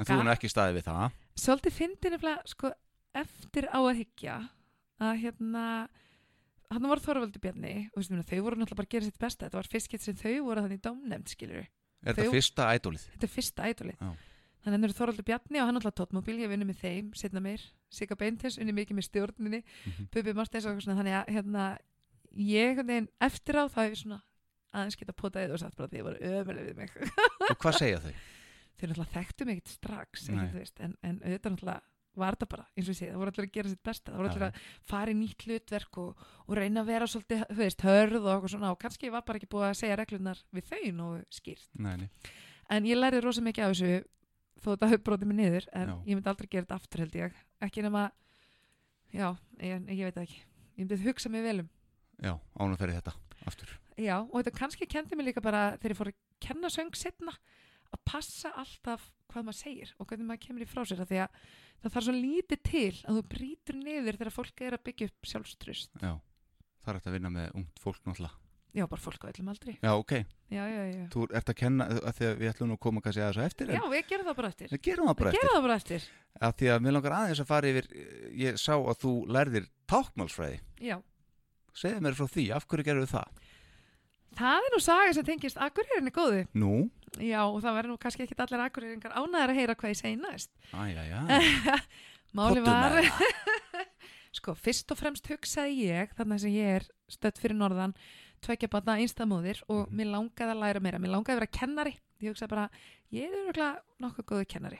En 0.00 0.06
þú 0.08 0.16
er 0.16 0.24
nú 0.24 0.32
ekki 0.32 0.48
staðið 0.48 0.78
við 0.78 0.86
það? 0.88 1.18
Svolítið 1.40 1.74
fyndi 1.76 2.10
nefnilega 2.14 2.46
sko 2.54 2.70
eftir 3.20 3.66
á 3.68 3.78
að 3.82 3.98
hyggja 4.00 4.36
að 5.02 5.18
hérna 5.26 5.64
hann 6.70 6.86
voru 6.86 7.02
Þorvaldur 7.02 7.42
Bjarni 7.42 7.74
og 7.90 8.04
minna, 8.06 8.22
þau 8.22 8.40
voru 8.46 8.56
náttúrulega 8.60 8.78
bara 8.78 8.86
að 8.88 8.94
gera 8.94 9.06
sitt 9.08 9.18
besta. 9.20 9.48
Þetta 9.48 9.58
var 9.58 9.68
fyrst 9.72 9.90
gett 9.90 10.04
sem 10.06 10.16
þau 10.20 10.34
voru 10.46 10.62
þannig 10.64 10.82
dómnefnd 10.86 11.32
skilur 11.34 11.66
Er 12.00 12.14
Þau- 12.14 12.20
þetta 12.22 12.32
fyrsta 12.32 12.66
ædólið? 12.78 13.02
þetta 13.12 13.26
er 13.26 13.32
fyrsta 13.34 13.66
ædoli 13.68 13.94
Já. 13.98 14.10
Þannig 14.64 14.76
að 14.76 14.80
það 14.80 14.88
eru 14.88 14.98
Þorvaldur 15.00 15.26
Bjarni 15.30 15.60
og 15.60 15.66
hann 15.68 15.76
náttúrulega 15.78 16.00
tóttmóbíl 16.00 16.38
ég 16.40 16.50
vinni 16.52 16.66
með 16.68 16.80
þeim, 16.82 17.12
setna 17.16 17.40
meir. 17.44 17.62
Sigga 17.90 18.16
Beintes, 18.20 18.58
unni 18.60 18.74
mikið 18.76 18.98
með 18.98 19.06
stjórninni. 19.08 19.62
Mhm. 19.86 20.08
Bubi 20.14 20.34
Martins 20.36 20.66
og 20.66 20.72
eitthvað 20.74 20.86
svona. 20.86 20.98
Þannig 21.00 21.16
að 21.20 21.30
hérna, 21.34 21.68
ég 22.36 22.82
eftir 23.20 23.58
á 23.58 23.64
þá 23.66 23.78
hef 23.84 23.94
ég 23.94 24.02
svona 24.04 24.20
aðeins 24.70 24.98
geta 25.00 25.14
potaðið 25.16 25.54
og 25.54 25.62
sagt 25.62 25.78
bara 25.78 25.88
að 25.88 25.94
þið 25.96 26.04
voru 26.06 26.34
ömuleg 26.34 26.68
við 26.68 26.76
mig. 26.76 26.92
Og 27.50 27.56
hvað 27.58 27.78
segja 27.80 28.02
þau? 28.04 28.12
þau 28.80 28.84
náttúrulega 28.90 29.14
þekktu 29.16 29.46
mig 29.48 29.56
ekkert 29.58 29.72
strax 29.74 30.28
veist, 30.54 30.76
en, 30.80 30.94
en 31.02 31.18
auðvitað 31.24 31.56
náttúrulega 31.56 31.80
var 32.20 32.34
þetta 32.34 32.48
bara, 32.50 32.64
eins 32.74 32.86
og 32.88 32.92
ég 32.92 32.98
segi, 32.98 33.10
það 33.12 33.20
voru 33.22 33.30
allir 33.32 33.46
að 33.46 33.52
gera 33.54 33.70
sitt 33.70 33.82
besta. 33.86 34.10
Það 34.10 34.18
voru 34.20 34.30
allir 34.30 34.44
að 34.48 34.62
fara 34.90 35.12
í 35.12 35.16
nýtt 35.16 35.44
hlutverk 35.46 35.98
og, 36.02 36.22
og 36.46 36.56
reyna 36.58 36.82
að 36.82 36.88
vera 36.90 37.06
svolítið, 37.10 37.44
þú 37.50 37.58
veist, 37.60 37.84
hörð 37.86 38.16
og 38.20 38.30
eitthvað 38.34 38.54
svona. 38.54 38.70
Og 38.74 38.80
kannski 38.82 39.12
var 39.14 39.24
bara 39.28 39.40
ekki 39.40 39.50
búið 39.54 39.66
að 39.68 39.76
segja 39.78 39.98
reglunar 40.00 40.40
við 40.56 40.72
þau 40.72 40.80
nú 40.96 41.10
skýrt, 41.32 41.68
Nei, 41.78 41.92
nei. 42.02 42.08
en 42.76 42.88
ég 42.90 42.98
lærði 42.98 43.22
rosa 43.24 43.44
mikið 43.46 43.66
af 43.68 43.76
þessu 43.76 43.92
þó 44.60 44.72
þetta 44.72 44.88
hefur 44.90 45.04
brotið 45.08 45.30
mig 45.30 45.38
niður 45.40 45.68
en 45.76 45.92
Já. 45.92 45.94
ég 46.08 46.18
myndi 46.18 46.30
aldrei 46.32 46.48
gera 46.50 46.66
þetta 46.66 46.78
aftur 46.80 47.02
held 47.04 47.18
ég. 47.20 47.38
Ekki 47.66 47.84
nema, 47.86 48.02
já, 49.14 49.28
ég, 49.60 49.86
ég 49.94 50.10
veit 50.10 50.20
ekki. 50.24 50.42
Ég 50.76 50.82
myndi 50.84 51.00
hugsa 51.04 51.32
mig 51.32 51.44
vel 51.46 51.62
um. 51.64 51.70
Já, 52.20 52.34
ánum 52.58 52.76
fyrir 52.80 52.98
þetta 52.98 53.14
aftur. 53.48 53.72
Já, 54.00 54.16
og 54.20 54.36
þetta 54.40 54.56
kannski 54.58 54.88
kendi 54.90 55.16
mig 55.16 55.30
líka 55.30 55.44
bara 55.44 55.76
þegar 55.78 55.94
ég 55.94 56.00
fór 56.00 56.12
að 56.12 56.20
kenna 56.40 56.70
söng 56.72 56.96
setna 56.96 57.34
að 57.90 58.02
passa 58.06 58.52
alltaf 58.60 59.08
hvað 59.30 59.46
maður 59.46 59.60
segir 59.60 59.94
og 59.98 60.08
hvernig 60.10 60.28
maður 60.28 60.44
kemur 60.46 60.64
í 60.64 60.68
frá 60.68 60.82
sér 60.86 61.02
því 61.04 61.22
að 61.24 61.40
það 61.80 61.94
þarf 61.94 62.06
svo 62.06 62.14
lítið 62.16 62.62
til 62.66 62.92
að 63.08 63.18
þú 63.18 63.24
brýtur 63.34 63.78
niður 63.80 64.18
þegar 64.20 64.36
fólk 64.36 64.62
er 64.66 64.76
að 64.76 64.84
byggja 64.88 65.10
upp 65.10 65.30
sjálfstrust. 65.32 65.98
Já, 66.00 66.12
það 66.84 66.92
er 66.92 66.98
hægt 67.00 67.10
að 67.10 67.16
vinna 67.16 67.32
með 67.34 67.58
ungt 67.60 67.82
fólk 67.82 68.00
náttúrulega 68.04 68.39
Já, 68.70 68.84
bara 68.86 69.02
fólk 69.02 69.24
á 69.26 69.30
öllum 69.32 69.48
aldri. 69.50 69.72
Já, 69.82 69.90
ok, 69.98 70.12
Já, 70.50 70.62
já, 70.70 70.82
já. 70.94 71.04
þú 71.10 71.24
ert 71.34 71.48
að 71.50 71.56
kenna 71.58 71.86
að 71.90 72.12
því 72.20 72.26
að 72.28 72.36
við 72.42 72.50
ætlum 72.52 72.68
nú 72.70 72.76
að 72.76 72.82
koma 72.86 73.00
kannski 73.02 73.22
að 73.24 73.30
þessu 73.32 73.44
eftir 73.46 73.72
Já, 73.74 73.80
við 73.90 74.04
gerum 74.10 74.28
það 74.30 74.36
bara 74.40 74.50
eftir. 74.52 74.68
við 74.70 74.82
gerum 74.86 75.08
það 75.10 75.16
bara 75.20 75.30
Við 75.30 75.34
eftir 75.34 75.48
gerum 75.48 75.56
það 75.56 75.66
bara 75.66 75.78
eftir. 75.80 76.04
að 76.40 76.54
því 76.60 76.68
að 76.74 76.82
mér 76.86 76.94
langar 76.96 77.16
aðeins 77.18 77.42
að 77.42 77.48
fara 77.50 77.70
yfir 77.72 77.88
ég 78.44 78.60
sá 78.62 78.74
að 78.78 79.00
þú 79.02 79.12
lærðir 79.36 79.66
tákmálsfræði 79.90 80.60
Já. 80.90 80.96
segðu 81.74 82.00
mér 82.06 82.18
frá 82.20 82.26
því, 82.30 82.44
af 82.54 82.66
hverju 82.70 82.86
gerðu 82.90 83.10
það? 83.10 83.42
Það 84.38 84.66
er 84.68 84.70
nú 84.76 84.78
saga 84.86 85.12
sem 85.16 85.26
tengist 85.26 85.58
Akureyrinni 85.58 86.12
góðu. 86.14 86.44
Nú, 86.54 86.74
Já, 87.18 87.42
og 87.50 87.58
það 87.64 87.74
verður 87.74 87.90
nú 87.90 87.98
kannski 87.98 88.22
ekki 88.22 88.36
allir 88.38 88.62
Akureyringar 88.62 89.16
ánæðar 89.18 89.50
að 89.50 89.58
heyra 89.58 89.74
það. 98.40 98.46
Þannig 98.46 98.62
er 98.62 98.68
tvekja 98.68 98.70
batna 98.70 98.98
einstamóðir 98.98 99.62
og 99.68 99.88
Mhm. 99.88 99.96
mér 99.96 100.06
langaði 100.10 100.52
að 100.54 100.60
læra 100.60 100.80
meira. 100.80 100.98
Mér 100.98 101.10
langaði 101.10 101.36
að 101.36 101.40
vera 101.40 101.46
kennari. 101.46 101.98
Ég 102.20 102.30
hugsaði 102.30 102.48
bara, 102.48 102.70
ég 103.12 103.30
er 103.48 103.82
nokkuð 104.00 104.24
góðu 104.24 104.46
kennari. 104.48 104.78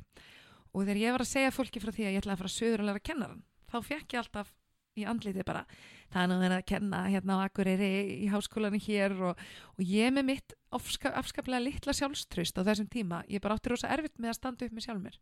Og 0.74 0.86
þegar 0.86 0.96
ég 1.00 1.12
var 1.12 1.20
að 1.20 1.26
segja 1.26 1.50
fólki 1.50 1.80
frá 1.80 1.90
því 1.90 2.04
að 2.06 2.12
ég 2.14 2.22
ætlaði 2.22 2.36
að 2.36 2.38
fara 2.38 2.48
söður 2.48 2.80
að 2.80 2.86
læra 2.86 3.00
kennaran, 3.00 3.42
þá 3.70 3.82
fekk 3.82 4.08
ég 4.08 4.18
alltaf 4.20 4.52
í 4.96 5.04
andliti 5.06 5.44
bara, 5.44 5.66
það 6.12 6.22
er 6.22 6.28
nú 6.28 6.38
verið 6.40 6.58
að 6.58 6.66
kenna 6.66 7.08
hérna 7.08 7.32
á 7.38 7.44
Akureyri 7.46 8.22
í 8.24 8.28
háskólanum 8.30 8.80
hér 8.80 9.12
og, 9.22 9.36
og 9.78 9.84
ég 9.84 10.12
með 10.12 10.24
mitt 10.24 10.52
afska, 10.72 11.10
afskaplega 11.14 11.62
litla 11.62 11.92
sjálfströst 11.92 12.58
á 12.58 12.62
þessum 12.62 12.88
tíma. 12.90 13.24
Ég 13.28 13.40
bara 13.40 13.54
átti 13.56 13.70
rosa 13.70 13.88
erfitt 13.88 14.18
með 14.18 14.28
að 14.30 14.34
standa 14.34 14.64
upp 14.66 14.72
með 14.72 14.82
sjálfur 14.84 15.02
mér, 15.02 15.18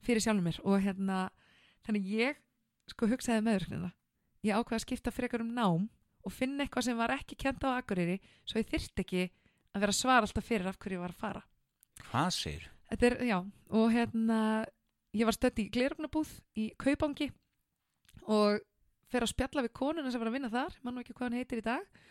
fyrir 0.00 0.20
sjálfur 0.20 0.42
mér 0.44 0.60
og 0.64 0.80
hérna, 0.80 1.30
þannig 1.84 2.04
ég 2.08 2.36
sko 2.88 3.06
hugsaði 3.06 3.42
meðurknina 3.44 3.92
ég 4.44 4.54
ákveði 4.54 4.76
að 4.76 4.84
skipta 4.84 5.10
frekar 5.10 5.40
um 5.40 5.54
nám 5.54 5.88
og 6.24 6.32
finna 6.32 6.64
eitthvað 6.64 6.88
sem 6.88 6.98
var 6.98 7.14
ekki 7.14 7.38
kent 7.40 7.64
á 7.64 7.76
Akureyri 7.76 8.18
svo 8.44 8.60
ég 8.60 8.70
þyrst 8.70 9.02
ekki 9.04 9.26
að 9.74 9.84
vera 9.84 9.96
svara 9.96 10.26
alltaf 10.26 10.46
fyrir 10.46 10.70
af 10.70 10.78
hverju 10.80 10.98
ég 10.98 11.04
var 11.04 11.14
að 11.14 11.20
fara. 11.20 11.42
Hvað 12.10 12.30
segir? 12.36 12.68
Þetta 12.90 13.08
er, 13.08 13.16
já, 13.26 13.38
og 13.74 13.86
hérna 13.94 14.38
ég 15.14 15.28
var 15.28 15.36
stödd 15.36 15.62
í 15.62 15.68
glerögnabúð 15.74 16.30
í 16.60 16.68
Kaupangi 16.80 17.30
og 18.30 18.60
fer 19.10 19.24
að 19.24 19.32
spjalla 19.34 19.64
við 19.64 19.74
konuna 19.76 20.10
sem 20.10 20.22
var 20.22 20.30
að 20.30 20.36
vinna 20.38 20.52
þar 20.52 20.76
mann 20.82 21.00
ekki 21.02 21.14
hvað 21.14 21.28
hann 21.28 21.40
heitir 21.40 21.62
í 21.62 21.66
dag 21.66 22.04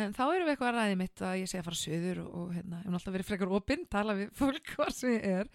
en 0.00 0.14
þá 0.16 0.22
erum 0.24 0.46
við 0.46 0.54
eitthvað 0.54 0.70
að 0.70 0.78
ræði 0.78 0.98
mitt 1.00 1.22
að 1.22 1.38
ég 1.42 1.50
sé 1.50 1.60
að 1.60 1.66
fara 1.68 1.80
söður 1.82 2.20
og, 2.24 2.34
og 2.40 2.52
hérna, 2.56 2.80
ég 2.80 2.88
hef 2.88 2.98
alltaf 2.98 3.16
verið 3.16 3.28
frekar 3.28 3.54
opinn 3.58 3.88
tala 3.92 4.16
við 4.18 4.30
fólk 4.38 4.70
hvað 4.74 4.92
sem 4.96 5.16
ég 5.16 5.26
er. 5.42 5.50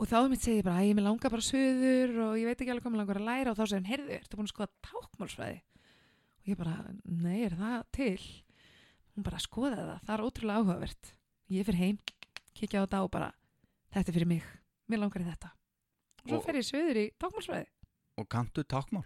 Og 0.00 0.08
þá 0.08 0.16
mitt 0.32 0.40
segi 0.42 0.62
ég 0.62 0.64
bara, 0.66 0.84
ég 0.86 0.96
með 0.96 1.06
langa 1.06 1.30
bara 1.30 1.44
söður 1.44 2.14
og 2.24 2.38
ég 2.40 2.48
veit 2.48 2.56
ekki 2.56 2.72
alveg 2.72 2.86
hvað 2.86 2.94
mér 2.94 3.02
langar 3.02 3.20
að 3.20 3.26
læra. 3.28 3.52
Og 3.52 3.58
þá 3.58 3.64
segir 3.66 3.76
hann, 3.76 3.90
heyrðu, 3.90 4.16
ertu 4.16 4.38
búin 4.38 4.48
að 4.48 4.54
skoða 4.54 4.70
tákmálsfræði 4.88 5.58
og 5.60 5.69
ég 6.52 6.58
bara, 6.60 6.76
nei, 7.04 7.38
er 7.46 7.54
það 7.58 7.84
til? 7.96 8.16
Hún 9.14 9.26
bara, 9.26 9.40
skoða 9.42 9.78
það, 9.80 10.00
það 10.06 10.14
er 10.16 10.24
ótrúlega 10.26 10.60
áhugavert. 10.62 11.12
Ég 11.50 11.66
fyrir 11.66 11.80
heim, 11.82 11.98
kíkja 12.56 12.82
á 12.82 12.84
þetta 12.84 13.00
og 13.06 13.10
bara 13.14 13.30
þetta 13.94 14.12
er 14.12 14.16
fyrir 14.18 14.30
mig, 14.30 14.44
mér 14.90 15.02
langar 15.02 15.24
í 15.24 15.28
þetta. 15.30 15.50
Og 16.20 16.28
svo 16.34 16.40
fer 16.44 16.58
ég 16.60 16.66
söður 16.68 16.98
í 17.00 17.04
tákmálsfræði 17.18 17.68
Og 18.20 18.26
kanntu 18.28 18.62
tákmál? 18.68 19.04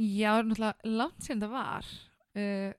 Já, 0.00 0.32
náttúrulega 0.42 0.88
langt 0.98 1.22
síðan 1.22 1.42
það 1.44 1.52
var 1.54 1.88
uh, 2.40 2.70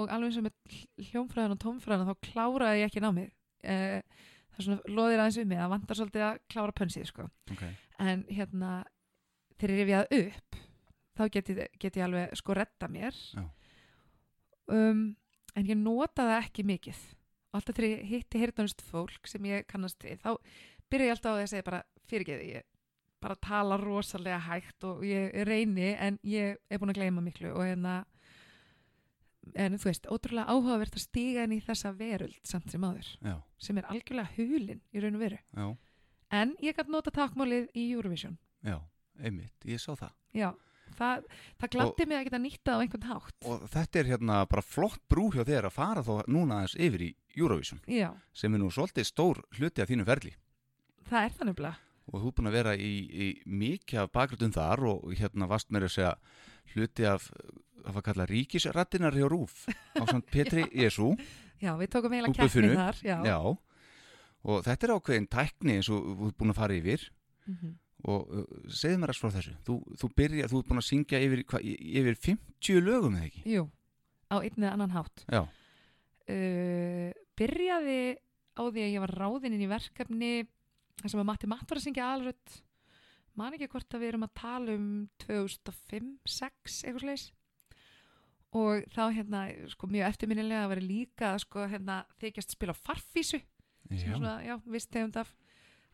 og 0.00 0.08
alveg 0.10 0.30
eins 0.32 0.38
og 0.40 0.46
með 0.48 0.54
hl- 0.72 1.06
hljómfræðan 1.10 1.54
og 1.54 1.60
tómfræðan 1.62 2.08
þá 2.08 2.14
kláraði 2.26 2.80
ég 2.80 2.88
ekki 2.90 3.02
námið. 3.04 3.28
Uh, 3.62 4.24
það 4.52 4.58
er 4.62 4.66
svona 4.66 4.94
loðir 4.96 5.22
aðeins 5.22 5.38
um 5.42 5.50
mig. 5.52 5.60
Það 5.62 5.72
vantar 5.76 5.98
svolítið 6.00 6.24
að 6.26 6.40
klára 6.54 6.74
pönsið 6.80 7.06
sko. 7.12 7.28
Ok. 7.52 7.62
en 8.02 8.24
hérna 8.32 8.70
þegar 9.60 9.72
ég 9.76 9.82
rifjaði 9.84 10.22
upp 10.26 10.56
þá 11.18 11.24
get 11.34 11.50
ég, 11.52 11.62
get 11.78 11.96
ég 11.98 12.06
alveg 12.06 12.36
sko 12.38 12.56
retta 12.56 12.88
mér. 12.88 13.16
Um, 14.72 15.02
en 15.56 15.68
ég 15.68 15.76
nota 15.76 16.28
það 16.28 16.38
ekki 16.38 16.66
mikið. 16.68 17.00
Og 17.52 17.58
alltaf 17.60 17.76
þegar 17.76 17.90
ég 17.90 18.04
hitti 18.08 18.40
heyrðanust 18.40 18.84
fólk 18.88 19.28
sem 19.28 19.44
ég 19.50 19.66
kannast 19.68 20.00
við 20.04 20.22
þá 20.22 20.30
byrja 20.92 21.08
ég 21.10 21.16
alltaf 21.16 21.32
á 21.32 21.36
því 21.36 21.42
að 21.42 21.50
segja 21.52 21.66
bara 21.66 21.82
fyrirgeði 22.08 22.46
ég 22.54 22.68
bara 23.22 23.36
tala 23.38 23.76
rosalega 23.78 24.38
hægt 24.48 24.84
og 24.88 25.04
ég 25.06 25.34
reyni 25.46 25.92
en 25.94 26.16
ég 26.26 26.56
er 26.68 26.80
búin 26.82 26.90
að 26.90 26.98
gleyma 26.98 27.22
miklu 27.22 27.52
og 27.52 27.62
hérna 27.62 28.00
en 29.58 29.76
þú 29.78 29.88
veist, 29.90 30.08
ótrúlega 30.10 30.50
áhugavert 30.50 30.96
að 30.96 31.04
stíga 31.04 31.44
inn 31.46 31.54
í 31.56 31.60
þessa 31.62 31.92
veröld 31.98 32.38
samt 32.46 32.70
sem 32.72 32.82
áður 32.86 33.08
Já, 33.22 33.36
sem 33.62 33.78
er 33.80 33.88
algjörlega 33.90 34.34
hulin 34.36 34.82
í 34.92 35.02
raun 35.02 35.18
og 35.18 35.22
veru. 35.24 35.38
Já, 35.54 35.66
en 36.40 36.54
ég 36.62 36.76
gæti 36.78 36.94
nota 36.94 37.12
takmálið 37.14 37.68
í 37.74 37.88
Eurovision. 37.92 38.36
Já, 38.66 38.78
einmitt, 39.20 39.56
ég 39.66 39.82
sá 39.82 39.92
það. 39.92 40.12
já, 40.38 40.48
það, 40.98 41.24
það 41.60 41.72
gladdi 41.76 42.06
mig 42.08 42.18
að 42.18 42.26
geta 42.28 42.40
nýtta 42.42 42.76
á 42.76 42.80
einhvern 42.82 43.08
hátt 43.10 43.48
Og 43.48 43.64
þetta 43.72 44.00
er 44.02 44.10
hérna 44.12 44.40
bara 44.50 44.64
flott 44.66 45.02
brú 45.10 45.30
hjá 45.34 45.42
þér 45.48 45.68
að 45.68 45.76
fara 45.76 46.04
þó 46.06 46.12
núna 46.28 46.60
aðeins 46.62 46.76
yfir 46.76 47.06
í 47.08 47.10
Eurovision 47.36 47.80
já, 47.88 48.10
sem 48.32 48.54
er 48.54 48.62
nú 48.62 48.70
svolítið 48.72 49.08
stór 49.08 49.42
hluti 49.58 49.82
af 49.84 49.90
þínu 49.92 50.06
ferli 50.08 50.34
það 51.08 51.24
er 51.24 51.36
það 51.38 51.50
nefnilega 51.50 51.74
og 52.12 52.18
þú 52.18 52.28
er 52.28 52.34
búin 52.36 52.50
að 52.50 52.56
vera 52.58 52.72
í, 52.76 52.92
í 53.08 53.26
mikið 53.46 54.00
af 54.02 54.12
bakgröndum 54.12 54.54
þar 54.56 54.80
og 54.90 55.12
hérna 55.16 55.46
varst 55.50 55.70
mér 55.70 55.86
að 55.86 55.94
segja 55.96 56.14
hluti 56.74 57.06
af 57.06 57.28
að 57.82 57.96
var 57.96 58.04
kalla 58.06 58.26
ríkisrættinar 58.30 59.16
hjá 59.16 59.26
Rúf 59.30 59.64
á 59.98 60.02
samt 60.06 60.28
Petri 60.34 60.64
Jésu 60.70 61.12
já, 61.62 61.72
við 61.78 61.88
tókum 61.94 62.14
keppni 62.14 62.36
buffinu. 62.38 62.74
þar 62.78 63.00
já. 63.02 63.16
já. 63.26 63.38
og 64.42 64.62
þetta 64.66 64.86
er 64.88 64.94
ákveðin 64.96 65.28
tækni 65.30 65.76
eins 65.78 65.90
og 65.90 66.04
þú 66.18 66.28
er 66.30 66.36
búin 66.38 66.54
að 66.54 66.60
fara 66.62 66.78
yfir 66.78 67.08
Mhm. 67.42 67.72
Og 68.08 68.32
uh, 68.32 68.46
segðu 68.66 69.02
mér 69.02 69.12
að 69.12 69.20
frá 69.20 69.30
þessu. 69.36 69.54
Þú, 69.66 69.78
þú 70.00 70.10
byrja, 70.18 70.48
þú 70.50 70.60
er 70.60 70.68
búin 70.68 70.82
að 70.82 70.88
syngja 70.88 71.22
yfir, 71.22 71.44
hva, 71.52 71.62
yfir 71.62 72.18
50 72.26 72.82
lögum 72.86 73.18
eða 73.18 73.28
ekki? 73.28 73.44
Jú, 73.52 73.66
á 74.32 74.36
einn 74.40 74.58
eða 74.58 74.72
annan 74.74 74.96
hátt. 74.96 75.24
Já, 75.28 75.42
uh, 75.42 77.08
byrjaði 77.38 78.00
á 78.52 78.62
því 78.68 78.84
að 78.84 78.92
ég 78.92 79.04
var 79.06 79.14
ráðinn 79.16 79.56
inn 79.56 79.64
í 79.64 79.70
verkefni 79.70 80.32
þar 81.00 81.14
sem 81.14 81.22
að 81.22 81.28
Matti 81.30 81.48
Matt 81.50 81.70
var 81.70 81.80
að 81.80 81.86
syngja 81.86 82.08
alrödd 82.12 82.58
man 83.38 83.54
ekki 83.56 83.70
hvort 83.72 83.94
að 83.94 84.02
við 84.02 84.12
erum 84.12 84.26
að 84.26 84.34
tala 84.36 84.74
um 84.76 84.90
2005-06 85.24 86.82
eitthvað 86.84 87.04
sliðis 87.04 87.30
og 88.52 88.84
þá 88.92 89.02
hérna 89.16 89.42
sko 89.72 89.88
mjög 89.88 90.10
eftirminnilega 90.10 90.66
að 90.66 90.72
vera 90.74 90.84
líka 90.84 91.32
sko 91.40 91.64
hérna 91.72 92.02
þykjast 92.20 92.52
spila 92.52 92.76
farfísu 92.76 93.40
já, 93.40 94.02
svona, 94.04 94.36
já, 94.44 94.58
vist 94.68 94.90
tegund 94.92 95.16
af, 95.20 95.32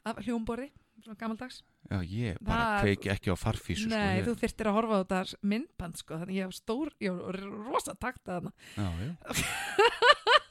af 0.08 0.18
hljómborði, 0.24 0.72
svona 1.04 1.16
gammaldags 1.20 1.60
já 1.90 1.98
ég 2.02 2.38
bara 2.42 2.58
Það- 2.58 2.82
kveiki 2.84 3.10
ekki 3.14 3.32
á 3.32 3.36
farfísu 3.38 3.88
Nei, 3.88 3.98
sko, 3.98 4.18
ég, 4.18 4.24
þú 4.28 4.34
þyrftir 4.42 4.70
að 4.70 4.76
horfa 4.78 4.94
á 4.94 5.00
þetta 5.02 5.38
myndband 5.52 5.96
sko, 6.00 6.18
þannig 6.22 6.38
ég 6.38 6.48
var 6.50 6.56
stór, 6.58 6.92
ég 7.00 7.18
var 7.18 7.40
rosa 7.68 7.94
takta 7.94 8.38
þarna. 8.38 8.52
Já, 8.76 8.88
já. 9.04 9.10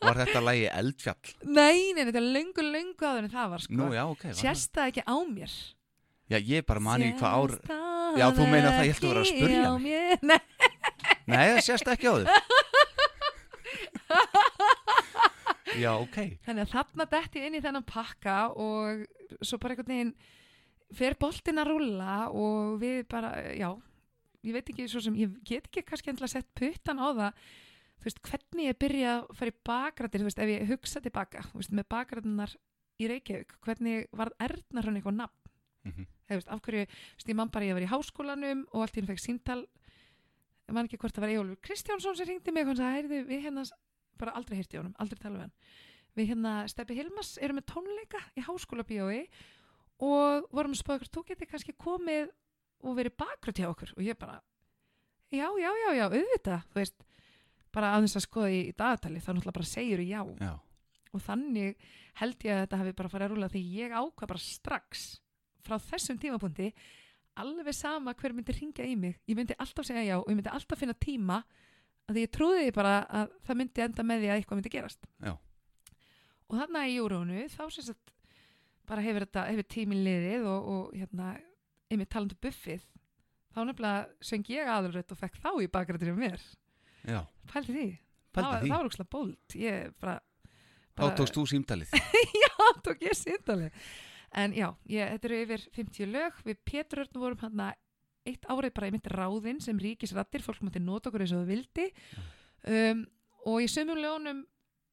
var 0.07 0.19
þetta 0.23 0.43
lægi 0.47 0.67
eldfjall? 0.71 1.33
Nei, 1.45 1.93
nei, 1.93 2.03
þetta 2.07 2.21
er 2.21 2.29
löngu, 2.37 2.67
löngu 2.67 3.09
áður 3.09 3.23
en 3.27 3.33
það 3.33 3.49
var 3.55 3.65
sko. 3.65 3.73
Nú 3.79 3.89
já, 3.93 4.03
ok, 4.07 4.23
Sérst 4.39 4.71
það. 4.73 4.91
ekki 4.93 5.03
á 5.03 5.15
mér? 5.27 5.55
Það 6.27 6.35
já, 6.35 6.37
ég 6.55 6.65
bara 6.67 6.83
mani 6.83 7.13
hvað 7.15 7.37
ár 7.39 7.57
það 7.67 8.17
Já, 8.17 8.25
þú 8.33 8.45
meinar 8.49 8.71
það, 8.73 8.85
ég 8.87 8.95
ætti 8.95 9.07
að 9.07 9.41
vera 9.43 9.67
að 9.67 9.81
mér. 9.83 10.41
Nei, 11.27 11.43
það 11.51 11.61
sést 11.65 11.89
ekki 11.91 12.07
á 12.07 12.13
þau 12.17 12.86
já, 15.81 15.91
ok. 16.01 16.17
Þannig 16.45 16.65
að 16.65 16.73
þarna 16.73 17.05
detti 17.11 17.39
ég 17.39 17.47
inn 17.51 17.57
í 17.59 17.63
þennan 17.63 17.85
pakka 17.87 18.37
og 18.55 19.05
svo 19.41 19.57
bara 19.61 19.75
einhvern 19.75 19.93
veginn 19.93 20.13
fer 20.97 21.15
boltinn 21.19 21.59
að 21.61 21.69
rúlla 21.73 22.17
og 22.31 22.77
við 22.81 23.01
bara, 23.11 23.31
já 23.57 23.69
ég 24.47 24.53
veit 24.55 24.69
ekki 24.71 24.85
svo 24.87 25.01
sem, 25.03 25.15
ég 25.19 25.33
get 25.43 25.65
ekki 25.67 25.83
kannski 25.83 26.09
endilega 26.13 26.31
sett 26.37 26.47
puttan 26.55 27.01
á 27.03 27.07
það. 27.11 27.41
Þú 27.97 28.05
veist, 28.07 28.21
hvernig 28.29 28.67
ég 28.69 28.77
byrja 28.79 29.13
að 29.17 29.31
fara 29.39 29.51
í 29.51 29.57
bakrættir 29.67 30.21
þú 30.21 30.27
veist, 30.29 30.39
ef 30.39 30.51
ég 30.53 30.67
hugsa 30.69 31.01
tilbaka, 31.03 31.41
þú 31.49 31.59
veist, 31.59 31.73
með 31.75 31.87
bakrættinar 31.91 32.53
í 33.01 33.07
Reykjavík, 33.11 33.55
hvernig 33.65 34.05
var 34.15 34.31
Erna 34.39 34.81
hann 34.85 34.95
eitthvað 34.99 35.17
nafn, 35.17 35.51
Mhm. 35.87 36.05
eða 36.27 36.31
þú 36.31 36.37
veist, 36.37 36.47
af 36.53 36.61
hverju 36.61 36.85
þú 36.85 37.17
veist, 37.17 37.27
ég 37.29 37.35
man 37.35 37.49
bara 37.49 37.65
ég 37.65 37.73
var 37.73 37.81
í 37.85 37.91
háskólanum 37.91 38.63
og 38.73 38.81
allt 38.85 38.95
í 38.97 39.01
hún 39.01 39.07
fekk 39.07 39.23
síntal 39.23 39.61
ég 40.67 40.73
man 40.75 40.87
ekki 40.87 40.97
hvort 40.99 41.13
það 41.15 41.21
var 41.25 41.29
Ejólfur 41.33 41.61
Kristjánsson 41.63 42.15
sem 42.17 42.27
ringdi 42.27 42.51
mig 42.51 42.63
og 42.67 42.67
hann 42.75 42.77
sagði, 42.77 42.95
heyrðu, 43.01 43.19
við 43.27 43.43
hérna 43.45 43.63
bara 44.19 44.35
aldrei 44.37 44.57
heyrti 44.59 44.79
honum, 44.79 44.95
aldrei 45.01 45.21
tala 45.21 45.37
við 45.37 45.45
hann. 45.45 45.55
Við 46.17 46.29
hérna 46.31 46.53
Steppi 46.71 46.97
Hilmas 46.97 47.35
erum 47.43 47.59
með 47.59 47.67
tónleika 47.71 48.21
í 48.37 48.43
háskóla 48.45 48.85
bíói 48.87 49.27
og 50.03 50.47
vorum 50.53 50.73
að 50.73 50.81
spáða 50.81 51.01
hvort 51.03 51.13
þú 51.13 51.25
geti 51.29 51.49
kannski 51.49 51.75
komið 51.77 52.31
og 52.85 52.97
verið 52.97 53.17
bakgröð 53.21 53.61
hjá 53.61 53.67
okkur. 53.69 53.93
Og 53.97 54.05
ég 54.05 54.17
bara 54.19 54.39
já, 55.29 55.47
já, 55.59 55.69
já, 55.69 55.89
já, 55.97 56.05
auðvitað 56.07 56.69
þú 56.71 56.81
veist, 56.81 57.05
bara 57.73 57.93
að 57.95 58.07
þess 58.07 58.19
að 58.19 58.25
skoða 58.27 58.53
í, 58.53 58.61
í 58.69 58.75
dagatali 58.77 59.21
þá 59.21 59.29
náttúrulega 59.33 59.57
bara 59.59 59.69
segir 59.69 60.03
já. 60.05 60.21
Já, 60.41 60.53
og 61.13 61.23
þannig 61.23 61.89
held 62.21 62.45
ég 62.47 62.53
að 62.53 62.63
þetta 62.63 62.81
hafi 62.81 62.95
bara 62.97 63.11
farið 63.13 63.27
að 63.27 63.33
rúla 63.33 63.51
því 63.53 63.63
ég 63.77 63.95
ákvað 63.97 64.31
bara 64.33 64.43
strax 64.43 65.05
frá 65.67 65.77
þessum 65.83 66.19
tímapunkti 66.21 66.71
alveg 67.37 67.75
sama 67.75 68.15
hver 68.17 68.33
myndi 68.33 68.55
ringja 68.55 68.85
í 68.87 68.95
mig. 68.97 69.19
Ég 69.29 69.37
myndi 69.37 69.57
alltaf 69.61 69.85
segja 69.85 70.05
já 70.05 70.15
og 70.17 70.29
ég 70.31 70.37
myndi 70.39 70.53
alltaf 70.53 70.79
finna 70.79 70.95
tíma 70.97 71.41
að 72.07 72.21
ég 72.21 72.31
trúði 72.33 72.65
því 72.65 72.73
bara 72.77 72.93
að 73.19 73.33
það 73.47 73.59
myndi 73.61 73.83
enda 73.83 74.05
með 74.07 74.21
því 74.21 74.29
að 74.29 74.39
eitthvað 74.39 74.59
myndi 74.59 74.73
gerast. 74.73 75.09
Já. 75.23 75.33
og 76.47 76.59
þarna 76.61 76.85
í 76.87 76.95
júrónu 76.95 77.47
þá 77.51 77.63
sem 77.75 77.87
sagt 77.89 78.13
bara 78.87 79.03
hefur 79.03 79.27
hefur 79.35 79.67
tímin 79.67 80.03
liðið 80.05 80.47
og, 80.47 80.69
og 80.73 80.95
hérna, 80.95 81.33
einmitt 81.91 82.11
talandu 82.13 82.37
buffið 82.39 82.85
þá 83.51 83.59
nefnilega 83.67 84.29
söng 84.29 84.51
ég 84.53 84.71
aðalrödd 84.71 85.11
og 85.11 85.19
fekk 85.19 85.39
þá 85.43 85.49
í 85.59 85.69
bakrættir 85.73 86.13
um 86.13 86.21
mér. 86.21 86.39
Já, 87.07 87.21
pældi 87.51 87.73
því, 87.73 87.87
pældi 88.35 88.53
það 88.63 88.75
var 88.75 88.89
úkslega 88.89 89.11
bólt 89.11 89.57
ég 89.59 89.95
bara, 89.99 90.19
þá 90.95 91.03
tókst 91.19 91.35
þú 91.35 91.47
símtalið. 91.51 91.97
Já, 92.43 92.53
tók 92.85 93.03
ég 93.03 93.17
sýndali 93.17 93.71
en 94.37 94.53
já, 94.55 94.67
ég, 94.91 95.11
þetta 95.13 95.29
eru 95.29 95.39
yfir 95.43 95.65
50 95.77 96.09
lög. 96.11 96.39
Við 96.45 96.59
Pétur 96.67 97.03
Örn 97.03 97.21
vorum 97.21 97.43
hann 97.43 97.61
eitt 98.27 98.47
árið 98.51 98.75
bara 98.75 98.91
í 98.91 98.95
mitt 98.95 99.09
ráðinn 99.13 99.61
sem 99.63 99.79
ríkisrattir 99.81 100.45
fólk 100.45 100.63
mátti 100.65 100.83
nota 100.83 101.09
okkur 101.09 101.25
eins 101.25 101.33
og 101.35 101.43
þau 101.43 101.51
vildi. 101.51 101.87
Um, 102.67 103.05
og 103.47 103.63
í 103.63 103.71
sömum 103.71 103.99
lögunum 104.01 104.45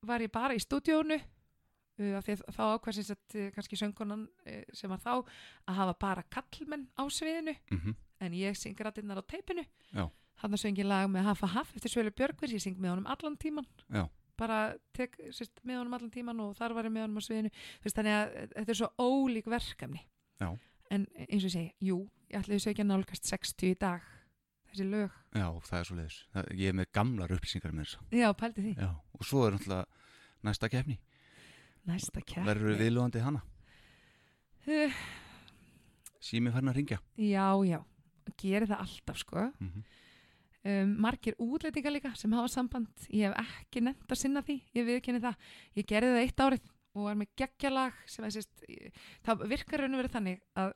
var 0.04 0.22
ég 0.22 0.32
bara 0.32 0.54
í 0.54 0.62
stúdíónu 0.62 1.18
uh, 1.18 2.14
af 2.18 2.26
því 2.26 2.38
að 2.38 2.56
þá 2.56 2.64
að 2.64 2.78
uh, 2.78 3.50
kannski 3.56 3.80
söngunan 3.80 4.26
uh, 4.46 4.64
sem 4.76 4.92
var 4.92 5.02
þá 5.02 5.12
að 5.18 5.78
hafa 5.80 5.98
bara 6.06 6.26
kallmenn 6.30 6.88
á 6.94 7.02
sviðinu 7.08 7.56
mm 7.70 7.94
en 8.24 8.34
ég 8.36 8.56
syng 8.58 8.78
rættinnar 8.78 9.20
á 9.20 9.24
teipinu. 9.26 9.64
Hann 10.42 10.58
söng 10.58 10.78
ég 10.78 10.86
lag 10.88 11.08
með 11.10 11.28
Hafa 11.28 11.48
Haf 11.54 11.72
eftir 11.76 11.92
Svölu 11.92 12.12
Björgvins, 12.14 12.54
ég 12.56 12.62
syng 12.62 12.78
með 12.82 12.94
honum 12.94 13.08
allan 13.10 13.36
tíman 13.40 13.66
Já. 13.86 14.08
bara 14.38 14.74
tek 14.96 15.14
sérst, 15.30 15.60
með 15.62 15.82
honum 15.82 15.96
allan 15.98 16.12
tíman 16.14 16.40
og 16.42 16.56
þar 16.58 16.74
var 16.74 16.88
ég 16.88 16.94
með 16.94 17.06
honum 17.06 17.22
á 17.22 17.26
sviðinu. 17.26 17.52
Þannig 17.84 18.16
að 18.16 18.34
eh, 18.34 18.48
þetta 18.56 18.74
er 18.74 18.80
svo 18.80 18.90
ólík 18.98 19.50
verkefni. 19.50 20.02
Já. 20.42 20.48
En 20.90 21.06
eins 21.28 21.44
og 21.44 21.48
ég 21.48 21.54
segi, 21.54 21.70
jú 21.80 22.02
ég 22.34 22.66
ekki 22.70 22.82
að 22.82 22.90
nálgast 22.90 23.30
60 23.30 23.70
í 23.70 23.78
dag. 23.78 24.04
Þessi 24.70 24.86
lög, 24.90 25.18
já, 25.38 25.46
það 25.68 25.78
er 25.78 25.86
svo 25.86 25.96
leiðis 26.00 26.16
ég 26.58 26.70
er 26.72 26.74
með 26.74 26.88
gamlar 26.96 27.32
upplýsingar 27.36 27.74
með 27.74 27.84
þess 27.92 28.16
já, 28.18 28.28
pældi 28.34 28.64
því. 28.64 28.72
Já, 28.74 28.88
og 28.90 29.26
svo 29.28 29.44
er 29.46 29.54
náttúrulega 29.54 29.84
næsta 30.48 30.70
kefni 30.72 30.96
næsta 31.86 32.22
kært 32.24 32.48
verður 32.48 32.72
við 32.72 32.80
viðlóðandi 32.82 33.22
hana? 33.22 33.42
Uh, 34.64 34.96
sími 36.18 36.50
farin 36.50 36.72
að 36.72 36.80
ringja 36.80 36.98
já, 37.20 37.46
já, 37.68 37.78
geri 38.40 38.66
það 38.66 38.82
alltaf 38.88 39.20
sko. 39.22 39.46
Mm 39.60 39.70
-hmm. 39.70 39.86
um, 40.72 40.96
margir 41.06 41.38
útlendingar 41.38 41.94
líka 41.94 42.14
sem 42.16 42.32
hafa 42.32 42.48
samband. 42.48 42.88
Ég 43.10 43.30
hef 43.30 43.38
ekki 43.38 43.80
nefnt 43.80 44.10
að 44.10 44.18
sinna 44.18 44.42
því. 44.42 44.62
Ég 44.74 44.86
viðkynni 44.86 45.20
það, 45.20 45.36
ég 45.76 45.86
gerði 45.86 46.10
það 46.14 46.24
eitt 46.24 46.40
árið 46.40 46.70
og 46.94 47.04
var 47.08 47.14
með 47.18 47.28
geggjalag 47.36 47.92
það 49.24 49.44
virkar 49.50 49.80
raun 49.84 49.94
og 49.96 50.02
verið 50.02 50.14
þannig 50.16 50.40
að 50.60 50.72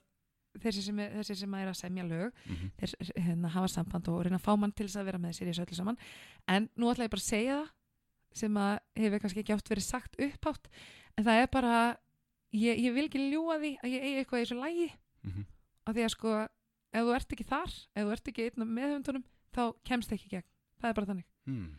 þessi 0.59 0.83
sem, 0.83 0.99
er, 1.05 1.12
þessi 1.21 1.37
sem 1.43 1.55
er 1.55 1.69
að 1.71 1.77
semja 1.79 2.05
lög 2.09 2.33
Mhm. 2.49 2.71
þeir 2.81 2.95
hérna, 3.23 3.49
hafa 3.55 3.69
samband 3.69 4.09
og 4.09 4.23
reyna 4.25 4.39
að 4.41 4.47
fá 4.49 4.57
mann 4.59 4.73
til 4.73 4.87
þess 4.89 4.97
að 4.99 5.05
vera 5.05 5.19
með 5.23 5.37
sér 5.39 5.47
í 5.49 5.53
þessu 5.53 5.66
öllu 5.66 5.77
saman 5.77 5.99
en 6.49 6.69
nú 6.77 6.91
ætla 6.91 7.05
ég 7.07 7.11
bara 7.12 7.23
að 7.23 7.31
segja 7.31 7.59
það 7.62 7.71
sem 8.39 8.55
að 8.55 8.79
hefur 8.97 9.19
kannski 9.23 9.41
ekki 9.45 9.55
átt 9.55 9.69
verið 9.71 9.87
sagt 9.87 10.16
upphátt 10.19 10.69
en 11.19 11.25
það 11.25 11.43
er 11.43 11.47
bara 11.53 11.75
ég, 12.53 12.79
ég 12.79 12.93
vil 12.95 13.07
ekki 13.09 13.31
ljúa 13.31 13.59
því 13.61 13.73
að 13.83 13.93
ég 13.93 14.03
eigi 14.03 14.19
eitthvað 14.25 14.41
í 14.41 14.45
þessu 14.47 14.59
lægi 14.62 14.89
Mhm. 15.25 15.45
af 15.87 15.95
því 15.95 16.05
að 16.05 16.11
sko 16.16 16.49
ef 16.93 17.03
þú 17.05 17.14
ert 17.14 17.33
ekki 17.33 17.45
þar, 17.45 17.71
ef 17.97 18.05
þú 18.07 18.12
ert 18.12 18.29
ekki 18.29 18.45
einn 18.49 18.62
af 18.62 18.69
meðhundunum 18.69 19.25
þá 19.55 19.62
kemst 19.85 20.11
ekki 20.12 20.27
í 20.27 20.31
gegn, 20.37 20.49
það 20.81 20.89
er 20.91 20.95
bara 20.95 21.07
þannig 21.07 21.25
Mm. 21.47 21.75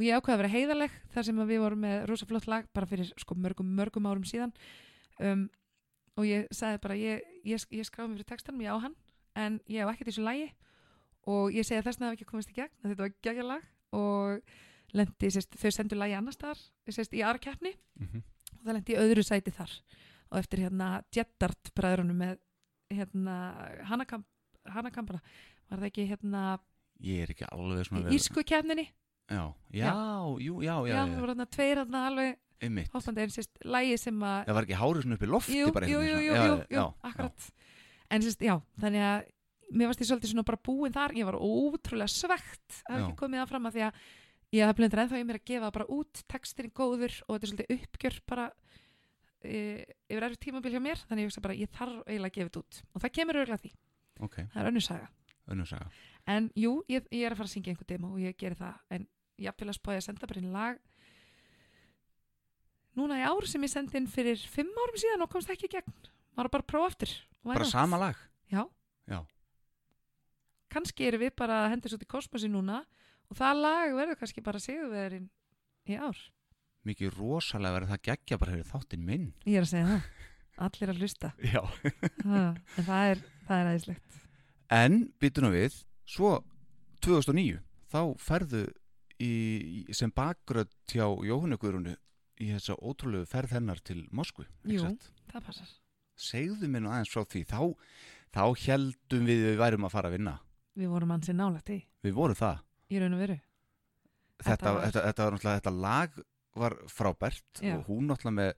Og 0.00 0.06
ég 0.06 0.16
ákvaði 0.16 0.32
að 0.32 0.40
vera 0.40 0.52
heiðaleg 0.54 0.92
þar 1.12 1.26
sem 1.26 1.40
að 1.42 1.50
við 1.52 1.58
vorum 1.60 1.82
með 1.84 2.04
rosa 2.08 2.26
flott 2.28 2.46
lag 2.48 2.68
bara 2.72 2.88
fyrir 2.88 3.10
sko 3.20 3.36
mörgum, 3.36 3.68
mörgum 3.76 4.06
árum 4.08 4.24
síðan. 4.24 4.54
Um, 5.20 5.42
og 6.16 6.24
ég 6.24 6.46
sagði 6.56 6.80
bara 6.86 6.96
ég, 6.96 7.26
ég, 7.44 7.66
ég 7.76 7.84
skráði 7.84 8.08
mig 8.08 8.20
fyrir 8.22 8.30
textanum, 8.30 8.62
ég 8.64 8.72
á 8.72 8.80
hann 8.80 8.96
en 9.36 9.58
ég 9.68 9.84
hef 9.84 9.92
ekkert 9.92 10.08
í 10.08 10.14
þessu 10.14 10.24
lagi. 10.24 10.46
Og 11.28 11.52
ég 11.52 11.68
segi 11.68 11.82
að 11.82 11.90
þess 11.90 12.00
vegna 12.00 12.08
hef 12.08 12.16
ekki 12.16 12.28
komist 12.30 12.52
í 12.52 12.56
gegn 12.56 12.72
að 12.80 12.94
þetta 12.94 13.04
var 13.04 13.12
geggja 13.28 13.44
lag. 13.44 13.66
Og 14.00 14.96
lendi, 14.96 15.30
sérst, 15.36 15.58
þau 15.60 15.70
sendu 15.76 15.98
lagi 16.00 16.16
annar 16.16 16.34
staðar 16.34 16.62
sérst, 16.88 17.12
í 17.12 17.20
aðra 17.20 17.44
keppni. 17.44 17.74
Mhm. 18.00 18.24
og 18.56 18.64
það 18.64 18.76
lendi 18.78 18.96
í 18.96 19.00
öðru 19.04 19.26
sæti 19.26 19.52
þar. 19.52 19.76
Og 20.30 20.40
eftir 20.40 20.64
hérna 20.64 20.88
Jettart 21.12 21.74
bræðrunum 21.76 22.16
með 22.24 22.40
hérna 22.88 23.36
Hanakamp, 23.88 24.26
Hanakampana 24.64 25.20
var 25.68 25.78
það 25.82 25.90
ekki 25.90 26.08
hérna 26.08 26.42
Ég 27.00 27.24
er 27.24 27.32
ekki 27.32 27.46
alveg 27.48 27.86
svona 27.86 28.10
í 28.10 28.16
ísku 28.18 28.42
keppninni 28.44 28.88
Já, 29.30 29.44
já, 29.70 29.90
jú, 30.42 30.60
já, 30.64 30.72
já, 30.74 30.90
já, 30.90 31.00
það 31.00 31.18
voru 31.20 31.34
hérna 31.34 31.46
tveir 31.54 31.78
hérna 31.78 32.06
alveg 32.08 32.38
einmitt. 32.60 32.88
hoppandi 32.90 33.22
en 33.22 33.34
sérst 33.34 33.60
lagi 33.64 33.98
sem 34.00 34.24
að 34.26 34.48
Það 34.48 34.56
var 34.56 34.66
ekki 34.66 34.78
hárið 34.80 35.04
svona 35.04 35.18
upp 35.18 35.26
í 35.26 35.28
lofti 35.30 35.58
jú, 35.60 35.68
bara 35.76 35.90
jú, 35.90 36.00
jú, 36.02 36.16
jú, 36.24 36.32
jú, 36.34 36.56
jú, 36.74 36.86
akkurat. 37.06 37.52
En 38.10 38.24
sérst, 38.26 38.42
já, 38.42 38.56
þannig 38.82 39.06
að 39.06 39.28
mér 39.70 39.90
varst 39.90 40.02
ég 40.02 40.10
svolítið 40.10 40.32
svona 40.32 40.46
bara 40.48 40.60
búin 40.66 40.94
þar. 40.94 41.14
Ég 41.14 41.28
var 41.28 41.38
ótrúlega 41.38 42.10
svegt 42.10 42.80
að 42.90 43.04
ekki 43.04 43.18
komið 43.20 43.42
það 43.42 43.52
fram 43.52 43.70
að 43.70 43.76
því 43.76 43.84
að 43.86 44.02
ég 44.56 44.66
haf 44.66 44.78
blöndur 44.80 45.02
ennþá 45.04 45.20
í 45.20 45.26
mér 45.28 45.38
að 45.38 45.46
gefa 45.52 45.70
bara 45.76 45.86
út 45.94 46.22
er 46.34 46.70
góður 46.74 47.14
og 47.28 47.36
þetta 47.36 47.46
er 47.46 47.52
svolítið 47.52 47.74
uppgjör 47.76 48.18
bara 48.26 48.48
e, 49.46 49.86
yfir 50.10 50.26
erfið 50.26 50.42
tímabil 50.42 50.74
hjá 50.74 50.82
mér. 50.82 51.04
Þannig 51.06 51.22
ég 51.22 51.30
hugsa 51.30 51.44
bara, 51.44 51.54
ég 51.54 51.70
þarf 51.70 52.02
eiginlega 52.02 52.32
að 52.32 52.36
gefa 52.40 52.50
þetta 52.50 52.64
út. 52.64 52.82
Og 52.90 53.04
það 53.04 53.14
kemur 53.20 53.40
örgulega 53.44 53.62
því, 53.62 53.70
já, 53.70 54.26
ok, 54.26 54.36
það 54.50 54.62
er 54.64 54.70
önnur 54.72 54.86
saga. 54.86 55.08
Önnur 55.50 55.70
saga. 55.70 55.88
En 56.30 56.50
jú, 56.58 56.74
ég, 56.90 57.06
ég 57.14 57.24
er 57.26 57.34
að 57.34 57.40
fara 57.40 57.50
að 57.50 57.54
syngja 57.54 57.72
einhver 57.72 57.88
demo 57.88 58.12
og 58.16 58.22
ég 58.22 58.36
geri 58.38 58.58
það, 58.58 58.82
en 58.96 59.06
vil 59.40 59.70
að 59.72 59.78
spáði 59.78 60.00
að 60.00 60.06
senda 60.08 60.28
bara 60.30 60.40
einn 60.42 60.52
lag 60.54 60.80
núna 62.98 63.18
í 63.20 63.24
ár 63.26 63.46
sem 63.48 63.62
ég 63.64 63.72
sendi 63.72 63.98
inn 64.00 64.08
fyrir 64.10 64.40
fimm 64.50 64.70
árum 64.82 64.98
síðan 65.00 65.24
og 65.24 65.30
komst 65.32 65.50
ekki 65.52 65.68
í 65.70 65.74
gegn 65.76 65.94
maður 66.36 66.52
bara 66.56 66.68
prófa 66.74 66.90
aftur 66.92 67.12
Why 67.40 67.54
Bara 67.56 67.64
not? 67.64 67.72
sama 67.72 68.00
lag 68.00 68.18
Já. 68.50 68.64
Já. 69.08 69.20
Kannski 70.70 71.06
erum 71.08 71.22
við 71.22 71.32
bara 71.38 71.62
að 71.64 71.70
hendur 71.74 71.92
svo 71.92 71.98
til 72.02 72.08
kosmosi 72.10 72.50
núna 72.50 72.80
og 73.30 73.38
það 73.38 73.60
lag 73.62 73.94
verður 73.96 74.18
kannski 74.20 74.42
bara 74.42 74.58
sigurverðin 74.62 75.28
í 75.90 75.96
ár. 75.98 76.18
Mikið 76.86 77.14
rosalega 77.16 77.76
verið 77.78 77.92
það 77.94 78.02
geggja 78.08 78.38
bara 78.42 78.54
hefur 78.56 78.68
þáttinn 78.74 79.06
minn 79.06 79.26
Ég 79.46 79.60
er 79.60 79.66
að 79.66 79.70
segja 79.70 79.86
það. 79.86 80.10
Allir 80.66 80.92
að 80.92 81.00
hlusta. 81.00 81.30
Já 81.54 81.60
Ha, 81.62 82.42
en 82.50 82.86
það 82.90 83.10
er, 83.14 83.22
það 83.46 83.56
er 83.62 83.70
aðeinslegt. 83.70 84.18
En, 84.80 84.98
byttunum 85.22 85.54
við, 85.54 85.78
svo 86.10 86.32
2009, 87.06 87.60
þá 87.90 88.00
ferðu 88.22 88.64
í, 89.20 89.94
sem 89.94 90.10
bakgröð 90.16 90.70
hjá 90.90 91.04
Jóhannu 91.28 91.58
Guðrunu 91.60 91.96
í 92.40 92.48
þessa 92.54 92.76
ótrúlegu 92.80 93.26
ferð 93.28 93.50
hennar 93.58 93.80
til 93.84 94.06
Moskvu. 94.16 94.46
ekki 94.64 94.78
Jú. 94.78 94.86
satt? 94.86 95.10
Það 95.32 95.44
passar. 95.50 95.68
Segðu 96.16 96.68
mér 96.68 96.80
nú 96.84 96.88
aðeins 96.92 97.12
frá 97.12 97.24
því, 97.24 97.44
þá, 97.46 97.60
þá 98.32 98.42
heldum 98.66 99.26
við 99.28 99.44
við 99.50 99.58
værum 99.60 99.84
að 99.88 99.90
fara 99.94 100.08
að 100.10 100.16
vinna. 100.18 100.38
Við 100.76 100.88
vorum 100.88 101.10
ansið 101.16 101.36
nálægt 101.36 101.70
í. 101.74 101.78
Við 102.04 102.12
vorum 102.16 102.34
það. 102.40 102.60
Í 102.90 102.98
raun 103.00 103.14
og 103.14 103.20
veru. 103.20 103.38
Þetta, 104.40 104.50
Þetta 104.56 104.72
var- 104.72 104.84
þetta, 104.86 105.00
þetta, 105.04 105.24
var 105.24 105.32
náttúrulega, 105.36 105.60
þetta 105.60 105.80
lag 105.80 106.10
var 106.56 106.74
frábært 106.88 107.60
Já. 107.62 107.76
og 107.76 107.86
hún 107.86 108.06
náttúrulega 108.08 108.38
með 108.40 108.54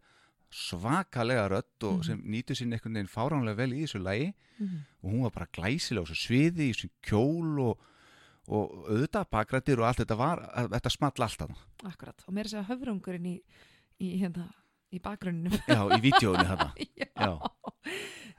svakalega 0.53 1.49
rödd 1.51 1.83
og 1.89 1.99
Mhm. 1.99 2.05
sem 2.05 2.23
nýtur 2.23 2.55
sín 2.57 2.73
einhvern 2.73 2.95
veginn 2.95 3.09
fáránlega 3.09 3.57
vel 3.57 3.71
í 3.73 3.83
þessu 3.85 4.03
lagi 4.03 4.35
Mm 4.61 4.85
og 5.03 5.11
hún 5.11 5.23
var 5.23 5.31
bara 5.31 5.47
glæsilega 5.53 6.05
á 6.05 6.07
þessu 6.07 6.29
sviði 6.29 6.69
í 6.69 6.73
þessum 6.73 6.91
kjól 7.03 7.59
og, 7.71 7.79
og 8.49 8.73
auðvitað 8.89 9.29
bakrættir 9.31 9.83
og 9.83 9.87
allt 9.89 10.03
þetta 10.03 10.19
var, 10.19 10.43
þetta 10.75 10.93
small 10.95 11.27
allt 11.27 11.45
þarna. 11.45 11.61
Akkurat. 11.93 12.25
Og 12.27 12.35
mér 12.35 12.51
er 12.51 12.63
að 12.63 12.73
höfrungurinn 12.73 13.29
í, 13.31 13.37
í, 14.03 14.11
hérna, 14.23 14.49
í 14.91 14.99
bakgrunninum. 15.03 15.55
Já, 15.71 15.83
í 15.95 16.01
vídjóinu 16.03 16.47
þarna. 16.49 16.73
Já. 17.03 17.09
Já. 17.13 17.33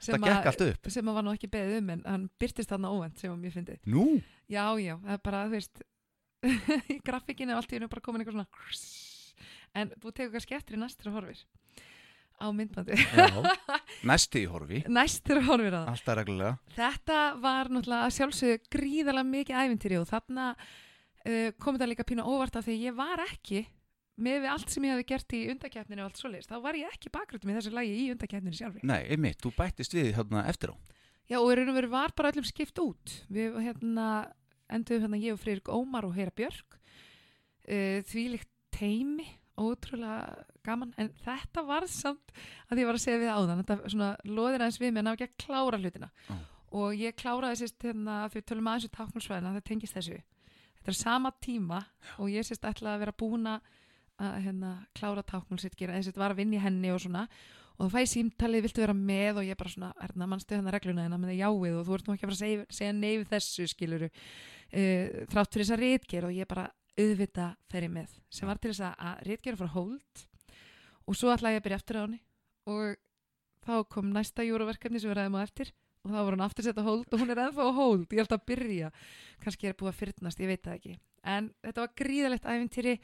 Það 0.04 0.24
gekk 0.26 0.46
allt 0.50 0.62
upp. 0.66 0.88
sem 0.92 1.08
að 1.08 1.16
var 1.16 1.24
nú 1.24 1.32
ekki 1.36 1.48
beðið 1.52 1.78
um 1.78 1.90
en 1.94 2.04
hann 2.08 2.22
byrtist 2.40 2.72
þarna 2.72 2.90
óvend 2.92 3.20
sem 3.20 3.32
mér 3.40 3.52
fyndi. 3.54 3.76
Nú, 3.88 4.04
Já, 4.50 4.76
já, 4.76 4.96
það 5.00 5.14
er 5.14 5.20
bara, 5.24 5.42
þú 5.46 5.54
veist 5.54 5.82
í 6.92 6.98
grafíkinu 7.04 7.54
er 7.54 7.60
allt 7.60 7.72
í 7.72 7.78
hennu 7.78 7.88
bara 7.92 8.04
komin 8.04 8.20
eitthvað 8.24 8.42
svona 8.42 9.12
en 9.74 9.92
þú 10.02 10.12
tekur 10.12 10.34
kannski 10.36 10.56
eftir 10.58 10.76
í 10.76 10.80
næstur 10.82 11.10
og 11.10 11.18
horfir 11.18 11.40
á 12.40 12.46
myndbandi 12.54 12.98
já, 12.98 13.28
næsti 14.10 14.44
í 14.44 14.48
horfi, 14.50 14.82
horfir 14.86 15.74
að 15.74 15.84
það 15.84 15.92
alltaf 15.92 16.18
reglulega. 16.20 16.56
þetta 16.74 17.20
var 17.44 17.70
náttúrulega 17.72 18.08
að 18.08 18.16
sjálfsögðu 18.18 18.58
gríðalega 18.74 19.30
mikið 19.30 19.62
æfintýri 19.62 20.00
og 20.00 20.10
þarna 20.10 20.50
uh, 20.58 21.48
kom 21.60 21.78
þetta 21.78 21.90
líka 21.92 22.08
pínu 22.08 22.26
óvart 22.26 22.58
af 22.60 22.66
því 22.68 22.80
ég 22.88 22.98
var 22.98 23.22
ekki 23.28 23.64
með 24.14 24.44
við 24.44 24.50
allt 24.52 24.70
sem 24.70 24.84
ég 24.86 24.94
hefði 24.94 25.06
gert 25.10 25.34
í 25.34 25.40
undakefninu 25.50 26.02
og 26.04 26.10
allt 26.10 26.20
svoleiðist, 26.20 26.50
þá 26.52 26.58
var 26.62 26.76
ég 26.78 26.92
ekki 26.94 27.10
bakgröndum 27.14 27.50
í 27.50 27.56
þessu 27.56 27.72
lagi 27.74 27.94
í 27.98 28.10
undakefninu 28.14 28.58
sjálfri 28.58 28.84
Nei, 28.86 29.00
einmitt, 29.10 29.40
þú 29.42 29.50
bættist 29.56 29.96
við 29.96 30.12
hérna 30.18 30.44
eftir 30.50 30.70
á. 30.70 30.74
Já, 31.30 31.38
og 31.40 31.50
í 31.50 31.56
raun 31.56 31.72
og 31.72 31.78
veru 31.78 31.90
var 31.92 32.12
bara 32.16 32.30
öllum 32.34 32.44
skipt 32.44 32.78
út. 32.82 33.14
Við 33.32 33.56
hérna, 33.64 34.08
enduðum 34.68 35.06
hérna 35.06 35.20
ég 35.22 35.36
og 35.36 35.40
Freyrik 35.40 35.70
Ómar 35.72 36.04
og 36.04 36.12
Heyra 36.18 36.34
Björk. 36.36 36.76
Uh, 37.64 38.04
þvílíkt 38.10 38.50
teimi, 38.74 39.24
ótrúlega 39.60 40.44
gaman. 40.66 40.94
En 41.00 41.12
þetta 41.24 41.64
var 41.66 41.86
samt 41.90 42.34
að 42.70 42.82
ég 42.82 42.90
var 42.90 42.98
að 42.98 43.04
segja 43.04 43.22
við 43.22 43.32
áðan. 43.34 43.62
Þetta 43.62 43.92
svona 43.94 44.10
loðir 44.26 44.64
aðeins 44.64 44.80
við 44.82 44.92
mig 44.92 45.02
að 45.02 45.08
ná 45.08 45.12
ekki 45.14 45.28
að 45.28 45.38
klára 45.46 45.80
hlutina. 45.80 46.10
Ó. 46.30 46.34
Og 46.74 46.98
ég 46.98 47.14
kláraði 47.14 47.60
sérst 47.62 47.86
hérna, 47.86 48.24
því 48.28 48.40
við 48.40 48.46
tölum 48.50 48.70
aðeins 48.70 48.88
um 48.88 48.94
táknálsvæðina, 48.96 49.54
það 49.54 49.66
tengist 49.68 49.98
þessu. 49.98 50.20
Þetta 50.78 50.92
er 50.92 50.98
sama 50.98 51.30
tíma 51.44 51.84
og 52.18 52.32
ég 52.32 52.46
sérst 52.46 52.66
ætlaði 52.66 52.96
að 52.96 53.04
vera 53.04 53.18
búin 53.22 53.46
að 53.48 53.68
hérna, 54.18 54.72
klára 54.94 55.22
táknálsitt, 55.26 55.76
gera 55.78 55.94
eins 55.96 56.06
og 56.06 56.14
þetta 56.14 56.22
var 56.22 56.34
að 56.34 56.42
vinna 56.42 56.58
í 56.58 56.62
henni 56.62 56.90
og 56.94 57.00
svona 57.02 57.24
og 57.74 57.88
þú 57.88 57.90
fæði 57.90 58.10
símtalið, 58.12 58.64
viltu 58.68 58.82
vera 58.84 58.94
með 58.94 59.40
og 59.40 59.48
ég 59.48 59.58
bara 59.58 59.72
svona, 59.72 59.90
erna, 60.06 60.28
mannstu 60.30 60.54
hérna 60.54 60.74
regluna 60.74 61.06
en 61.08 61.16
að 61.16 61.22
með 61.22 61.32
það 61.32 61.40
jáið 61.40 61.78
og 61.78 61.88
þú 61.88 61.96
ert 61.96 62.06
nú 62.06 62.14
ekki 62.14 62.26
að 62.26 62.30
fara 62.30 62.36
að 62.36 62.42
segja, 62.44 62.66
segja 62.78 62.94
nei 62.94 63.12
við 63.16 63.26
þessu 63.32 63.66
skiluru 63.72 64.10
uh, 64.10 65.24
þrátt 65.32 65.56
fyrir 65.56 65.66
þess 65.66 65.74
að 65.74 65.82
rítger 65.82 66.28
og 66.28 66.36
ég 66.36 66.50
bara 66.50 66.68
auðvita 66.98 67.48
fer 67.70 67.88
ég 67.88 67.94
með 67.94 68.18
sem 68.32 68.48
var 68.48 68.60
til 68.60 68.72
þess 68.72 68.84
að, 68.88 68.94
að 69.08 69.24
rítger 69.28 69.58
frá 69.58 69.70
hold 69.74 70.24
og 71.04 71.18
svo 71.18 71.32
ætlaði 71.32 71.58
ég 71.58 71.62
að 71.62 71.66
byrja 71.66 71.80
eftir 71.80 71.98
á 71.98 72.04
henni 72.04 72.20
og 72.70 73.00
þá 73.64 73.74
kom 73.90 74.12
næsta 74.12 74.44
júruverkefni 74.46 75.00
sem 75.00 75.10
við 75.10 75.18
ræðum 75.18 75.38
á 75.40 75.44
eftir 75.44 75.72
og 76.04 76.12
þá 76.12 76.18
var 76.20 76.36
hún 76.36 76.44
aftur 76.44 76.66
sett 76.66 76.80
á 76.80 76.84
hold 76.84 77.06
og 77.08 77.20
hún 77.20 77.32
er 77.32 77.40
ennþá 77.46 77.64
á 77.64 77.72
hold. 77.72 78.06
Ég 78.12 78.24
ætla 78.26 78.36
að 78.36 78.48
byrja, 78.50 78.90
kannski 79.40 79.70
er 79.70 79.76
búið 79.78 79.90
að 79.90 80.00
fyrnast 80.02 80.42
ég 80.42 80.50
veit 80.50 80.64
það 80.66 80.74
ekki, 80.78 80.96
en 81.34 81.46
þetta 81.64 81.84
var 81.84 81.94
gríðalegt 82.00 82.48
æfintýri, 82.48 82.94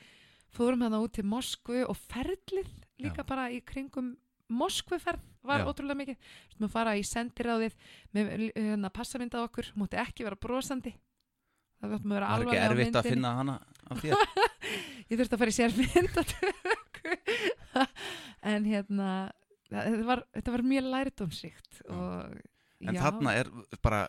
fórum 0.53 0.85
hann 0.85 0.99
út 0.99 1.15
til 1.17 1.25
Moskvu 1.31 1.85
og 1.87 1.97
ferlið 2.11 2.75
líka 3.01 3.25
Já. 3.25 3.29
bara 3.33 3.49
í 3.49 3.63
kringum 3.65 4.19
Moskvuferð 4.51 5.23
var 5.47 5.63
Já. 5.63 5.69
ótrúlega 5.71 6.01
mikið. 6.01 6.17
Þú 6.19 6.51
veist, 6.51 6.61
maður 6.61 6.73
fara 6.75 6.97
í 6.99 7.05
sendiráðið 7.07 7.77
með 8.17 8.31
hérna, 8.51 8.91
passamyndað 8.93 9.47
okkur, 9.47 9.69
mútti 9.79 10.01
ekki 10.03 10.27
vera 10.27 10.37
brosandi. 10.41 10.93
Það 11.81 11.95
er 12.11 12.27
ekki 12.35 12.59
erfitt 12.61 12.99
að 12.99 13.09
finna 13.15 13.37
hana. 13.39 13.55
ég 15.11 15.19
þurfti 15.19 15.35
að 15.35 15.43
fara 15.43 15.53
í 15.53 15.59
sér 15.59 15.77
myndatöku 15.81 17.17
en 18.53 18.69
hérna 18.69 19.11
þetta 19.71 20.07
var, 20.09 20.25
þetta 20.37 20.57
var 20.57 20.67
mjög 20.73 20.91
lærdómsríkt 20.95 21.85
og 21.89 22.41
En 22.81 22.97
já, 22.97 23.03
þarna 23.05 23.35
er 23.37 23.49
bara 23.85 24.07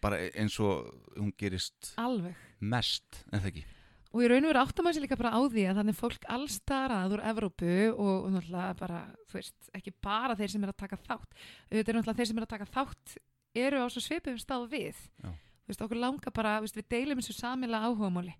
bara 0.00 0.16
eins 0.32 0.56
og 0.64 0.88
hún 1.16 1.32
gerist 1.38 1.92
alveg. 2.00 2.36
mest, 2.60 3.22
en 3.30 3.42
það 3.42 3.50
ekki. 3.50 3.64
og 4.10 4.24
í 4.24 4.30
raun 4.32 4.48
og 4.48 4.54
að 4.88 4.96
sér 4.96 5.04
líka 5.04 5.18
bara 5.20 5.34
á 5.36 5.40
því 5.44 5.66
að 5.68 5.80
þannig 5.80 5.98
fólk 5.98 6.24
allstarað 6.36 7.16
úr 7.16 7.24
Evrópu 7.32 7.74
og, 7.92 8.14
og 8.14 8.32
náttúrulega 8.34 8.78
bara, 8.80 9.02
þú 9.28 9.38
veist, 9.38 9.70
ekki 9.76 9.94
bara 10.08 10.36
þeir 10.40 10.54
sem 10.54 10.64
er 10.64 10.72
að 10.72 10.80
taka 10.86 11.00
þátt. 11.04 11.36
Auðvitað 11.68 11.92
er 11.92 11.98
náttúrulega 11.98 12.20
þeir 12.22 12.30
sem 12.32 12.40
er 12.40 12.48
að 12.48 12.54
taka 12.54 12.70
þátt 12.78 13.16
eru 13.60 13.84
á 13.84 13.86
svo 13.92 14.04
svipum 14.04 14.40
stáð 14.40 14.66
við. 14.72 15.04
Já. 15.20 15.30
Veist, 15.70 15.84
okkur 15.86 16.00
langar 16.00 16.34
bara, 16.36 16.58
veist, 16.64 16.78
við 16.78 16.88
deilum 16.92 17.20
þessu 17.22 17.36
samilega 17.38 17.88
áhugamáli, 17.88 18.34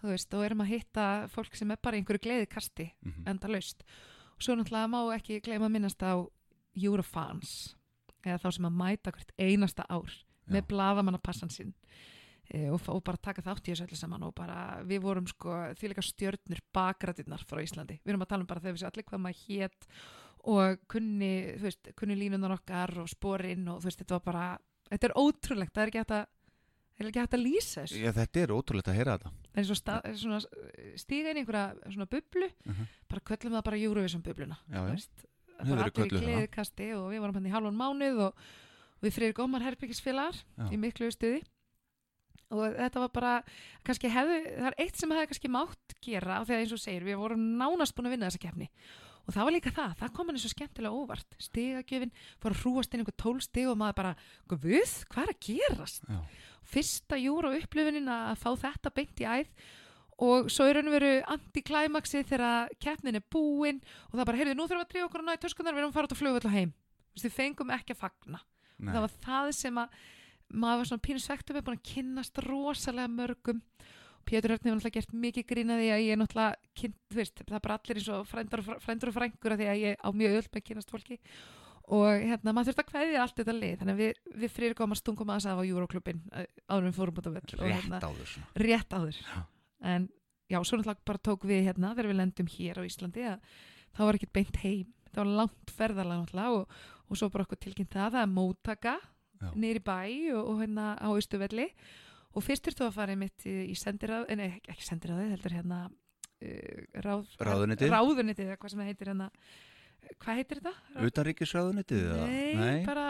þú 0.00 0.14
veist, 0.14 0.34
og 0.34 0.46
erum 0.46 0.64
að 0.64 0.72
hitta 0.74 1.06
fólk 1.32 1.58
sem 1.58 1.70
er 1.70 1.80
bara 1.82 2.00
einhverju 2.00 2.24
gleðikasti 2.26 2.92
Mm 3.04 3.28
enda 3.30 3.48
laust 3.48 3.84
og 4.40 4.44
svo 4.44 4.56
náttúrulega 4.56 4.88
má 4.88 5.00
ekki 5.12 5.42
gleyma 5.44 5.68
að 5.68 5.74
minnast 5.74 6.00
á 6.00 6.16
Eurofans 6.80 7.76
eða 8.24 8.38
þá 8.40 8.48
sem 8.56 8.68
að 8.68 8.78
mæta 8.78 9.12
hvert 9.12 9.34
einasta 9.36 9.84
ár 9.92 10.14
með 10.50 10.64
blaðamannapassan 10.70 11.52
sinn. 11.52 11.74
E, 12.50 12.70
og, 12.72 12.80
og 12.88 13.02
bara 13.04 13.20
taka 13.20 13.44
þátt 13.44 13.68
í 13.68 13.74
þessu 13.74 13.84
öllu 13.84 13.98
saman 14.00 14.24
og 14.26 14.32
bara 14.34 14.80
við 14.88 15.04
vorum 15.04 15.28
sko 15.28 15.58
því 15.76 15.92
líka 15.92 16.04
stjörnur 16.04 16.62
bakrætinnar 16.74 17.44
frá 17.46 17.60
Íslandi. 17.62 18.00
Við 18.00 18.14
erum 18.14 18.24
að 18.24 18.32
tala 18.32 18.46
um 18.46 18.50
bara 18.50 18.64
þegar 18.64 18.74
við 18.74 18.82
séum 18.82 18.90
allir 18.90 19.08
hvað 19.10 19.22
maður 19.26 19.44
hét 19.44 19.88
og 20.50 20.82
kunni, 20.90 21.32
þú 21.60 21.68
veist, 21.68 21.92
kunni 22.00 22.16
línunar 22.16 22.56
okkar 22.56 22.96
og 23.04 23.12
sporinn 23.12 23.68
og 23.68 23.82
þú 23.82 23.90
veist, 23.90 24.00
þetta 24.00 24.16
var 24.16 24.26
bara 24.26 24.46
þetta 24.88 25.10
er 25.10 25.16
ótrúlegt, 25.20 25.74
það 25.76 25.84
er 25.84 25.92
ekki 25.92 26.02
hægt 26.02 26.16
að 26.16 26.28
það 27.00 27.06
er 27.06 27.10
ekki 27.10 27.22
hægt 27.24 27.36
að 27.38 27.44
lýsa 27.46 27.82
þessu 27.86 28.00
Já, 28.04 28.12
þetta 28.20 28.40
er 28.44 28.52
ótrúlegt 28.54 28.88
að 28.92 28.98
heyra 29.00 29.14
þetta. 29.18 29.30
það 29.50 29.60
er 29.62 29.68
svo 29.70 29.76
sta, 29.80 29.94
svona, 30.20 30.40
stíga 31.00 31.30
inn 31.32 31.40
í 31.40 31.44
einhverja 31.44 31.92
svona 31.94 32.08
bublu 32.12 32.48
Mhm. 32.68 32.88
bara 33.08 33.20
köllum 33.30 33.56
það 33.56 33.64
bara 33.70 33.80
Eurovision 33.80 34.22
bubluna 34.22 34.58
Já, 34.68 34.80
já. 34.84 34.84
bara 34.84 35.70
verið 35.70 35.80
allir 35.80 35.90
í 35.90 35.96
kölluð 36.00 36.20
það. 36.20 36.28
gleðikasti 36.28 36.90
og 36.96 37.06
við 37.12 37.20
vorum 37.24 37.34
hann 37.40 37.46
í 37.48 37.54
halvan 37.56 37.76
mánuð 37.80 38.20
og 38.28 38.34
við 39.02 39.16
fyrir 39.16 39.32
gómar 39.32 39.64
herbyggisfélagar 39.64 40.36
Já. 40.58 40.68
í 40.70 40.76
miklu 40.76 41.10
stuði 41.10 41.42
og 42.50 42.74
þetta 42.76 43.00
var 43.04 43.12
bara 43.14 43.34
kannski 43.86 44.10
hefði, 44.10 44.38
það 44.58 44.66
er 44.66 44.74
eitt 44.82 44.96
sem 44.98 45.10
hefði 45.14 45.28
kannski 45.30 45.50
mátt 45.54 45.94
gera 46.02 46.40
því 46.44 46.54
að 46.56 46.62
eins 46.64 46.72
og 46.74 46.82
segir, 46.82 47.04
við 47.06 47.16
vorum 47.20 47.44
nánast 47.60 47.94
búin 47.94 48.08
að 48.10 48.16
vinna 48.16 48.26
þessa 48.30 48.42
keppni 48.42 48.66
og 49.28 49.34
það 49.36 49.44
var 49.46 49.54
líka 49.54 49.70
það, 49.76 49.92
það 50.00 50.12
kom 50.16 50.26
henni 50.32 50.40
svo 50.42 50.50
skemmtilega 50.50 50.96
óvart 50.96 51.36
stigagjöfin, 51.38 52.10
fór 52.42 52.50
að 52.56 52.62
hrúast 52.64 52.94
inn 52.96 53.00
einhver 53.04 53.16
tól 53.20 53.38
stig 53.44 53.68
og 53.70 53.76
maður 53.78 53.98
bara, 54.00 54.14
guð, 54.50 54.94
hvað 55.12 55.22
er 55.22 55.30
að 55.30 55.40
gerast 55.46 56.02
Já. 56.08 56.18
Fyrsta 56.70 57.18
júra 57.20 57.52
upplifunin 57.58 58.10
að 58.10 58.40
fá 58.40 58.50
þetta 58.64 58.94
beint 58.94 59.22
í 59.22 59.28
æð 59.28 59.52
og 60.20 60.50
svo 60.52 60.66
er 60.68 60.76
raun 60.76 60.90
og 60.90 60.96
veru 60.98 61.10
anti-klæmaksi 61.32 62.22
þegar 62.28 62.72
keppnin 62.82 63.16
er 63.16 63.24
búin 63.32 63.80
og 64.10 64.18
það 64.18 64.26
bara, 64.28 64.40
heyrðu, 64.40 64.56
nú 64.56 64.66
þurfum 64.66 64.80
við 64.80 64.86
að 64.86 64.92
drífa 64.92 65.08
okkur 65.08 65.24
á 65.24 65.26
næði 65.28 65.42
töskunar 65.44 65.76
við 65.76 65.82
erum 65.82 65.92
að 65.92 65.96
fara 65.96 66.10
út 66.10 66.48
og 66.50 66.56
heim. 66.56 66.72
Þú 67.10 67.16
veist, 67.16 67.26
við 67.26 67.36
fengum 67.36 67.72
ekki 67.74 67.94
að 67.96 68.02
fagna. 68.02 68.42
Nei. 68.80 68.92
það 68.94 69.02
var 69.04 69.14
það 69.24 69.50
sem 69.58 69.80
að 69.80 69.96
maður 70.50 70.80
var 70.80 70.88
svona 70.90 71.04
pínu 71.06 71.22
svektum 71.22 71.56
við 71.56 71.64
búin 71.66 71.78
að 71.78 71.88
kynnast 71.90 72.42
rosalega 72.46 73.12
mörgum. 73.12 73.62
Pétur 74.28 74.54
Örn 74.54 74.60
hefur 74.60 74.76
náttúrulega 74.76 74.96
gert 74.98 75.14
mikið 75.16 75.46
grína 75.48 75.78
því 75.80 75.88
að 75.94 76.02
ég 76.04 76.14
er 76.14 76.20
náttúrulega 76.20 76.76
kynnt, 76.76 76.98
þú 77.08 77.18
veist, 77.18 77.40
það 77.40 77.56
er 77.56 77.64
bara 77.64 77.76
allir 77.78 78.00
eins 78.00 78.10
og 78.12 78.26
frændur 78.28 78.62
og, 78.62 78.68
og 78.76 79.16
frængur 79.16 79.54
af 79.54 79.60
því 79.60 79.68
að 79.72 79.80
ég 79.80 80.04
á 80.04 80.08
mjög 80.12 80.36
öll 80.36 80.48
með 80.50 80.60
að 80.60 80.66
kynnast 80.68 80.92
fólki 80.92 81.18
og 81.90 82.06
hérna, 82.22 82.52
maður 82.54 82.70
þurft 82.70 82.82
að 82.84 82.88
kveðja 82.92 83.22
allt 83.24 83.36
þetta 83.40 83.54
lið 83.56 83.76
þannig 83.80 83.94
að 83.96 84.00
við, 84.04 84.20
við 84.44 84.52
fyrir 84.54 84.76
komum 84.78 84.94
að 84.94 85.00
stungum 85.02 85.32
aðeins 85.34 85.48
af 85.50 85.58
á 85.58 85.64
Euroklubin 85.66 86.20
áður 86.70 86.86
en 86.90 86.96
fórum 86.96 87.18
út 87.18 87.26
á 87.26 87.32
völl 87.34 87.58
rétt 87.58 87.74
hérna, 87.74 88.00
áður 88.06 88.34
rétt 88.62 88.94
áður 88.94 89.18
Já. 89.20 89.40
en 89.94 90.08
já, 90.50 90.58
svo 90.62 90.78
náttúrulega 90.78 91.06
bara 91.10 91.22
tók 91.30 91.46
við 91.50 91.64
hérna 91.66 91.92
þegar 91.96 92.10
við 92.12 92.18
lendum 92.20 92.50
hér 92.54 92.78
á 92.78 92.82
Íslandi 92.86 93.24
að 93.32 93.54
það 93.96 94.06
var 94.10 94.18
ekkert 94.20 94.34
beint 94.38 94.60
heim 94.62 94.92
það 95.10 95.20
var 95.24 95.32
langt 95.40 95.72
ferðalega 95.74 96.20
náttúrulega 96.22 96.60
og, 96.60 96.76
og 97.10 97.18
svo 97.18 97.30
bara 97.34 97.46
okkur 97.48 97.60
tilkynnt 97.64 97.96
það, 97.96 98.12
það 98.14 98.22
er 98.22 98.30
móttaka 98.36 98.94
Já. 99.40 99.48
niður 99.56 99.80
í 99.80 99.84
bæ 99.90 99.98
og, 100.36 100.44
og 100.52 100.60
hérna 100.62 100.86
á 101.00 101.08
Austuvelli 101.10 101.66
og 102.30 102.44
fyrst 102.46 102.68
þurftu 102.68 102.86
að 102.86 102.94
fara 103.00 103.14
einmitt 103.16 103.46
í, 103.50 103.54
í 103.72 103.74
sendiráð, 103.74 104.28
eh, 104.30 104.36
nei 104.38 104.46
ekki- 104.52 104.70
ekki 104.76 104.86
sendiráði 104.86 105.30
heldur 105.32 105.54
hérna 105.56 105.78
uh, 105.90 107.00
ráð, 107.02 107.32
Ráðuneytið? 107.42 107.90
ráðunitið 107.90 108.46
eða 108.52 108.58
hvað 108.62 108.70
sem 108.76 108.82
það 108.84 108.90
heitir 108.92 109.10
hérna 109.10 109.30
hvað 110.20 110.38
heitir 110.40 110.60
þetta? 110.60 111.04
Utanríkisráðunitið 111.08 112.02
eða? 112.10 112.26
Nei, 112.60 112.84
bara 112.86 113.06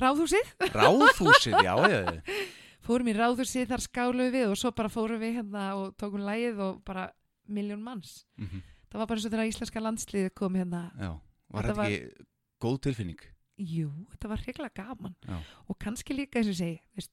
ráðhúsið 0.00 0.52
Ráðhúsið, 0.74 1.58
já, 1.64 1.74
já, 1.90 2.00
fórum 2.86 3.08
í 3.10 3.14
ráðhúsið, 3.16 3.68
þar 3.72 3.84
skáluðum 3.86 4.34
við 4.36 4.48
og 4.52 4.58
svo 4.60 4.72
bara 4.76 4.92
fórum 4.92 5.20
við 5.22 5.38
hérna 5.40 5.66
og 5.80 5.94
tókum 6.00 6.22
lægið 6.26 6.60
og 6.68 6.82
bara 6.86 7.08
miljón 7.48 7.82
manns 7.86 8.24
Mhm, 8.38 8.62
það 8.90 8.98
var 9.02 9.06
bara 9.10 9.18
eins 9.20 9.26
og 9.28 9.32
þegar 9.34 9.50
íslenska 9.52 9.82
landsliðið 9.82 10.34
kom 10.38 10.54
hérna 10.58 10.84
já. 10.98 11.12
Var 11.50 11.62
Þetta 11.62 11.72
þetta 11.72 11.76
var- 11.78 11.90
ekki 11.94 12.26
góð 12.66 12.78
tilfinning? 12.88 13.20
jú, 13.56 13.88
þetta 14.12 14.28
var 14.28 14.42
hreiklega 14.44 14.74
gaman 14.84 15.14
Já. 15.24 15.36
og 15.68 15.78
kannski 15.80 16.12
líka 16.16 16.40
eins 16.42 16.50
og 16.52 16.58
segi 16.58 16.80
veist, 16.94 17.12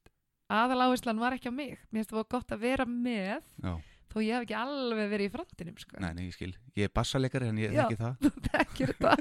aðal 0.52 0.82
áherslan 0.90 1.20
var 1.22 1.32
ekki 1.38 1.48
á 1.48 1.54
mig 1.56 1.78
mér 1.88 2.02
finnst 2.04 2.12
það 2.12 2.20
var 2.20 2.28
gott 2.36 2.52
að 2.52 2.60
vera 2.66 2.86
með 2.86 3.40
Já, 3.64 3.74
þó 4.14 4.18
ég 4.24 4.34
hef 4.38 4.44
ekki 4.46 4.56
alveg 4.60 5.10
verið 5.14 5.28
í 5.28 5.32
frontinum 5.34 5.78
sko. 5.82 6.00
nei, 6.04 6.10
nei, 6.14 6.24
ég 6.30 6.36
skil. 6.38 6.52
Ég 6.78 6.88
er 6.90 6.94
bassaleikari 6.94 7.48
en 7.50 7.58
ég 7.62 7.74
Já. 7.74 7.84
þekki 7.84 8.00
það. 8.02 8.28
það 8.48 8.58
er 8.60 8.66
ekki 8.66 8.90
þetta 8.92 9.14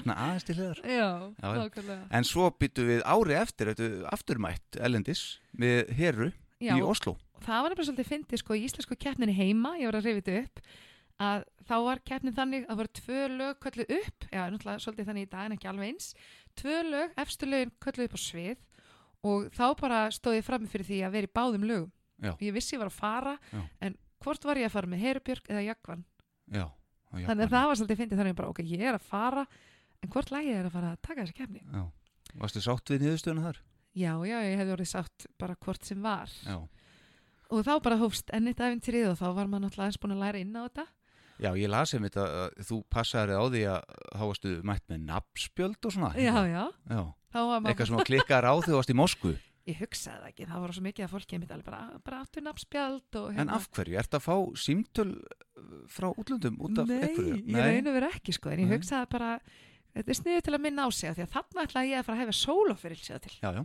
Svona 0.00 0.16
aðeins 0.26 0.48
til 0.48 0.56
hliðar. 0.58 0.80
já, 0.84 1.08
Já, 1.38 1.46
já. 1.46 1.58
nákvæmlega 1.60 2.00
En 2.20 2.28
svo 2.30 2.48
byttu 2.58 2.86
við 2.88 3.04
ári 3.14 3.36
eftir, 3.38 3.70
þetta 3.74 3.90
afturmætt 4.14 4.80
Ellendis 4.80 5.22
með 5.58 5.92
Heru 5.98 6.30
já, 6.60 6.74
í 6.74 6.82
Oslo. 6.82 7.16
það 7.44 7.62
var 7.62 7.70
nefnilega 7.74 7.88
svolítið 7.92 8.10
fyndið 8.14 8.42
sko 8.44 8.56
í 8.58 8.64
íslensku 8.68 8.96
keppninni 8.98 9.36
heima, 9.38 9.74
ég 9.80 9.90
var 9.90 10.00
að 10.00 10.08
reyfi 10.10 10.24
þetta 10.24 10.42
upp 10.44 10.60
að 11.24 11.42
þá 11.68 11.74
var 11.86 12.00
keppnin 12.10 12.34
þannig 12.34 12.64
að 12.64 12.70
það 12.72 12.78
voru 12.80 12.92
tvö 12.98 13.18
lög 13.38 13.58
kölluð 13.62 13.90
upp, 14.00 14.24
já, 14.34 14.40
náttúrulega 14.50 14.82
svolítið 14.82 15.06
þannig 15.10 15.26
í 15.26 15.28
dag 15.30 15.44
en 15.46 15.54
ekki 15.54 15.68
alveg 15.70 15.90
eins, 15.92 16.08
tvö 16.58 16.78
lög 16.88 17.12
efstu 17.22 17.46
lögin 17.46 17.70
kölluð 17.84 18.08
upp 18.08 18.16
á 18.18 18.20
svið 18.24 18.64
og 19.30 19.46
þá 19.54 19.64
bara 19.80 20.00
stóð 20.12 20.38
ég 20.40 20.44
frammi 20.48 20.68
fyrir 20.72 20.88
því 20.88 20.98
að 21.06 21.14
vera 21.14 21.28
í 21.30 21.34
báðum 21.38 21.68
lögum 21.70 21.92
Já. 22.24 22.32
og 22.34 22.42
ég 22.42 22.56
vissi 22.56 22.74
ég 22.74 22.82
var 22.82 22.90
að 22.90 22.98
fara 22.98 23.36
Já. 23.52 23.62
en 23.86 23.94
hvort 24.24 24.46
var 24.48 24.60
ég 24.60 24.68
að 24.70 24.74
fara 24.76 24.90
með 24.94 25.04
Herubjörg 25.04 25.50
eða 25.52 25.64
Jagvan 25.68 26.04
Já. 26.54 26.64
þannig 27.14 27.44
að 27.46 27.54
það 27.54 27.68
var 27.70 27.78
svolítið 27.80 28.00
fyndið 28.02 28.20
þannig 28.22 28.36
bara, 28.40 28.50
ok, 28.54 28.62
ég 28.72 28.82
er 28.88 28.98
að 28.98 29.06
fara 29.12 29.44
en 30.04 30.10
hvort 30.12 30.32
lægið 30.34 30.58
er 30.58 30.68
að 30.68 30.74
fara 30.78 30.90
að 30.94 31.02
taka 31.08 31.22
þessi 31.24 31.38
keppni 31.38 31.62
Já. 31.64 31.84
Varstu 32.42 32.64
sátt 32.64 32.90
við 32.94 33.04
niðurstöðuna 33.06 33.46
þar? 33.50 33.62
já, 33.94 34.10
já, 34.26 34.36
ég 34.42 34.58
hefði 34.58 34.72
orðið 34.74 34.90
sátt 34.90 35.26
bara 35.38 35.54
hvort 35.62 35.86
sem 35.86 36.00
var 36.02 36.32
Já. 36.42 36.56
og 37.54 37.60
þá 37.68 37.72
bara 37.84 38.00
hófst 38.00 38.32
ennitt 38.34 38.58
æfintýrið 38.58 39.12
og 39.12 39.18
þá 39.20 39.26
var 39.36 39.46
maður 39.52 39.68
náttúrulega 39.68 39.92
eins 39.92 40.00
búin 40.02 40.16
að 40.16 40.22
læra 40.24 40.40
inn 40.42 40.56
á 40.58 40.62
þetta 40.66 40.86
Já, 41.34 41.50
ég 41.58 41.66
las 41.66 41.90
um 41.96 42.04
þetta 42.06 42.24
að 42.30 42.58
þú 42.68 42.76
passaði 42.94 43.34
á 43.34 43.42
því 43.50 43.62
að 43.66 43.94
þá 44.14 44.20
varstu 44.22 44.50
mætt 44.70 44.84
með 44.92 45.00
nafnspjöld 45.08 45.86
og 45.88 45.94
svona. 45.96 46.10
já, 46.14 46.34
já, 46.46 46.62
Já. 46.90 47.00
þá 47.34 47.38
var 47.50 47.64
Eitthvað 47.70 47.88
sem 47.90 47.96
að 47.98 48.04
klikkaði 48.10 48.50
á 48.50 48.54
því 48.54 48.68
þú 48.70 48.76
varst 48.78 48.92
í 48.94 48.96
Moskvu. 49.00 49.32
Ég 49.64 49.78
hugsaði 49.80 50.20
það 50.20 50.30
ekki, 50.30 50.46
það 50.50 50.62
var 50.64 50.72
svo 50.76 50.82
mikið 50.84 51.04
að 51.06 51.12
fólki 51.14 51.36
einmitt 51.36 51.52
alveg 51.54 51.68
bara, 51.68 51.98
bara 52.04 52.18
áttu 52.24 52.42
nafnspjald 52.44 53.18
og 53.20 53.38
En 53.40 53.52
af 53.54 53.68
hverju? 53.72 53.96
Ert 54.00 54.16
að 54.18 54.24
fá 54.24 54.34
símtöl 54.60 55.06
uh, 55.14 55.76
frá 55.88 56.08
útlöndum 56.12 56.58
út 56.60 56.80
af 56.82 56.90
Nei, 56.90 56.98
einhverju? 57.00 57.38
ég 57.48 57.60
raun 57.60 57.88
og 57.90 57.96
verið 57.96 58.18
ekki 58.18 58.34
sko, 58.36 58.52
en 58.52 58.64
ég 58.64 58.68
Nei. 58.68 58.74
hugsaði 58.76 59.10
bara 59.14 59.30
þetta 59.94 60.12
er 60.14 60.18
sniðið 60.20 60.44
til 60.48 60.56
að 60.58 60.64
minna 60.66 60.84
á 60.84 60.88
sig 60.92 61.08
af 61.10 61.16
því 61.16 61.24
að 61.24 61.32
þarna 61.38 61.64
ætlaði 61.68 61.92
ég 61.94 62.02
að 62.02 62.08
fara 62.08 62.18
að 62.18 62.22
hefa 62.24 62.36
sólofyrir 62.40 63.00
sér 63.04 63.22
til 63.24 63.34
Já, 63.40 63.50
já. 63.56 63.62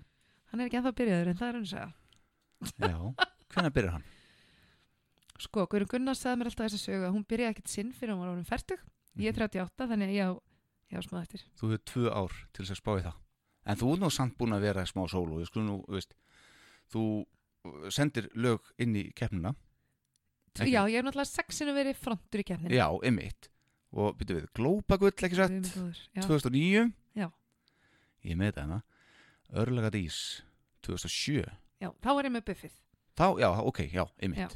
hann 0.54 0.62
er 0.64 0.70
ekki 0.70 0.80
ennþá 0.80 0.96
byrjaður 1.02 1.32
en 1.34 1.40
það 1.42 1.50
er 1.50 1.60
hann 1.60 1.68
að 1.68 1.74
segja 1.74 1.90
Já. 2.80 3.00
Hvenær 3.50 3.76
byrjar 3.76 3.96
hann? 3.98 4.08
sko, 5.40 5.66
Guðrun 5.72 5.90
Gunnars 5.94 6.22
sagði 6.24 6.40
mér 6.42 6.50
alltaf 6.52 6.68
þess 6.68 6.80
að 6.80 6.86
sögu 6.86 7.08
að 7.08 7.16
hún 7.16 7.26
byrjaði 7.30 7.56
ekkert 7.56 7.72
sinn 7.72 7.92
fyrir 7.96 8.14
hún 8.14 8.24
var 8.24 8.34
orðin 8.34 8.48
færtug 8.50 8.82
ég 9.20 9.32
er 9.32 9.48
38 9.48 9.88
þannig 9.90 10.12
að 10.12 10.16
ég 10.18 10.28
á, 10.28 10.34
ég 10.92 11.00
á 11.00 11.04
Þú 11.60 11.72
hefur 11.72 11.84
tvö 11.92 12.12
ár 12.12 12.36
til 12.54 12.66
þess 12.66 12.76
að 12.76 12.80
spá 12.82 12.92
í 13.00 13.04
það. 13.08 13.18
En 13.70 13.78
þú 13.78 13.94
er 13.94 14.02
nú 14.02 14.10
samt 14.14 14.38
búin 14.40 14.56
að 14.56 14.66
vera 14.66 14.86
smá 14.90 15.04
sólu. 15.12 15.44
Nú, 15.62 15.80
veist, 15.92 16.16
þú 16.90 17.04
uh, 17.22 17.90
sendir 17.94 18.30
lög 18.34 18.66
inn 18.82 18.98
í 18.98 19.10
keppnina. 19.16 19.54
Ekki? 20.60 20.74
já, 20.74 20.82
ég 20.90 20.98
hef 20.98 21.06
náttúrulega 21.06 21.30
sexinu 21.30 21.74
verið 21.76 22.00
frontur 22.02 22.42
í 22.42 22.44
kefninu 22.50 22.76
Já, 22.76 22.88
einmitt. 23.06 23.48
Og 23.96 24.18
byrju 24.20 24.40
við, 24.40 24.48
Glópagull, 24.58 25.14
ekki 25.14 25.38
satt? 25.38 25.70
2009. 26.26 26.90
Já. 27.18 27.28
Ég 28.26 28.38
með 28.38 28.52
þetta 28.52 28.66
hana. 28.66 28.80
Örlega 29.62 29.90
dís, 29.94 30.18
2007. 30.86 31.46
já, 31.82 31.90
þá 32.04 32.10
var 32.14 32.28
ég 32.28 32.34
með 32.36 32.46
buffið 32.52 32.76
Þá, 33.18 33.26
já, 33.42 33.48
ok, 33.68 33.80
já. 33.92 34.04
Já. 34.38 34.50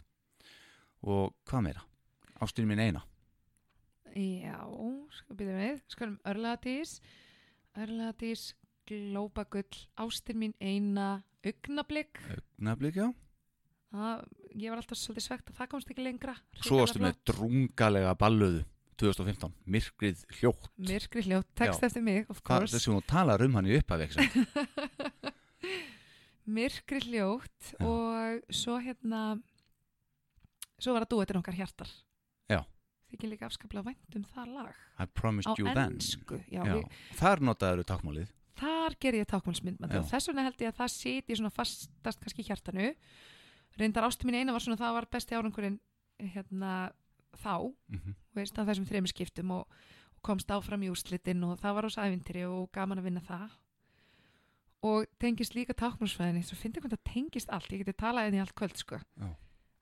Og 1.03 1.33
hvað 1.49 1.63
meira? 1.65 1.81
Ástin 2.43 2.67
mín 2.69 2.79
eina. 2.79 3.01
já, 4.13 4.59
sko 5.17 5.35
byrja 5.35 5.55
við 5.57 5.81
skulum 5.91 6.19
örlaðatís 6.29 7.01
örlaðatís, 8.83 9.13
glópagull 9.13 9.87
ástin 9.97 10.37
mín 10.39 10.53
eina 10.59 11.23
augnablik 11.43 12.19
Nefnblík, 12.57 12.95
já. 12.95 13.13
það, 13.91 14.25
ég 14.55 14.69
var 14.69 14.77
alltaf 14.81 14.97
svolítið 14.97 15.23
svegt 15.27 15.49
að 15.51 15.55
það 15.57 15.69
komst 15.71 15.89
ekki 15.91 16.03
lengra 16.03 16.35
Svo 16.61 16.79
varstu 16.81 16.99
með 17.03 17.15
drungalega 17.25 18.13
balluðu 18.15 18.63
2015. 18.97 19.51
Myrkrið 19.65 20.19
hljótt. 20.39 20.67
myrkri 20.77 21.23
hljótt, 21.25 21.47
text 21.57 21.81
Já. 21.81 21.87
eftir 21.87 22.03
mig 22.03 22.29
of 22.29 22.41
course, 22.45 22.75
þessum 22.75 22.99
þú 22.99 23.05
talar 23.09 23.41
um 23.41 23.55
hann 23.55 23.65
í 23.67 23.77
uppafeksa? 23.79 24.21
myrkri 26.45 26.99
hljótt 27.07 27.73
Já. 27.79 27.87
og 27.87 28.53
svo 28.53 28.77
hérna 28.83 29.39
svo 30.79 30.93
var 30.93 31.05
að 31.07 31.15
dúetin 31.15 31.39
okkar 31.39 31.55
hjartar 31.57 31.89
Já. 32.51 32.61
þykir 33.11 33.31
líka 33.33 33.47
afskaplega 33.49 33.89
vænt 33.89 34.15
um 34.19 34.23
það 34.35 34.53
lag 34.59 34.75
I 35.01 35.05
promised 35.09 35.49
á 35.49 35.53
you 35.57 35.65
then. 35.73 35.97
ennsku 35.97 36.37
já, 36.51 36.61
Já. 36.61 36.77
við, 36.77 36.85
Þar 37.17 37.41
notaður 37.41 37.81
þú 37.81 37.85
takmálið. 37.89 38.29
Þar 38.83 38.97
ger 39.01 39.17
ég 39.19 39.29
tákmálsmyndmandi 39.31 39.97
Já. 39.97 40.01
og 40.03 40.09
þess 40.11 40.29
vegna 40.29 40.45
held 40.47 40.61
ég 40.61 40.73
að 40.73 40.79
það 40.81 40.93
siti 40.93 41.37
svona 41.39 41.53
fastast 41.53 42.21
kannski 42.23 42.45
hjartanu. 42.47 42.91
Reyndar 43.79 44.07
ástu 44.07 44.27
mín 44.27 44.37
eina 44.41 44.53
var 44.53 44.63
svona 44.63 44.79
það 44.79 44.99
var 44.99 45.09
besti 45.11 45.37
árangurinn 45.37 45.79
hérna 46.19 46.91
þá 47.41 47.73
Mm 47.89 48.13
veist, 48.33 48.57
af 48.57 48.65
þessum 48.65 48.87
þreymur 48.89 49.11
skiptum 49.11 49.51
og, 49.53 49.67
og 50.17 50.21
komst 50.25 50.49
áfram 50.53 50.81
í 50.85 50.89
úrslitin 50.89 51.43
og 51.45 51.59
það 51.61 51.75
var 51.77 51.87
ós 51.89 51.99
ævintýri 52.01 52.47
og 52.49 52.71
gaman 52.73 53.01
að 53.01 53.09
vinna 53.09 53.21
það. 53.21 53.51
Og 54.83 55.05
tengist 55.21 55.55
líka 55.55 55.75
tákmálsfæðinni 55.77 56.43
svo 56.43 56.57
finnst 56.59 56.79
ég 56.79 56.83
hvernig 56.83 56.99
það 56.99 57.13
tengist 57.13 57.51
allt 57.53 57.71
ég 57.71 57.83
geti 57.83 57.93
talað 57.93 58.31
inn 58.31 58.39
í 58.39 58.41
allt 58.43 58.55
kvöld 58.57 58.79
sko. 58.79 58.99
Já. 59.21 59.29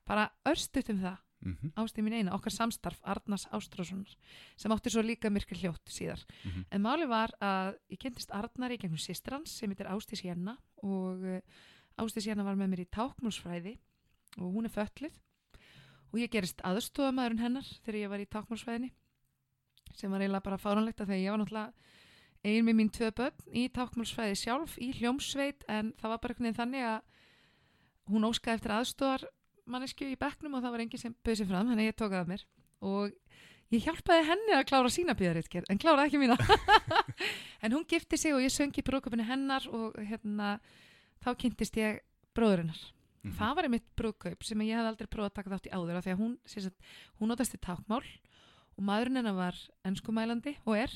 bara 0.05 0.29
örstuðt 0.45 0.91
um 0.91 0.99
það 0.99 1.17
-hmm. 1.41 1.71
ástið 1.75 2.03
mín 2.05 2.13
eina, 2.13 2.33
okkar 2.35 2.51
samstarf 2.53 2.99
Arnars 3.03 3.47
Ástróssonar 3.51 4.11
sem 4.57 4.71
átti 4.71 4.89
svo 4.89 5.01
líka 5.01 5.29
myrkri 5.29 5.57
hljótt 5.61 5.87
síðar 5.89 6.21
Mhm. 6.45 6.65
en 6.71 6.81
máli 6.81 7.07
var 7.07 7.31
að 7.41 7.77
ég 7.89 7.99
kynntist 7.99 8.31
Arnar 8.31 8.71
í 8.71 8.77
gegnum 8.77 8.97
sýstir 8.97 9.33
hans 9.33 9.49
sem 9.57 9.69
heitir 9.69 9.87
Ástís 9.87 10.23
Jenna 10.23 10.57
og 10.83 11.17
uh, 11.23 11.41
Ástís 11.97 12.25
Jenna 12.27 12.43
var 12.43 12.55
með 12.55 12.69
mér 12.69 12.79
í 12.85 12.89
tákmálsfræði 12.91 13.77
og 14.37 14.53
hún 14.53 14.65
er 14.65 14.69
fölluð 14.71 15.13
og 16.13 16.19
ég 16.19 16.29
gerist 16.31 16.61
aðstofamæðurinn 16.61 17.39
hennar 17.41 17.63
þegar 17.85 17.95
ég 18.01 18.09
var 18.09 18.19
í 18.19 18.25
tákmálsfræðinni 18.25 18.91
sem 19.95 20.11
var 20.11 20.21
eiginlega 20.21 20.43
bara 20.43 20.57
fáránlegt 20.57 21.01
að 21.01 21.07
þegar 21.11 21.23
ég 21.23 21.31
var 21.31 21.39
náttúrulega 21.39 21.73
ein 22.43 22.65
með 22.65 22.75
mín 22.75 22.89
tvö 22.89 23.11
börn 23.11 23.53
í 23.53 23.67
tákmálsfræði 23.69 24.35
sjálf 24.35 24.77
í 24.81 24.91
hljómsveit 24.97 25.63
en 25.67 25.93
það 25.99 26.09
var 26.09 26.17
bara 26.19 26.33
einhvern 26.33 26.47
veginn 26.47 26.59
þannig 26.61 26.85
að 26.89 27.01
hún 28.11 28.25
óskaði 28.25 28.55
eftir 28.57 28.71
aðstofar 28.71 29.25
mannesku 29.71 30.07
í 30.07 30.19
bekknum 30.19 30.57
og 30.57 30.63
það 30.65 30.75
var 30.75 30.85
enginn 30.85 31.01
sem 31.01 31.15
bauð 31.25 31.39
sér 31.39 31.49
fram 31.49 31.71
þannig 31.71 31.87
að 31.87 31.91
ég 31.91 31.97
tók 31.99 32.13
það 32.13 32.21
að 32.21 32.31
mér. 32.31 32.45
Og 32.91 33.75
ég 33.75 33.83
hjálpaði 33.87 34.29
henni 34.29 34.55
að 34.57 34.67
klára 34.71 34.93
sína 34.93 35.17
bíðaritgerð 35.17 35.71
en 35.71 35.81
kláraði 35.81 36.11
ekki 36.11 36.21
mína. 36.21 36.37
En 37.63 37.75
hún 37.75 37.85
gifti 37.85 38.17
sig 38.17 38.33
og 38.33 38.41
ég 38.41 38.51
söngi 38.51 38.81
brúkupinu 38.83 39.23
hennar 39.27 39.67
og 39.69 39.99
hérna 40.01 40.55
þá 41.21 41.35
kynntist 41.37 41.77
ég 41.77 42.01
bróðurinnar 42.33 42.79
Mhm. 43.21 43.35
það 43.37 43.55
var 43.55 43.67
einmitt 43.67 43.89
brúðkaup 43.99 44.45
sem 44.45 44.61
ég 44.65 44.77
hef 44.77 44.87
aldrei 44.89 45.09
prófað 45.09 45.29
að 45.29 45.35
taka 45.37 45.51
þátt 45.53 45.67
í 45.69 45.73
áður 45.77 45.97
af 45.99 46.05
því 46.05 46.13
að 46.13 46.21
hún, 46.23 46.31
sagt, 46.49 46.87
hún 47.19 47.29
notast 47.29 47.53
í 47.53 47.59
tákmál 47.61 48.01
og 48.01 48.81
maðurinn 48.87 49.19
hennar 49.19 49.35
var 49.37 49.59
ennskumælandi 49.85 50.55
og 50.65 50.79
er 50.79 50.95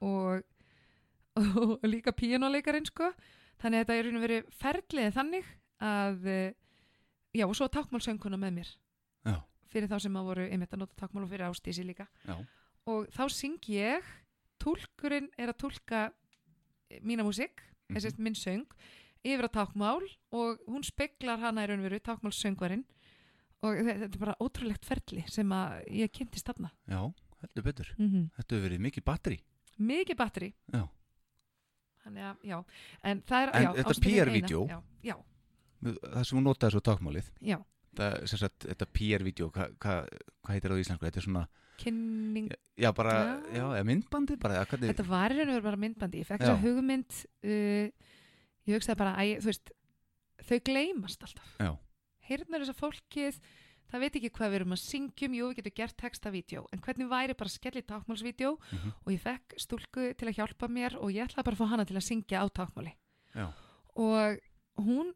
og, 0.00 0.46
og, 1.60 1.74
líka 1.84 2.14
píjónuleikarinn 2.16 2.88
sko. 2.88 3.10
Þannig 3.60 3.82
að 3.82 3.84
þetta 3.84 3.98
er 3.98 4.08
og 4.08 4.24
verið 4.24 4.48
ferlið 4.62 5.12
þannig 5.18 5.50
að 5.82 6.26
eh, 6.32 6.56
já 7.34 7.44
og 7.46 7.54
svo 7.56 7.68
tákmálsönguna 7.68 8.36
með 8.38 8.52
mér 8.58 8.68
Já. 9.26 9.42
fyrir 9.68 9.88
þá 9.88 9.98
sem 10.00 10.14
að 10.16 10.24
voru 10.24 10.46
einmitt 10.50 10.72
að 10.72 10.78
nota 10.78 10.94
tákmál 10.96 11.24
og 11.24 11.30
fyrir 11.30 11.48
ástísi 11.50 11.84
líka 11.84 12.06
Já. 12.26 12.36
og 12.86 13.06
þá 13.10 13.28
syng 13.30 13.58
ég 13.68 14.02
túlkurinn 14.58 15.28
er 15.38 15.48
að 15.52 15.58
túlka 15.58 16.12
mína 17.04 17.22
músík, 17.22 17.60
Mhm. 17.88 17.96
þessi 17.96 18.18
minn 18.18 18.34
söng 18.34 18.66
yfir 19.24 19.44
á 19.48 19.50
tákmál 19.52 20.02
og 20.32 20.58
hún 20.68 20.82
speklar 20.84 21.38
hana 21.38 21.64
í 21.64 21.68
raun 21.68 21.80
og 21.84 21.90
veru 21.90 22.00
tákmálsöngvarinn 22.00 22.84
og 23.62 23.74
þe- 23.74 23.98
þetta 23.98 24.14
er 24.14 24.18
bara 24.18 24.34
ótrúlegt 24.40 24.84
ferli 24.84 25.24
sem 25.28 25.48
að 25.48 25.84
ég 25.90 26.10
kynntist 26.12 26.46
þarna 26.46 26.70
Já, 26.88 27.12
heldur 27.42 27.62
betur. 27.64 27.94
mm 27.98 28.08
-hmm. 28.08 28.30
Þetta 28.36 28.54
hefur 28.56 28.68
verið 28.68 28.80
mikið 28.80 29.04
batteri. 29.04 29.40
mikið 29.80 30.16
batteri 30.16 30.54
Já. 30.72 30.88
þannig 32.04 32.22
að, 32.22 32.36
já, 32.44 32.64
en 33.04 33.22
það 33.22 33.42
er 33.42 33.50
En 33.56 33.62
já, 33.62 33.72
þetta 33.74 33.90
ástin 33.90 34.04
mín 34.04 34.24
PR-vídeó? 34.24 34.82
Það 35.82 36.24
sem 36.26 36.38
hún 36.38 36.44
notaði 36.48 36.74
svo 36.76 36.80
tákmálið. 36.88 37.30
já, 37.40 37.58
Það, 37.98 38.14
sem 38.30 38.38
sagt, 38.38 38.66
þetta 38.68 38.86
PR-vídeó, 38.94 39.46
hvað 39.50 39.70
hva, 39.82 39.94
hva 40.44 40.52
heitir 40.54 40.70
það 40.70 40.78
á 40.78 40.82
íslensku? 40.84 41.06
Þetta 41.08 41.18
er 41.18 41.24
svona, 41.24 41.44
kynning 41.78 42.50
já 42.78 42.90
bara, 42.94 43.14
Já. 43.54 43.64
já, 43.78 43.82
myndbandi 43.86 44.36
bara, 44.38 44.60
hvernig, 44.66 44.90
þetta 44.92 45.06
var 45.08 45.32
í 45.34 45.38
raun 45.38 45.48
og 45.48 45.54
veru 45.56 45.66
bara 45.68 45.80
myndbandi 45.82 46.20
ég 46.20 46.26
fekk 46.28 46.42
þess 46.42 46.52
að 46.52 46.62
hugmynd 46.66 47.16
uh, 47.46 47.88
ég 48.68 48.74
hugsaði 48.76 48.98
bara, 48.98 49.14
að, 49.18 49.32
veist 49.46 49.72
þau 50.48 50.58
gleymast 50.68 51.22
alltaf 51.26 51.54
Já. 51.62 51.70
heyrnar 52.28 52.62
þess 52.66 52.74
að 52.74 52.80
fólkið 52.82 53.40
það 53.88 54.02
veit 54.04 54.16
ekki 54.20 54.30
hvað 54.36 54.50
við 54.52 54.58
erum 54.60 54.74
að 54.76 54.82
syngjum 54.84 55.34
jú, 55.38 55.46
við 55.48 55.56
getum 55.62 55.76
gert 55.80 55.96
textavídeó, 56.02 56.64
en 56.74 56.82
hvernig 56.84 57.08
væri 57.10 57.34
bara 57.40 57.50
skell 57.54 57.78
í 57.80 57.86
tákmálsvídeó 57.88 58.50
Mhm. 58.74 58.90
og 59.06 59.12
ég 59.14 59.22
fekk 59.24 59.54
stúlku 59.58 60.10
til 60.18 60.28
að 60.28 60.36
hjálpa 60.38 60.68
mér 60.68 60.98
og 61.00 61.10
ég 61.14 61.24
ætlaði 61.26 61.46
bara 61.48 61.56
að 61.56 61.62
fá 61.62 61.70
hana 61.72 61.84
til 61.88 61.96
að 61.96 62.06
syngja 62.10 62.42
á 62.42 62.46
tákmáli 62.52 62.92
og 63.96 64.38
hún 64.82 65.14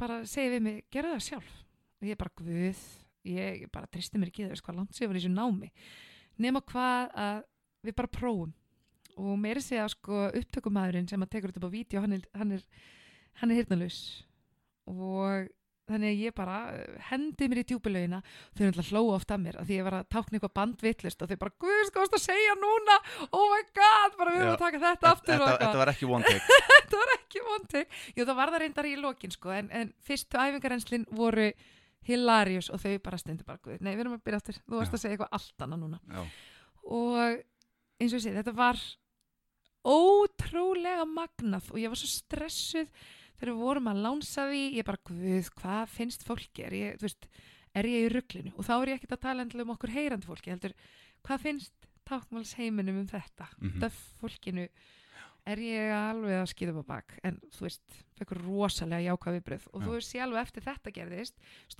bara 0.00 0.20
segi 0.28 0.52
við 0.54 0.64
mig, 0.64 0.78
gera 0.94 1.14
það 1.14 1.26
sjálf. 1.26 1.50
Og 1.98 2.08
ég 2.08 2.18
bara, 2.20 2.34
guð, 2.38 2.84
ég 3.26 3.66
bara 3.74 3.90
tristi 3.90 4.20
mér 4.20 4.30
ekki 4.30 4.46
þess 4.46 4.64
hvað 4.64 4.80
langt 4.80 4.96
sér 4.96 5.10
var 5.10 5.18
í 5.18 5.22
þessu 5.22 5.34
námi. 5.34 5.70
Nema 6.38 6.62
hvað 6.62 7.12
að 7.18 7.42
við 7.88 7.98
bara 7.98 8.14
prófum. 8.14 8.54
Og 9.18 9.34
meiri 9.42 9.62
segja 9.64 9.88
sko 9.90 10.28
upptökumæðurinn 10.38 11.08
sem 11.10 11.22
að 11.24 11.32
tekur 11.34 11.50
þetta 11.50 11.64
upp 11.64 11.72
á 11.72 11.76
vídeo, 11.76 12.02
hann 12.04 12.14
er, 12.14 12.26
er, 12.38 12.66
er 13.42 13.54
hirnalus 13.58 14.02
og 14.88 15.48
þannig 15.88 16.14
að 16.14 16.22
ég 16.26 16.34
bara 16.36 16.58
eh, 16.74 16.98
hendi 17.08 17.48
mér 17.50 17.62
í 17.62 17.66
djúpilaugina. 17.68 18.20
Þau 18.54 18.62
er 18.64 18.70
alltaf 18.72 18.92
hlóa 18.92 19.16
oft 19.16 19.34
að 19.34 19.42
mér 19.44 19.58
að 19.60 19.70
því 19.70 19.78
ég 19.78 19.88
var 19.88 19.96
að 19.98 20.10
tákna 20.14 20.38
eitthvað 20.38 20.54
bandvittlist 20.60 21.24
og 21.24 21.32
þau 21.32 21.40
bara, 21.42 21.56
guð, 21.64 21.80
sko, 21.88 22.04
varstu 22.04 22.20
að 22.20 22.24
segja 22.26 22.56
núna? 22.60 22.98
Oh 23.32 23.46
my 23.52 23.62
god, 23.78 24.18
bara 24.20 24.34
við 24.34 24.44
erum 24.44 24.54
að 24.54 24.62
taka 24.62 24.82
þetta 24.84 25.12
aftur 25.12 25.42
þetta, 25.48 25.72
var 25.80 25.92
ekki 25.92 26.08
one 26.08 26.28
take. 26.28 26.60
þetta 26.74 27.00
var 27.00 27.14
ekki 27.16 27.42
vontig 27.48 27.98
jú 28.16 28.26
það 28.28 28.38
var 28.38 28.52
það 28.52 28.64
reyndar 28.64 28.88
í 28.88 28.94
lokin 29.00 29.34
sko 29.34 29.52
en, 29.54 29.68
en 29.74 29.90
fyrstu 30.04 30.40
æfingarenslin 30.40 31.06
voru 31.18 31.50
hilarious 32.08 32.70
og 32.72 32.80
þau 32.82 32.94
bara 33.04 33.20
stundu 33.20 33.44
bara 33.46 33.60
guð, 33.62 33.82
nei 33.82 33.92
við 33.92 34.04
erum 34.06 34.16
að 34.16 34.24
byrja 34.26 34.40
aftur, 34.40 34.60
þú 34.64 34.80
varst 34.80 34.94
Já. 34.94 34.96
að 34.96 35.02
segja 35.02 35.16
eitthvað 35.16 35.36
allt 35.38 35.66
annað 35.66 35.84
núna. 35.84 36.00
Já. 36.08 36.22
og 36.88 37.20
eins 37.98 38.12
og 38.14 38.18
ég 38.20 38.24
sé, 38.24 38.34
þetta 38.38 38.54
var 38.56 38.80
ótrúlega 39.88 41.04
magnað 41.08 41.72
og 41.72 41.80
ég 41.82 41.92
var 41.92 42.00
svo 42.00 42.10
stressuð 42.10 42.88
þegar 43.38 43.52
við 43.54 43.62
vorum 43.62 43.88
að 43.92 44.02
lánsa 44.04 44.46
því 44.50 44.62
ég 44.78 44.84
bara, 44.88 44.98
guð, 45.04 45.50
hvað 45.60 45.88
finnst 45.88 46.24
fólki 46.26 46.64
er 46.66 46.72
ég, 46.78 46.98
þú 46.98 47.06
veist, 47.08 47.28
er 47.74 47.84
ég 47.86 48.06
í 48.08 48.12
rugglinu 48.12 48.52
og 48.56 48.64
þá 48.66 48.72
er 48.82 48.88
ég 48.88 48.98
ekkert 49.00 49.16
að 49.18 49.24
tala 49.26 49.42
endilega 49.44 49.68
um 49.68 49.74
okkur 49.76 49.94
heyrandi 49.94 50.26
fólki 50.26 50.50
heldur, 50.50 50.74
hvað 51.22 51.40
finnst 51.46 51.72
tákmálsheiminum 52.08 53.00
um 53.02 53.06
þetta 53.10 53.48
Mhm. 53.60 53.80
döff 53.80 53.98
fólkinu 54.20 54.68
er 55.48 55.56
ég 55.56 55.92
alveg 55.92 56.42
að 56.42 56.50
skýða 56.52 56.72
upp 56.76 56.84
á 56.84 56.90
bak 56.92 57.18
en 57.24 57.38
þú 57.52 57.60
veist, 57.68 57.82
fekkur 58.18 58.42
rosalega 58.44 59.06
jákvæð 59.12 59.36
viðbröð 59.38 59.66
og 59.72 59.80
Já. 59.80 59.86
þú 59.86 59.92
veist, 59.94 60.14
ég 60.14 60.22
alveg 60.22 60.42
eftir 60.42 60.62
þetta 60.62 60.92
gerðist 60.92 61.34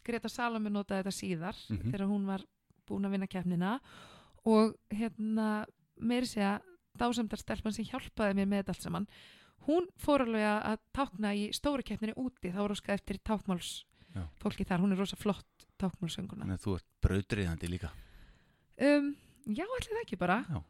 Greta 0.04 0.28
Salome 0.28 0.70
notaði 0.70 1.02
þetta 1.02 1.16
síðar 1.20 1.56
Mhm. 1.68 1.90
þegar 1.92 2.06
hún 2.08 2.26
var 2.26 2.44
búin 2.86 3.04
að 3.04 3.10
vinna 3.10 3.26
keppnina 3.26 3.80
og 4.46 4.74
hérna 4.90 5.66
meiri 6.00 6.26
segja 6.26 6.60
dásamdar 6.98 7.38
stelpan 7.38 7.72
sem 7.74 7.84
hjálpaði 7.84 8.34
mér 8.34 8.46
með 8.48 8.62
þetta 8.64 8.68
allt 8.68 8.82
saman 8.82 9.06
hún 9.66 9.86
fór 9.98 10.22
alveg 10.26 10.44
að- 10.62 10.78
tákna 10.94 11.34
í 11.34 11.48
stóru 11.52 11.82
keppninu 11.82 12.14
úti, 12.16 12.52
þá 12.52 12.58
var 12.62 12.70
óskað 12.76 12.94
eftir 12.94 13.18
tákmáls 13.24 13.84
Já. 14.14 14.22
fólki 14.40 14.64
þar, 14.64 14.80
hún 14.80 14.92
er 14.92 14.98
rosa 14.98 15.16
flott 15.16 15.66
tákmálsönguna 15.78 16.44
Þannig 16.46 16.58
að 16.58 16.64
þú 16.64 16.74
ert 16.76 16.86
brautriðandi 17.02 17.68
líka. 17.68 17.90
um, 18.80 19.16
Já, 19.48 19.64
ætli 19.64 19.92
það 19.94 20.02
ekki 20.04 20.18
bara 20.18 20.44
Já. 20.48 20.62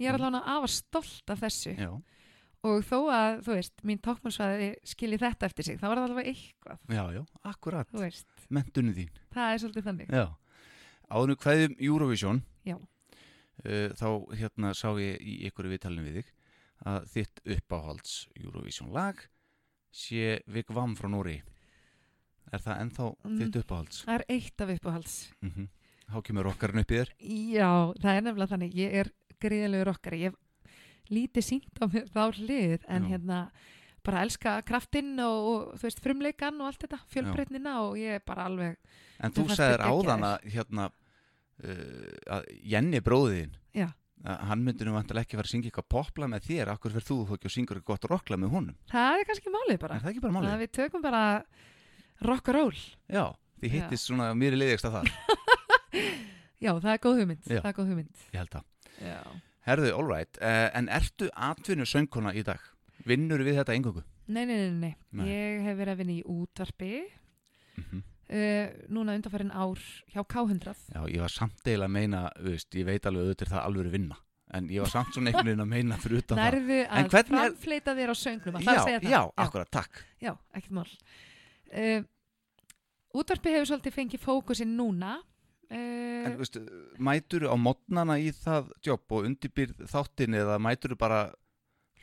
Ég 0.00 0.08
er 0.08 0.14
alveg 0.18 0.40
að 0.42 0.48
afa 0.56 0.66
stolt 0.68 1.30
af 1.30 1.40
þessu 1.40 1.76
Já. 1.78 1.90
og 2.64 2.82
þó 2.86 2.98
að, 3.10 3.42
þú 3.44 3.54
veist, 3.54 3.72
mín 3.84 4.00
tákmálsvæði 4.00 4.68
skilji 4.84 5.18
þetta 5.18 5.46
eftir 5.46 5.64
sig, 5.64 5.78
þá 5.78 5.86
var 5.88 5.96
það 5.98 6.08
alveg 6.10 6.26
eitthvað 6.32 6.78
Já, 6.88 7.04
já, 7.12 7.24
akkurat. 7.44 7.88
Mentunni 8.50 8.92
þín. 8.94 9.10
það 9.32 9.52
er 9.54 9.58
svolítið 9.58 9.84
þannig. 9.88 10.08
Áðinu 11.12 11.36
hvaðum 11.36 11.76
Eurovision. 11.78 12.42
Uh, 13.62 13.92
þá 13.94 14.08
hérna 14.34 14.72
sá 14.74 14.88
ég 14.98 15.20
í 15.20 15.44
ykkur 15.46 15.68
viðtalinu 15.70 16.02
við 16.02 16.14
þig 16.16 16.30
að 16.86 17.06
þitt 17.14 17.42
uppáhalds 17.56 18.14
Eurovision 18.40 18.92
lag 18.92 19.18
sé 19.92 20.40
Vigvam 20.48 20.94
frá 20.96 21.08
Nóri. 21.12 21.42
Er 22.52 22.58
það 22.60 22.80
ennþá 22.84 23.06
Mm. 23.24 23.38
þitt 23.40 23.58
uppáhalds? 23.62 24.04
Það 24.04 24.14
er 24.18 24.24
eitt 24.28 24.60
af 24.60 24.68
uppáhalds 24.78 25.32
Mm 25.42 25.68
Há 26.12 26.20
kemur 26.22 26.44
okkarinn 26.50 26.80
upp 26.82 26.90
í 26.92 26.96
þér? 26.98 27.10
Já, 27.54 27.70
það 28.02 28.16
er 28.16 28.22
nefnilega 28.26 28.50
þannig, 28.52 28.72
ég 28.74 28.94
er 29.00 29.10
gríðalegur 29.40 29.88
okkar, 29.94 30.12
ég 30.12 30.34
lítið 31.08 31.44
sínt 31.46 31.78
á 31.80 31.84
mér 31.88 32.08
þá 32.12 32.32
hlið 32.36 32.82
en 32.88 33.02
Já. 33.06 33.08
hérna 33.08 33.38
bara 34.04 34.20
elska 34.26 34.62
kraftinn 34.66 35.14
og, 35.22 35.46
og 35.46 35.78
þú 35.78 35.82
veist 35.86 36.00
frumleikan 36.02 36.60
og 36.60 36.66
allt 36.66 36.82
þetta, 36.84 36.98
fjölbreytnina 37.08 37.74
og 37.86 37.96
ég 37.96 38.18
er 38.18 38.22
bara 38.26 38.44
alveg, 38.50 38.76
En 39.20 39.30
þú 39.32 39.46
þið 39.48 39.84
áðan 39.86 40.24
að 40.26 40.44
hérna 40.52 40.90
uh, 41.64 42.36
að 42.36 42.44
Jenni 42.64 43.00
bróðin 43.00 43.52
já, 43.72 43.88
hann 44.22 44.62
myndi 44.64 44.84
nú 44.86 44.92
vantilega 44.94 45.24
ekki 45.26 45.36
fara 45.38 45.48
að 45.48 45.52
syngja 45.54 45.70
eitthvað 45.70 45.88
popla 45.90 46.28
með 46.30 46.44
þér 46.46 46.68
akkur 46.76 46.92
fyrir 46.94 47.06
þú 47.08 47.16
þó 47.26 47.32
ekki 47.36 47.48
og 47.50 47.54
syngur 47.56 47.76
eitthvað 47.80 47.92
gott 47.96 48.10
rockla 48.12 48.36
með 48.38 48.52
honum 48.54 48.76
það 48.92 49.18
er 49.18 49.24
kannski 49.30 49.50
málið 49.54 49.78
bara 49.82 49.94
er 49.96 50.02
það 50.04 50.10
ekki 50.12 50.22
bara 50.22 50.34
málið? 50.36 50.58
við 50.62 50.70
tökum 50.78 51.02
bara 51.02 51.22
rock 52.22 52.48
and 52.52 52.56
roll 52.58 52.78
Já, 53.10 53.24
þið 53.62 53.70
hittist 53.76 54.06
svona 54.06 54.28
mér 54.38 54.54
í 54.54 54.60
leiðist 54.62 54.86
að 54.86 54.92
það 54.98 55.04
Já, 56.62 56.70
það 56.78 56.92
er 56.94 57.00
góð 57.02 57.18
hugmynd, 57.22 57.42
Já. 57.50 57.58
það 57.64 57.70
er 57.72 57.76
góð 57.80 57.90
hugmynd 57.90 58.22
ég 58.32 58.38
held 58.38 58.52
það 58.54 58.64
Já, 59.02 59.18
Herðu, 59.66 59.90
all 59.94 60.06
right, 60.10 60.38
uh, 60.42 60.68
en 60.78 60.88
ertu 60.90 61.28
atvinnu 61.34 61.84
söngkona 61.86 62.32
í 62.34 62.42
dag? 62.46 62.62
Vinnur 63.06 63.42
við 63.42 63.58
þetta 63.58 63.74
engungu? 63.74 64.02
nei, 64.26 64.44
nei, 64.46 64.54
nei, 64.56 64.70
nei, 64.78 64.94
Nei. 65.18 65.26
ég 65.26 65.66
hef 65.66 65.76
verið 65.78 65.92
að 65.96 66.00
vinna 66.04 66.14
í 66.18 66.22
útvarpi 66.26 66.92
Mm 67.72 67.84
-hmm. 67.88 68.02
Uh, 68.32 68.66
núna 68.92 69.16
undanfærin 69.18 69.52
ár 69.52 69.80
hjá 70.12 70.22
K100 70.34 70.74
Já, 70.94 71.00
ég 71.12 71.20
var 71.24 71.32
samt 71.32 71.60
eiginlega 71.66 71.88
að 71.90 71.96
meina 71.96 72.22
veist, 72.40 72.70
ég 72.74 72.88
veit 72.88 73.08
alveg 73.08 73.26
auðvitað 73.28 73.46
er 73.48 73.52
það 73.54 73.66
alvöru 73.68 73.92
vinna 73.92 74.18
en 74.52 74.68
ég 74.68 74.82
var 74.84 74.90
samt 74.92 75.14
svona 75.14 75.30
einhvern 75.30 75.48
veginn 75.48 75.64
að 75.64 75.70
meina 75.72 75.98
fyrir 76.00 76.22
utan 76.22 76.38
það 76.40 76.48
Nærðu 76.48 76.78
að 76.84 77.12
hvernig 77.14 77.38
er- 77.38 77.52
framfleita 77.52 77.94
þér 77.98 78.12
á 78.12 78.16
það 78.16 78.66
Já, 78.66 78.80
það 78.84 79.06
já, 79.12 79.20
akkurat, 79.44 79.70
takk 79.72 80.02
Já, 80.20 80.32
ekkert 80.52 80.74
mál. 80.76 80.88
Uh, 81.72 82.02
útvarpi 83.16 83.52
hefur 83.54 83.70
svolítið 83.70 83.94
fengið 83.96 84.22
fókusinn 84.24 84.74
núna. 84.76 85.14
Uh, 85.72 86.26
En 86.28 86.36
veistu, 86.36 86.60
mæturu 87.00 87.48
á 87.48 87.56
modnana 87.56 88.18
í 88.20 88.28
það 88.36 88.68
jobb 88.84 89.14
og 89.16 89.28
undirbyrð 89.30 89.86
þáttin 89.88 90.36
eða 90.36 90.58
mæturu 90.60 90.98
bara 91.00 91.22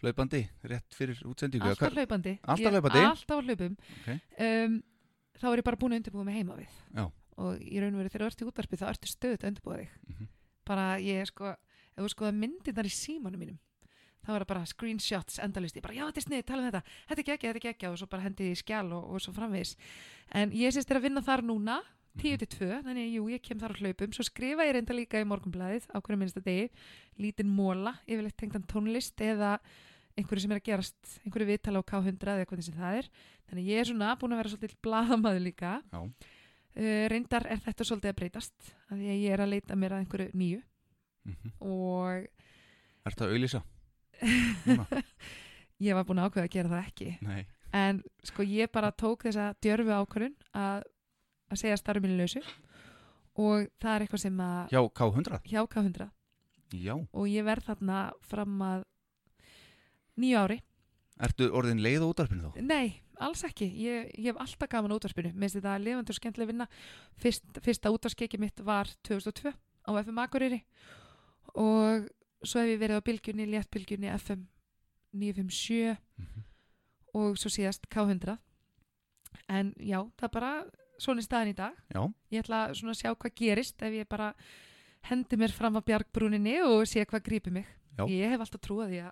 hlaupandi 0.02 0.42
rétt 0.66 0.96
fyrir 0.96 1.20
útsendingu 1.28 1.70
alltaf 1.70 1.94
hlaupandi. 1.94 2.34
Alltaf 2.50 2.74
hlaupandi? 2.74 3.04
Alltaf 3.06 3.44
hlaupum. 3.46 3.76
Ok. 4.00 4.10
Um, 4.42 4.80
þá 5.40 5.48
er 5.52 5.62
ég 5.62 5.68
bara 5.70 5.80
búin 5.80 5.96
að 5.96 6.02
undirbúa 6.02 6.28
mig 6.28 6.38
heima 6.40 6.60
við. 6.60 6.76
Já. 6.96 7.06
Og 7.40 7.64
í 7.64 7.80
raun 7.80 7.96
og 7.96 8.04
veru 8.04 8.12
þegar 8.14 8.26
þú 8.26 8.30
ert 8.30 8.44
í 8.44 8.50
útvarpi 8.50 8.80
þá 8.80 8.86
ertu 8.90 9.10
stöðut 9.12 9.44
að 9.44 9.52
undirbúa 9.54 9.80
þig. 9.80 9.98
Mhm. 10.10 10.30
Bara 10.70 10.86
ég 11.02 11.24
er 11.24 11.30
sko, 11.32 11.54
ef 11.96 12.04
þú 12.04 12.10
skoða 12.14 12.36
myndirnar 12.36 12.86
í 12.86 12.94
símanum 12.94 13.40
mínum, 13.42 13.60
þá 14.26 14.34
er 14.36 14.44
það 14.44 14.50
bara 14.52 14.66
screenshots 14.66 15.40
endalist. 15.40 15.76
Ég 15.76 15.86
bara, 15.86 15.96
já, 15.96 16.06
þetta 16.10 16.20
er 16.20 16.28
snið, 16.28 16.44
tala 16.46 16.62
um 16.62 16.68
þetta. 16.70 16.84
Þetta 17.08 17.24
er 17.24 17.30
geggja, 17.30 17.54
þetta 17.54 17.60
er 17.60 17.68
geggja 17.68 17.92
og 17.92 17.98
svo 17.98 18.08
bara 18.12 18.26
hendi 18.28 18.50
ég 18.52 18.58
í 18.58 18.60
skjál 18.60 18.92
og, 18.94 19.08
og 19.10 19.24
svo 19.24 19.34
framvegis. 19.34 19.76
En 20.36 20.52
ég 20.52 20.76
sést 20.76 20.90
þér 20.90 21.00
að 21.00 21.08
vinna 21.08 21.24
þar 21.26 21.46
núna 21.48 21.80
10 22.20 22.40
til 22.42 22.50
2, 22.52 22.70
þannig 22.84 23.06
að 23.06 23.14
jú, 23.16 23.28
ég 23.32 23.44
kem 23.46 23.60
þar 23.62 23.74
á 23.74 23.80
hlaupum 23.80 24.14
svo 24.16 24.26
skrifa 24.28 24.66
ég 24.68 24.74
reynda 24.76 24.96
líka 24.98 25.22
í 25.22 25.28
morgunblæðið 25.30 25.86
á 25.94 25.98
hverju 26.02 26.20
minnsta 26.20 26.42
degi, 26.44 26.66
lítinn 27.22 27.52
móla 27.54 27.94
yfirleitt 28.10 28.38
tengdan 28.40 28.66
tónlist 28.68 29.22
eða 29.24 29.60
einhverju 30.20 30.44
sem 30.44 30.54
er 30.56 30.60
að 30.62 30.68
gerast, 30.70 31.14
einhverju 31.26 31.48
viðtala 31.50 31.82
á 31.82 31.90
K100 31.90 32.34
eða 32.36 32.48
hvernig 32.50 32.68
sem 32.68 32.78
það 32.78 33.00
er, 33.00 33.10
þannig 33.50 33.70
ég 33.72 33.82
er 33.84 33.90
svona 33.90 34.12
búin 34.20 34.36
að 34.36 34.42
vera 34.44 34.54
svolítið 34.54 34.78
blaðamaður 34.86 35.44
líka. 35.48 35.74
Já. 35.90 36.00
uh, 36.04 37.04
reyndar 37.14 37.48
er 37.50 37.64
þetta 37.66 37.88
svolítið 37.90 38.14
að 38.14 38.20
breytast 38.22 38.72
af 38.90 38.96
því 38.98 39.10
að 39.14 39.24
ég 39.24 39.36
er 39.36 39.44
að 39.46 39.54
leita 39.56 39.80
mér 39.80 39.96
að 39.98 40.06
einhverju 40.06 40.32
nýju. 40.44 40.62
Mhm. 41.30 41.54
og 41.60 43.08
Ertu 43.10 43.26
að 43.26 43.34
auðlýsa? 43.36 43.64
Ég 45.80 45.96
var 45.96 46.04
búin 46.04 46.20
að 46.20 46.30
ákveða 46.30 46.48
að 46.48 46.54
gera 46.56 46.72
það 46.74 46.88
ekki. 46.90 47.10
Nei, 47.24 47.44
en 47.76 48.02
sko 48.28 48.44
ég 48.44 48.72
bara 48.74 48.92
tók 48.92 49.24
þessa 49.24 49.54
djörfu 49.64 49.94
ákvörðun 49.96 50.34
að, 50.60 50.82
að 51.48 51.62
segja 51.62 51.78
starfum 51.80 52.04
minni 52.04 52.20
lausu. 52.20 52.42
Og 53.40 53.70
það 53.80 53.94
er 53.94 54.04
eitthvað 54.04 54.24
sem 54.26 54.42
að 54.44 54.74
Já, 54.76 54.82
K100 55.00 55.46
hjá 55.48 55.62
K100 55.72 56.10
Já, 56.76 56.96
og 57.00 57.30
ég 57.32 57.46
verð 57.48 57.70
þarna 57.70 58.00
fram 58.28 58.58
að 58.66 58.84
nýju 60.20 60.38
ári 60.44 60.60
ertu 61.20 61.50
orðin 61.52 61.82
leið 61.84 62.04
á 62.04 62.08
útarpinu 62.08 62.48
þá? 62.54 62.62
Nei, 62.64 63.02
alls 63.20 63.42
ekki. 63.44 63.66
Ég, 63.76 64.12
ég 64.16 64.30
hef 64.32 64.38
alltaf 64.40 64.70
gaman 64.72 64.94
á 64.94 64.96
útvarpinu. 64.96 65.34
Mér 65.36 65.50
finnst 65.50 65.58
þetta 65.60 65.74
lifandi 65.84 66.14
og 66.14 66.16
skemmtileg 66.16 66.48
vinna. 66.54 66.68
Fyrst, 67.20 67.44
fyrsta 67.66 67.92
útvarskeki 67.92 68.40
mitt 68.40 68.62
var 68.64 68.88
2002 69.04 69.52
á 69.52 69.92
FM 70.00 70.22
Akureyri 70.24 70.62
og 71.60 72.08
svo 72.46 72.62
hef 72.64 72.70
ég 72.72 72.80
verið 72.80 73.02
á 73.02 73.08
bylgjunni, 73.10 73.50
léttbylgjunni 73.52 74.14
FM 74.16 74.46
957 75.12 75.98
Mhm. 76.20 76.44
og 77.16 77.36
svo 77.38 77.50
síðast 77.52 77.90
K100. 77.90 78.38
En 79.50 79.74
já, 79.78 80.00
það 80.18 80.24
er 80.24 80.30
bara 80.34 80.52
svona 81.00 81.22
staðin 81.22 81.52
í 81.54 81.56
dag. 81.56 81.74
Já, 81.94 82.14
Ég 82.32 82.44
ætla 82.46 82.70
svona 82.76 82.94
að 82.94 83.02
sjá 83.02 83.16
hvað 83.16 83.36
gerist 83.36 83.82
ef 83.82 83.94
ég 83.94 84.08
bara 84.10 84.34
hendi 85.10 85.36
mér 85.38 85.52
fram 85.52 85.76
á 85.76 85.82
bjargbrúninni 85.82 86.62
og 86.64 86.86
sé 86.88 87.04
hvað 87.06 87.24
grípi 87.24 87.52
mig. 87.52 87.66
Já. 87.98 88.06
Ég 88.08 88.30
hef 88.30 88.40
alltaf 88.40 88.62
trúið 88.62 88.90
því 88.94 89.02
að 89.08 89.12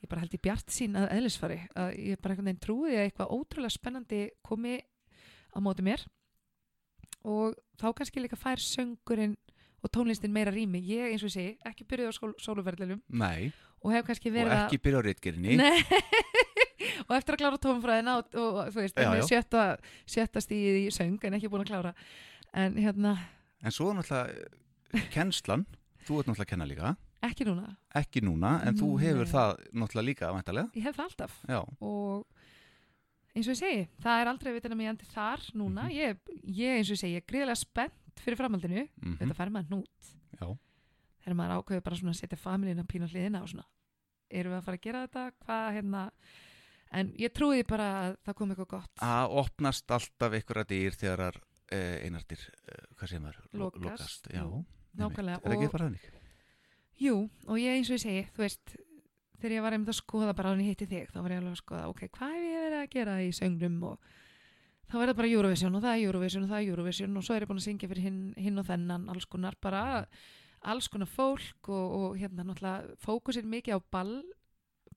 ég 0.00 0.08
bara 0.08 0.22
held 0.24 0.34
í 0.36 0.40
bjart 0.42 0.72
sín 0.72 0.96
að 0.98 1.10
eðlisfari 1.18 1.58
að 1.76 1.92
ég 2.00 2.20
bara 2.20 2.34
einhvern 2.34 2.50
veginn 2.50 2.64
trúið 2.64 2.90
því 2.90 2.98
að 2.98 3.06
eitthvað 3.06 3.34
ótrúlega 3.36 3.74
spennandi 3.74 4.20
komi 4.46 4.78
á 5.52 5.58
móti 5.60 5.84
mér. 5.84 6.04
Og 7.28 7.56
þá 7.80 7.88
kannski 7.98 8.22
líka 8.24 8.38
fær 8.40 8.62
söngurinn 8.64 9.36
og 9.80 9.92
tónlistin 9.92 10.32
meira 10.32 10.52
rými. 10.52 10.80
Ég 10.84 11.10
eins 11.12 11.24
og 11.24 11.30
ég 11.30 11.34
segi, 11.36 11.52
ekki 11.68 11.86
byrjuð 11.88 12.12
á 12.12 12.14
sól, 12.16 12.32
sóluverðlunum 12.40 13.02
og 13.80 13.94
hef 13.94 14.06
kannski 14.08 14.32
og 14.32 14.36
verið 14.36 14.54
að 14.54 14.64
ekki 14.66 14.80
byrja 14.84 15.00
á 15.00 15.06
réttgerinni 15.06 15.54
Nei, 15.56 15.78
og 17.06 17.14
eftir 17.16 17.36
að 17.36 17.40
klára 17.42 17.60
tónfræðina 17.64 18.16
og, 18.20 18.34
og 18.36 18.58
þú 18.74 18.82
veist, 18.82 19.00
Já, 19.00 19.12
já, 19.16 19.22
sjötta, 19.28 19.64
sjötta 20.04 20.42
stíð 20.44 20.80
í 20.82 20.86
söng 20.94 21.16
en 21.28 21.38
ekki 21.38 21.48
búin 21.52 21.64
að 21.64 21.72
klára. 21.72 21.94
En 22.56 22.76
hérna, 22.80 23.16
En 23.60 23.72
svo 23.74 23.90
er 23.92 24.00
náttúrulega 24.00 25.06
kennslan, 25.14 25.64
þú 26.06 26.20
ert 26.20 26.30
náttúrulega 26.30 26.46
að 26.46 26.52
kenna 26.54 26.68
líka 26.68 26.94
ekki 27.22 27.44
núna. 27.48 27.76
Ekki 27.94 28.22
núna, 28.24 28.52
en 28.66 28.74
þú 28.78 28.88
hefur 29.00 29.24
Nei. 29.26 29.32
það 29.32 29.50
náttúrulega 29.72 30.06
líka, 30.08 30.30
væntalega 30.34 30.70
ég 30.74 30.82
hef 30.88 30.96
það 30.96 31.08
alltaf. 31.10 31.34
Já, 31.48 31.60
og 31.80 32.26
eins 33.34 33.46
og 33.48 33.54
ég 33.54 33.60
segi, 33.60 33.82
það 34.02 34.20
er 34.22 34.30
aldrei 34.32 34.52
vitin 34.56 34.72
að 34.74 34.80
mér 34.80 34.90
endi 34.94 35.06
þar 35.12 35.40
núna, 35.54 35.84
Mhm. 35.84 35.94
ég, 35.94 36.18
ég 36.44 36.78
eins 36.78 36.90
og 36.90 36.96
ég 36.96 37.02
segi 37.02 37.14
ég 37.14 37.22
er 37.22 37.28
gríðlega 37.30 37.56
spennt 37.56 38.20
fyrir 38.24 38.36
framhaldinu. 38.36 38.88
Mm 39.02 39.16
þetta 39.18 39.36
fær 39.36 39.50
maður 39.50 39.70
nút 39.70 40.14
já, 40.40 40.58
þegar 41.24 41.36
maður 41.36 41.56
ákveður 41.62 41.84
bara 41.84 41.96
svona 41.96 42.10
að 42.14 42.20
setja 42.20 42.38
familíuna 42.38 42.84
pínu 42.86 43.04
á 43.06 43.12
hliðina 43.12 43.42
og 43.42 43.48
svona, 43.48 43.64
erum 44.30 44.52
við 44.52 44.58
að 44.58 44.64
fara 44.64 44.76
að 44.76 44.82
gera 44.82 45.06
þetta? 45.06 45.32
Hvað 45.46 45.72
hérna? 45.76 46.10
En 46.92 47.12
ég 47.12 47.30
trúi 47.32 47.62
bara 47.66 47.86
að 48.10 48.16
það 48.26 48.34
kom 48.34 48.50
eitthvað 48.50 48.68
gott. 48.68 48.90
Að 49.00 49.30
opnast 49.30 49.86
alltaf 49.94 50.32
einhverja 50.32 50.64
dýr 50.66 50.90
þegar 50.98 51.20
að 51.28 51.36
eh, 51.70 52.02
einartir, 52.06 52.40
eh, 52.66 52.82
hvað 52.98 53.08
segir 53.08 53.20
maður? 53.22 53.36
Lo- 53.52 53.70
Lokast, 53.78 54.26
já, 54.26 54.42
einmitt. 54.42 54.66
nákvæmlega, 54.98 55.36
er 55.38 55.40
það 55.46 55.54
ekki 55.54 55.70
bara 55.70 55.84
þannig 55.86 56.00
Jú, 57.00 57.16
og 57.48 57.60
ég 57.60 57.78
eins 57.78 57.88
og 57.88 57.96
ég 57.96 58.02
segi, 58.02 58.24
þú 58.36 58.44
veist, 58.44 58.74
þegar 59.40 59.54
ég 59.56 59.64
var 59.64 59.76
einmitt 59.76 59.92
að 59.92 60.00
skoða 60.02 60.34
bara 60.36 60.52
hann 60.52 60.60
ég 60.60 60.74
hitti 60.74 60.88
þig, 60.90 61.12
þá 61.14 61.20
var 61.22 61.32
ég 61.32 61.40
alveg 61.40 61.54
að 61.54 61.62
skoða, 61.62 61.84
ok, 61.92 62.02
hvað 62.16 62.34
hef 62.34 62.42
ég 62.44 62.66
verið 62.66 62.80
að 62.80 62.90
gera 62.92 63.14
í 63.24 63.30
söngnum 63.36 63.78
og 63.88 64.10
þá 64.90 64.96
er 64.98 65.12
það 65.12 65.16
bara 65.20 65.30
Eurovision 65.30 65.78
og 65.78 65.84
það 65.86 65.94
er 65.94 66.04
Eurovision 66.04 66.44
og 66.44 66.52
það 66.52 66.60
er 66.60 66.74
Eurovision 66.74 67.16
og 67.16 67.24
svo 67.24 67.36
er 67.36 67.46
ég 67.46 67.50
búin 67.50 67.62
að 67.62 67.66
syngja 67.68 67.90
fyrir 67.90 68.06
hinn, 68.08 68.20
hinn 68.36 68.60
og 68.60 68.68
þennan, 68.68 69.08
alls 69.14 69.28
konar, 69.32 69.56
bara 69.64 69.82
alls 70.68 70.90
konar 70.92 71.08
fólk 71.08 71.72
og, 71.72 71.96
og 72.00 72.20
hérna 72.20 72.44
náttúrulega 72.44 73.00
fókusir 73.00 73.48
mikið 73.48 73.80
á 73.80 73.88
ball, 73.96 74.14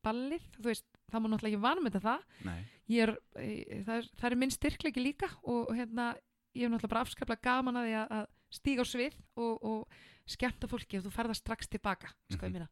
ballið, 0.03 0.43
þú 0.57 0.67
veist, 0.67 0.87
það 1.07 1.23
má 1.23 1.27
náttúrulega 1.31 1.55
ekki 1.55 1.63
vanum 1.69 1.87
þetta 1.87 2.03
það, 2.03 2.29
Nei, 2.49 2.59
ég 2.91 3.05
er, 3.07 3.13
e, 3.39 3.49
það, 3.87 3.95
er, 3.95 4.09
það 4.19 4.29
er 4.29 4.39
minn 4.41 4.55
styrkleiki 4.57 5.03
líka 5.05 5.31
og, 5.43 5.69
og 5.69 5.75
hérna, 5.77 6.11
ég 6.51 6.65
hef 6.65 6.73
náttúrulega 6.73 6.95
bara 6.97 7.05
afskaplega 7.07 7.45
gaman 7.47 7.79
að 7.79 7.93
að, 8.01 8.17
að 8.19 8.31
stíga 8.53 8.83
á 8.83 8.87
svið 8.91 9.15
og, 9.39 9.53
og 9.63 10.01
skemmta 10.25 10.67
fólki 10.67 10.97
og 10.99 11.03
þú 11.05 11.11
ferða 11.11 11.35
strax 11.35 11.67
tilbaka, 11.67 12.07
sko 12.31 12.45
ég 12.45 12.51
Mhm. 12.51 12.53
meina. 12.53 12.67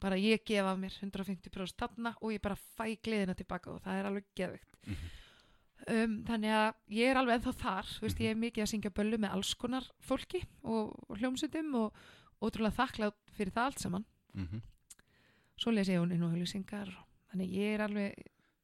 Bara 0.00 0.16
ég 0.16 0.44
gefa 0.44 0.76
mér 0.76 0.90
150% 1.00 1.76
þarna 1.78 2.14
og 2.20 2.30
ég 2.32 2.40
bara 2.42 2.56
fæ 2.56 2.96
gleðina 3.02 3.34
tilbaka 3.36 3.70
og 3.70 3.82
það 3.82 3.98
er 4.00 4.04
alveg 4.06 4.24
geðvikt 4.36 4.76
Mhm. 4.86 4.96
um, 5.88 6.24
þannig 6.24 6.50
að 6.50 6.74
ég 6.90 7.10
er 7.10 7.16
alveg 7.16 7.40
ennþá 7.42 7.54
þar 7.54 8.00
veist, 8.00 8.16
Mhm. 8.18 8.24
ég 8.24 8.30
er 8.30 8.34
mikið 8.36 8.62
að 8.62 8.70
syngja 8.72 8.90
böllu 8.90 9.18
með 9.18 9.32
alls 9.32 9.54
konar 9.54 9.84
fólki 10.00 10.44
og, 10.64 10.94
og 11.08 11.18
hljómsutum 11.18 11.74
og 11.74 11.92
ótrúlega 12.42 12.74
þakklátt 12.76 13.14
fyrir 13.32 13.52
það 13.52 13.64
allt 13.64 13.78
saman. 13.78 14.04
Svo 15.58 15.70
les 15.72 15.88
ég 15.88 15.98
hún 16.00 16.12
inn 16.12 16.22
og 16.22 16.32
hljómsingar 16.32 16.88
þannig 17.30 17.48
að 17.48 17.54
ég 17.54 17.74
er 17.74 17.80
alveg, 17.80 18.14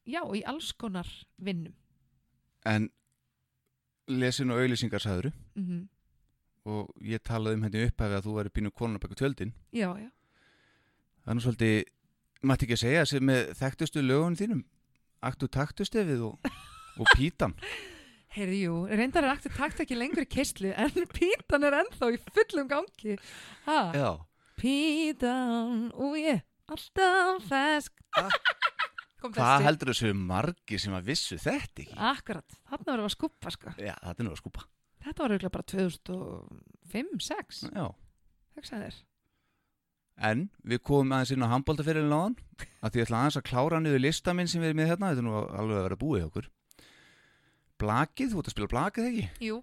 já, 0.06 0.22
í 0.34 0.42
alls 0.44 0.72
konar 0.72 1.06
vinnum. 1.40 1.74
En 2.64 2.90
lesin 4.08 4.50
og 4.50 4.58
auðlýsingar 4.58 5.00
sagður 5.04 5.32
mm 5.54 5.88
og 6.68 7.04
ég 7.04 7.22
talaði 7.24 7.58
um 7.58 7.66
henni 7.66 7.84
upphæfi 7.88 8.18
að 8.18 8.26
þú 8.26 8.34
væri 8.38 8.54
pínu 8.54 8.72
konuna 8.76 9.02
baka 9.02 9.18
tjöldin. 9.18 9.52
Já, 9.74 9.88
já, 9.98 10.10
nú 11.28 11.44
svolítið, 11.44 11.88
mætti 12.46 12.66
ekki 12.66 12.76
að 12.78 12.82
segja 12.84 13.04
sem 13.08 13.24
með 13.28 13.52
þekktustu 13.58 14.04
lögun 14.04 14.38
þínum. 14.38 14.64
Aktu 15.24 15.48
taktustefið 15.50 16.26
og, 16.28 16.50
og 17.00 17.14
pítan. 17.16 17.56
Heyrðu, 18.36 18.58
jú 18.60 18.74
reyndar 18.92 19.24
er 19.24 19.32
aktu 19.32 19.50
takt 19.54 19.80
ekki 19.82 19.96
lengur 19.96 20.26
í 20.26 20.28
keistlu 20.28 20.74
en 20.76 21.08
pítan 21.14 21.64
er 21.64 21.78
ennþá 21.80 22.12
í 22.12 22.20
fullum 22.28 22.68
gangi. 22.70 23.16
Ha, 23.64 23.78
já, 23.96 24.10
pítan, 24.60 25.88
úi 25.96 26.36
alltaf 26.68 27.48
fesk. 27.48 27.94
Hvað 29.18 29.64
heldur 29.64 29.90
þessu 29.90 30.12
margi 30.14 30.78
sem 30.78 30.94
að 30.94 31.08
vissu 31.08 31.38
þetta 31.40 31.82
ekki? 31.86 31.96
Akkurat, 32.12 32.58
þarna 32.68 32.98
við 33.00 33.06
að 33.08 33.14
skuppa 33.16 33.54
sko. 33.54 33.72
já, 33.80 33.94
er 33.96 34.20
nú 34.22 34.34
að 34.36 34.42
skúpa 34.44 34.68
þetta 35.08 35.24
var 35.24 35.34
auðvitað 35.34 35.54
bara 35.56 35.68
2005-06 36.92 37.62
já. 37.74 37.86
hugsaði 38.58 38.88
þér 38.88 38.98
en 40.28 40.40
við 40.66 40.80
komum 40.82 41.12
aðeins 41.14 41.30
inn 41.36 41.44
á 41.46 41.52
handbóltaferilin 41.52 42.10
á 42.14 42.20
hann 42.26 42.36
að 42.82 42.90
því 42.94 43.00
ég 43.02 43.06
ætla 43.08 43.18
aðeins 43.22 43.38
að 43.38 43.46
klára 43.50 43.78
niður 43.82 44.02
lista 44.02 44.34
minn 44.34 44.48
sem 44.50 44.62
við 44.62 44.72
erum 44.72 44.80
með 44.82 44.88
hérna, 44.92 45.10
þetta 45.12 45.22
er 45.22 45.28
nú 45.28 45.34
alveg 45.38 45.78
að 45.78 45.84
vera 45.88 46.00
búið 46.00 46.24
okkur 46.28 46.48
Blakið, 47.78 48.32
þú 48.32 48.40
ert 48.40 48.48
að 48.50 48.54
spila 48.56 48.70
blakið 48.72 49.04
ekki? 49.12 49.26
jú, 49.46 49.60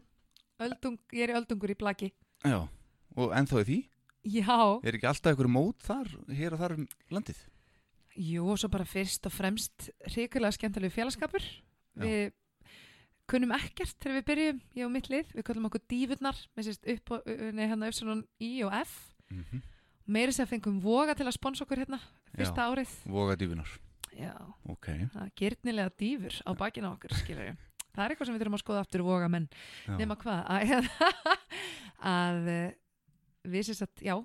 öldung, 0.64 0.96
ég 1.12 1.26
er 1.28 1.36
öldungur 1.41 1.74
í 1.74 1.80
blaki 1.82 2.12
Já, 2.46 2.62
og 3.20 3.34
ennþá 3.36 3.66
í 3.66 3.68
því 3.68 3.80
já, 4.39 4.56
Er 4.88 4.96
ekki 4.96 5.10
alltaf 5.10 5.34
einhverju 5.34 5.52
mót 5.52 5.84
þar, 5.84 6.14
hér 6.32 6.56
og 6.56 6.62
þar 6.64 6.78
um 6.78 6.88
landið? 7.12 7.41
jú 8.16 8.46
og 8.54 8.62
svo 8.62 8.70
bara 8.72 8.88
fyrst 8.88 9.28
og 9.28 9.34
fremst 9.36 9.89
hrikalega 10.14 10.56
skemmtilegu 10.56 10.96
félagskapur 10.96 11.43
Já. 11.43 12.06
við 12.06 12.32
kunnum 13.32 13.54
ekkert 13.56 13.96
þegar 14.04 14.18
við 14.20 14.26
byrjum, 14.30 14.60
ég 14.78 14.86
og 14.88 14.92
mitt 14.94 15.10
lið. 15.10 15.32
Við 15.36 15.46
kallum 15.48 15.68
okkur 15.70 15.84
dífurnar 15.92 16.42
með 16.56 16.68
sérst 16.70 16.90
upp 16.96 17.12
og, 17.16 17.32
nei, 17.58 17.66
hérna 17.68 17.90
Epsilon 17.90 18.26
I 18.40 18.52
og 18.68 18.74
F. 18.82 18.94
Mm 19.32 19.44
-hmm. 19.44 19.62
meiri 20.06 20.32
sem 20.32 20.48
fengum 20.48 20.80
voga 20.82 21.16
til 21.16 21.26
að 21.26 21.34
sponsa 21.34 21.64
okkur 21.66 21.78
hérna 21.78 22.00
fyrsta 22.38 22.70
árið. 22.70 22.90
Voga 23.06 23.36
dýfunar, 23.36 23.80
já, 24.14 24.34
ok. 24.70 24.86
Það 24.86 25.24
er 25.26 25.32
gyrnilega 25.36 25.90
dýfur 25.98 26.42
á 26.46 26.52
bakina 26.54 26.92
okkur 26.92 27.10
það 27.96 28.06
er 28.06 28.12
eitthvað 28.12 28.26
sem 28.26 28.36
við 28.36 28.42
þurfum 28.42 28.58
að 28.58 28.64
skoða 28.64 28.80
aftur 28.80 29.02
voga 29.02 29.28
menn 29.28 29.48
Já. 29.88 29.98
nema 29.98 30.16
hvað 30.16 30.46
að, 30.48 30.90
að 32.20 32.48
eh, 32.48 32.72
við 33.44 33.64
sérst 33.66 33.82
að, 33.82 33.90
já 34.04 34.16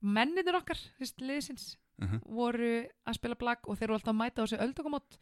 menninir 0.00 0.56
okkar, 0.56 0.80
sérst, 0.98 1.20
liðsins 1.20 1.76
Mhm. 2.00 2.20
voru 2.24 2.88
að 3.04 3.16
spila 3.18 3.36
blag 3.36 3.66
og 3.68 3.76
þeir 3.76 3.90
eru 3.90 3.96
alltaf 3.98 4.14
að 4.14 4.20
mæta 4.20 4.40
á 4.40 4.44
þessu 4.46 4.60
öldungumót 4.64 5.18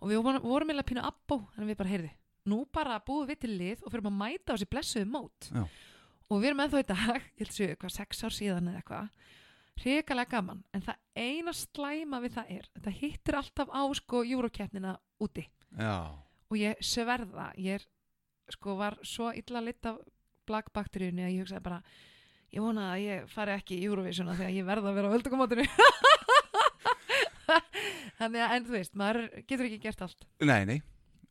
og 0.00 0.10
við 0.10 0.20
vorum, 0.20 0.42
vorum 0.44 0.68
eiginlega 0.68 0.90
pínu 0.90 1.04
abbó 1.04 1.38
þannig 1.54 1.64
að 1.64 1.70
við 1.70 1.78
bara 1.80 1.92
heyrði, 1.94 2.10
nú 2.48 2.62
bara 2.72 3.00
búum 3.04 3.28
við 3.28 3.42
til 3.44 3.52
lið 3.58 3.78
og 3.84 3.92
fyrir 3.92 4.08
að 4.08 4.18
mæta 4.20 4.52
á 4.52 4.54
þessu 4.54 4.68
blessuðu 4.70 5.08
mót. 5.10 5.40
Já. 5.52 5.64
og 6.30 6.40
við 6.40 6.48
erum 6.50 6.62
ennþá 6.64 6.80
í 6.80 6.88
dag 6.88 7.20
ég 7.20 7.42
held 7.42 7.54
séu 7.56 7.68
eitthvað 7.72 7.96
sex 7.96 8.24
ár 8.24 8.36
síðan 8.36 8.70
eða 8.70 8.80
eitthvað 8.80 9.06
hrikalega 9.80 10.36
gaman, 10.36 10.60
en 10.76 10.82
það 10.84 10.96
eina 11.16 11.52
slæma 11.56 12.18
við 12.20 12.32
það 12.36 12.46
er, 12.56 12.64
þetta 12.76 12.92
hittir 12.98 13.34
alltaf 13.38 13.68
á 13.72 13.82
sko 13.96 14.20
júrókeppnina 14.28 14.92
úti. 15.24 15.44
Já, 15.78 15.94
og 16.50 16.56
ég 16.58 16.80
sverða 16.84 17.46
ég 17.56 17.78
er, 17.78 17.86
sko 18.52 18.74
var 18.80 18.98
svo 19.06 19.30
illa 19.36 19.62
lit 19.64 19.86
af 19.88 20.00
blagbakteríunni 20.50 21.24
að 21.24 21.34
ég 21.36 21.44
hugsaði 21.44 21.64
bara 21.64 21.78
ég 22.50 22.64
vona 22.64 22.88
að 22.92 23.02
ég 23.04 23.28
fari 23.30 23.54
ekki 23.54 23.78
í 23.78 23.86
Eurovisiona 23.86 24.34
þegar 24.36 24.56
ég 24.56 24.66
verða 24.66 24.90
að 24.90 24.96
vera 24.98 25.12
á 25.12 25.14
öldugumótinu 25.16 25.66
þannig 28.18 28.44
að 28.44 28.54
en 28.56 28.66
þú 28.66 28.76
veist 28.76 28.98
maður 28.98 29.22
getur 29.46 29.68
ekki 29.68 29.80
gert 29.86 30.04
allt. 30.06 30.26
Nei, 30.42 30.62
nei, 30.68 30.78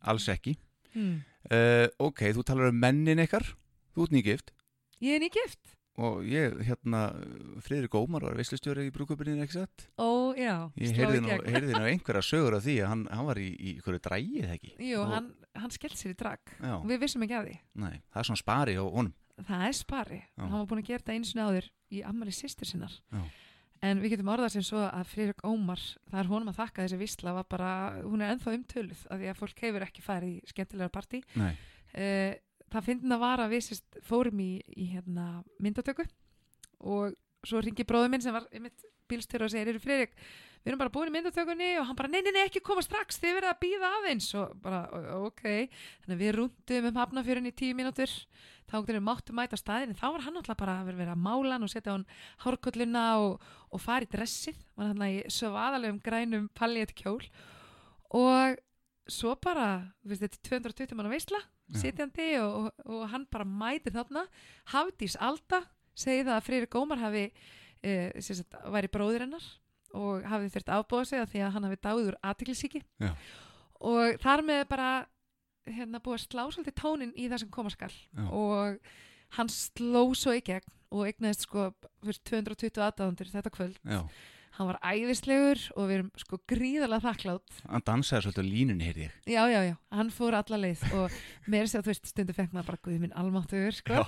alls 0.10 0.30
ekki 0.32 0.55
hmm. 0.94 1.20
uh, 1.52 1.88
Ok, 2.10 2.26
þú 2.36 2.46
talar 2.48 2.72
um 2.74 2.80
mennin 2.80 3.22
ykkar 3.26 3.46
Þú 3.96 4.08
ert 4.08 4.16
nýgift 4.16 4.54
ég 5.04 5.16
er 5.18 5.24
nýgift 5.24 5.76
og 6.00 6.24
ég, 6.28 6.54
hérna, 6.64 7.10
Friðrik 7.64 7.96
Ómar 8.00 8.24
var 8.24 8.38
veislustjóri 8.40 8.86
í 8.88 9.48
satt? 9.52 9.90
ó 10.00 10.32
já, 10.38 10.72
Ég 10.80 10.96
heyrði 10.96 11.20
nú, 11.26 11.34
heyrði 11.44 11.74
nú 11.76 11.84
einhverja 11.92 12.24
sögur 12.24 12.56
af 12.56 12.64
því 12.64 12.76
að 12.84 12.88
hann, 12.88 13.04
hann 13.12 13.28
var 13.28 13.42
í, 13.42 13.50
í 13.52 13.74
einhverju 13.76 14.00
drægið, 14.08 14.48
ekki? 14.56 14.72
jú, 14.80 15.02
Og- 15.02 15.12
hann, 15.12 15.28
hann 15.56 15.72
skellt 15.76 16.00
sér 16.00 16.14
í 16.14 16.20
drag 16.20 16.40
Já, 16.56 16.78
og 16.78 16.88
við 16.88 17.04
vissum 17.04 17.26
ekki 17.28 17.36
af 17.36 17.46
því 17.50 17.58
nei, 17.84 18.00
það 18.14 18.22
er 18.22 18.30
svona 18.30 18.44
spari 18.44 18.78
á 18.80 18.84
honum 18.86 19.14
það 19.50 19.66
er 19.68 19.76
spari, 19.76 20.22
Já. 20.24 20.44
hann 20.46 20.56
var 20.56 20.70
búin 20.72 20.84
að 20.84 20.90
gera 20.92 21.04
þetta 21.04 21.18
einu 21.18 21.28
sinni 21.30 21.46
áður 21.48 21.70
í 21.92 22.04
ammali 22.08 22.36
sýstur 22.36 22.70
sinnar 22.70 22.96
Já. 23.12 23.24
En 23.86 24.01
við 24.03 24.15
getum 24.15 24.32
orðað 24.34 24.53
sem 24.57 24.65
svo 24.65 24.82
að 24.88 25.07
Friðrik 25.13 25.43
Ómar 25.47 25.82
það 26.09 26.19
er 26.21 26.30
honum 26.34 26.51
að 26.51 26.59
þakka 26.59 26.86
þessi 26.86 26.99
vissla 26.99 27.34
var 27.38 27.47
bara, 27.51 27.71
hún 28.03 28.21
er 28.23 28.34
ennþá 28.34 28.53
umtöluð 28.57 29.05
af 29.07 29.21
því 29.21 29.32
að 29.32 29.39
fólk 29.39 29.63
hefur 29.65 29.86
ekki 29.86 30.03
farið 30.05 30.36
í 30.36 30.51
skemmtilega 30.51 30.93
partí. 30.93 31.21
Uh, 31.95 32.34
það 32.69 32.86
finnir 32.89 33.15
að 33.15 33.23
vara 33.23 33.47
að 33.47 33.55
við 33.55 33.65
sérst 33.69 33.99
fórum 34.05 34.43
í, 34.43 34.51
í 34.75 34.89
hérna, 34.91 35.30
myndatöku 35.63 36.05
og 36.80 37.15
svo 37.47 37.63
ringi 37.63 37.88
bróður 37.88 38.11
minn 38.13 38.23
sem 38.23 38.36
var 38.36 38.45
einmitt 38.51 38.84
bílstjóri 39.09 39.47
og 39.47 39.53
segir, 39.53 39.71
eru 39.71 39.82
Friðrik 39.84 40.15
við 40.64 40.72
erum 40.72 40.82
bara 40.82 40.93
búin 40.93 41.10
í 41.10 41.14
myndatökunni 41.16 41.70
og 41.80 41.88
hann 41.88 41.97
bara, 41.97 42.12
nei, 42.12 42.22
nei, 42.26 42.32
nei, 42.36 42.43
ekki 42.47 42.62
koma 42.66 42.84
strax 42.84 43.20
þið 43.22 43.36
verða 43.38 43.51
að 43.53 43.60
býða 43.64 43.91
aðeins. 43.97 44.30
Og 44.39 44.55
bara, 44.64 44.82
ok, 45.20 45.43
þannig 46.03 46.16
að 46.16 46.24
við 46.24 46.34
rúndum 46.36 46.88
um 46.89 46.99
hafnafjörun 46.99 47.49
í 47.49 47.53
tíu 47.55 47.78
mínútur. 47.78 48.16
Þá 48.70 48.76
við 48.86 48.99
máttum 49.01 49.39
mæta 49.39 49.57
staðin 49.57 49.95
en 49.95 49.97
þá 49.97 50.07
var 50.14 50.26
hann 50.28 50.36
alltaf 50.38 50.57
bara 50.60 50.76
að 50.84 50.91
vera 50.99 51.16
að 51.16 51.24
mála 51.26 51.55
hann 51.55 51.66
og 51.66 51.72
setja 51.72 51.95
hann 51.95 52.05
hárkolluna 52.43 53.05
og, 53.24 53.45
og 53.74 53.82
fara 53.82 54.05
í 54.05 54.12
dressið. 54.12 54.60
Var 54.78 54.91
hann 54.91 55.05
í 55.07 55.24
sövaðalegum 55.34 56.01
grænum 56.05 56.49
palliet 56.53 56.93
kjól 56.97 57.24
og 58.14 58.60
svo 59.10 59.34
bara, 59.41 59.89
þú 60.03 60.12
veist, 60.12 60.22
þetta 60.22 60.38
er 60.38 60.70
220 60.70 60.99
manna 60.99 61.14
veisla. 61.14 61.41
Já. 61.70 61.84
sitjandi 61.84 62.28
og, 62.41 62.53
og, 62.57 62.86
og 62.89 63.01
hann 63.12 63.26
bara 63.30 63.45
mætir 63.45 63.93
þarna. 63.93 64.26
Hafdís 64.74 65.18
Alda 65.22 65.64
segi 65.97 66.24
það 66.26 66.36
að 66.36 66.45
Freyri 66.47 66.70
Gómar 66.72 67.01
hafi 67.01 67.26
e, 67.82 67.91
sagt, 68.26 68.57
væri 68.74 68.89
bróðir 68.91 69.26
hennar 69.28 69.45
og 69.98 70.26
hafi 70.30 70.50
þurft 70.54 70.72
að 70.72 70.82
afbúa 70.84 71.06
sig 71.06 71.22
af 71.22 71.30
því 71.32 71.44
að 71.46 71.54
hann 71.56 71.68
hafi 71.68 71.80
dáið 71.86 72.10
úr 72.10 72.18
aðtiklisíki 72.32 72.82
og 73.80 74.20
þar 74.24 74.44
með 74.46 74.66
bara 74.70 74.90
hérna 75.70 76.02
búið 76.02 76.18
að 76.18 76.26
slá 76.26 76.44
svolítið 76.50 76.76
tónin 76.80 77.14
í 77.16 77.30
það 77.30 77.44
sem 77.44 77.54
koma 77.54 77.70
skal. 77.74 77.92
Já. 78.18 78.26
og 78.26 78.80
hann 79.38 79.50
sló 79.54 80.04
svo 80.18 80.34
í 80.34 80.42
gegn 80.42 80.76
og 80.90 81.06
eignaðist 81.06 81.46
sko 81.46 81.70
fyrir 82.02 82.22
220 82.26 82.86
aðdáðundur 82.88 83.34
þetta 83.34 83.54
kvöld. 83.54 83.82
Já 83.86 84.02
hann 84.58 84.68
var 84.68 84.80
æðislegur 84.84 85.60
og 85.78 85.86
við 85.89 85.95
erum 86.00 86.10
sko 86.20 86.38
gríðarlega 86.50 87.04
þakklátt 87.06 87.60
Hann 87.70 87.84
dansaði 87.88 88.26
svolítið 88.26 88.43
á 88.43 88.52
línunni, 88.54 88.88
heyrði 88.89 89.06
ég 89.06 89.30
Já, 89.34 89.43
já, 89.54 89.60
já, 89.70 89.76
hann 89.95 90.10
fór 90.16 90.38
alla 90.39 90.60
leið 90.60 90.84
og 91.00 91.18
mér 91.47 91.70
sér 91.70 91.80
að 91.82 91.86
þú 91.88 91.91
veist, 91.93 92.10
stundu 92.12 92.36
fekk 92.38 92.54
maður 92.56 92.68
bara 92.72 92.82
guð 92.88 93.00
minn 93.04 93.16
almáttugur, 93.20 93.78
sko. 93.80 93.93
Já, 93.93 94.04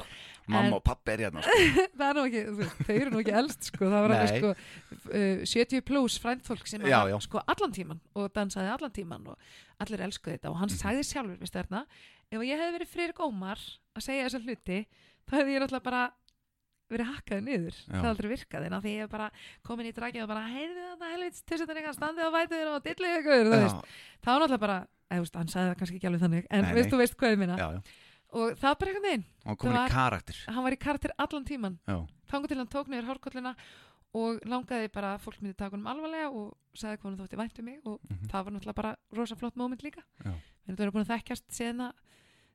mamma 0.48 0.68
En- 0.68 0.74
og 0.78 0.84
pappi 0.84 1.14
er 1.16 1.24
hérna 1.28 1.44
sko. 1.46 1.58
það 2.00 2.06
er 2.10 2.18
nú 2.20 2.26
ekki, 2.28 2.44
þú 2.50 2.56
veist, 2.62 2.82
þau 2.88 2.96
eru 2.98 3.12
nú 3.16 3.22
ekki 3.24 3.36
elst, 3.42 3.70
sko, 3.72 3.92
það 3.92 4.06
var 4.08 4.16
alveg, 4.18 4.42
sko, 4.42 4.54
uh, 5.12 5.46
70 5.54 5.86
plus 5.92 6.18
frændfólk 6.24 6.68
sem 6.68 6.82
Já, 6.90 6.98
var, 7.04 7.12
já. 7.14 7.20
sko, 7.28 7.44
allan 7.56 7.76
tíman 7.78 8.02
og 8.18 8.32
dansaði 8.36 8.74
allan 8.76 8.96
tíman 8.98 9.30
og 9.32 9.38
allir 9.82 10.04
elskuði 10.10 10.38
þetta 10.40 10.52
og 10.52 10.60
hann 10.62 10.70
Mhm. 10.74 10.82
sagði 10.82 11.06
sjálfur, 11.12 11.40
veistu 11.42 11.62
þarna, 11.62 11.86
ef 12.32 12.42
ég 12.48 12.60
hefði 12.60 12.76
verið 12.80 12.92
Friðrik 12.96 13.24
Ómar 13.26 13.60
að 13.96 14.06
segja 14.06 14.28
þessa 14.30 14.44
hluti, 14.46 14.82
þá 15.30 15.34
hefði 15.40 15.54
ég 15.56 15.62
náttúrulega 15.64 15.84
bara 15.88 16.04
verið 16.92 17.10
hakkaði 17.12 17.44
niður, 17.48 17.78
Já. 17.82 17.94
það 17.98 18.10
aldrei 18.12 18.30
virkaði 18.32 18.70
en 18.70 18.76
að 18.78 18.86
því 18.86 18.94
ég 18.96 19.04
hef 19.06 19.12
bara 19.16 19.28
komin 19.68 19.90
í 19.90 19.94
dragið 19.98 20.24
og 20.26 20.30
bara 20.32 20.44
heyrðu 20.52 20.86
þetta 20.92 21.12
helvits 21.16 21.42
til 21.48 21.60
þetta 21.62 21.76
eitthvað 21.80 21.98
standið 22.00 22.28
á 22.28 22.32
vætuður 22.38 22.72
og 22.76 22.86
dillið 22.88 23.18
ykkur, 23.22 23.50
þú 23.52 23.60
veist, 23.62 23.92
þá 24.22 24.30
náttúrulega 24.32 24.64
bara, 24.66 24.78
eða, 25.12 25.18
þú 25.18 25.26
veist, 25.26 25.38
hann 25.42 25.52
sagði 25.56 25.72
það 25.72 25.78
kannski 25.82 26.00
ekki 26.02 26.10
alveg 26.12 26.24
þannig, 26.26 26.48
en 26.52 26.66
Nei, 26.68 26.74
veist, 26.78 26.88
nei. 26.88 26.94
þú 26.96 27.02
veist 27.04 27.18
hvað 27.22 27.36
ég 27.36 27.42
minna 27.46 27.60
já, 27.62 27.68
já. 27.78 27.82
Og 28.32 28.54
það 28.62 28.76
bara 28.80 28.92
einhvern 28.94 29.08
veginn, 29.10 29.24
Hann 29.44 29.58
komin 29.60 29.76
Það 29.76 29.88
í 29.90 29.92
karakter. 29.92 30.38
hann 30.56 30.64
var 30.64 30.72
í 30.76 30.78
karakter 30.80 31.12
allan 31.20 31.48
tíman 31.50 31.74
þangu 32.32 32.48
til 32.48 32.58
hann 32.62 32.70
tók 32.72 32.88
niður 32.88 33.10
hárkollina 33.12 33.52
og 34.16 34.40
langaði 34.48 34.88
bara 34.92 35.10
fólk 35.24 35.42
myndi 35.44 35.56
taka 35.60 35.76
honum 35.76 35.88
alvarlega 35.92 36.30
og 36.32 36.54
sagði 36.76 37.00
hvað 37.02 37.10
hann 37.10 37.20
þótti 37.20 37.40
vænt 37.42 37.60
um 37.60 37.66
mig 37.68 37.78
og 37.88 37.98
mhm, 38.08 38.30
það 38.32 38.46
var 38.48 38.56
náttúrulega 38.56 38.80
bara 38.80 38.94
rosa 39.20 39.36
flott 39.40 39.56
moment 39.60 39.84
líka. 39.84 40.04
Já. 40.24 40.32
við 40.68 40.80
erum 40.86 40.96
búin 40.96 41.04
að 41.06 41.12
þekkjast 41.18 41.46
síðan 41.60 41.84
að 41.90 41.94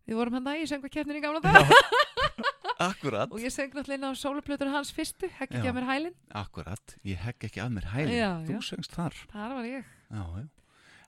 við 0.07 0.19
vorum 0.21 0.37
hann 0.39 0.47
það 0.47 0.63
í 0.63 0.69
söngvakeppnin 0.73 1.19
í 1.21 1.25
gamla 1.25 1.43
dag 1.45 1.73
Akkurat. 2.87 3.31
Og 3.33 3.41
ég 3.41 3.49
söng 3.55 3.73
náttúrulega 3.73 3.97
inn 3.97 4.05
á 4.05 4.13
sóluplötur 4.21 4.69
hans 4.69 4.91
fyrstu, 4.93 5.31
Já. 5.33 5.47
ekki 5.47 5.63
að 5.65 5.77
mér 5.79 5.87
hælin 5.89 6.17
Akkurat, 6.37 6.97
ég 7.09 7.23
hegg 7.25 7.47
ekki 7.49 7.63
að 7.65 7.71
mér 7.79 7.87
hælinn. 7.95 8.19
Já, 8.19 8.31
Þú 8.45 8.59
já. 8.59 8.65
söngst 8.69 8.93
þar. 8.93 9.17
Þar 9.33 9.55
var 9.57 9.69
ég. 9.71 9.87
Já. 10.13 10.25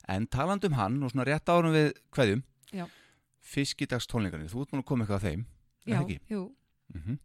En 0.09 0.25
talandi 0.33 0.65
um 0.71 0.77
hann 0.79 0.97
og 1.05 1.13
svona 1.13 1.27
rétt 1.29 1.51
árum 1.53 1.75
við 1.77 1.91
hverjum. 2.17 2.41
Fiskidagstónleikarnir, 3.49 4.49
þú 4.51 4.63
ert 4.65 4.73
múin 4.73 4.81
að 4.83 4.87
koma 4.89 5.05
eitthvað 5.05 5.19
að 5.21 5.27
þeim 5.29 5.45
já, 5.89 5.99
jú, 6.29 6.41
mm 6.93 7.19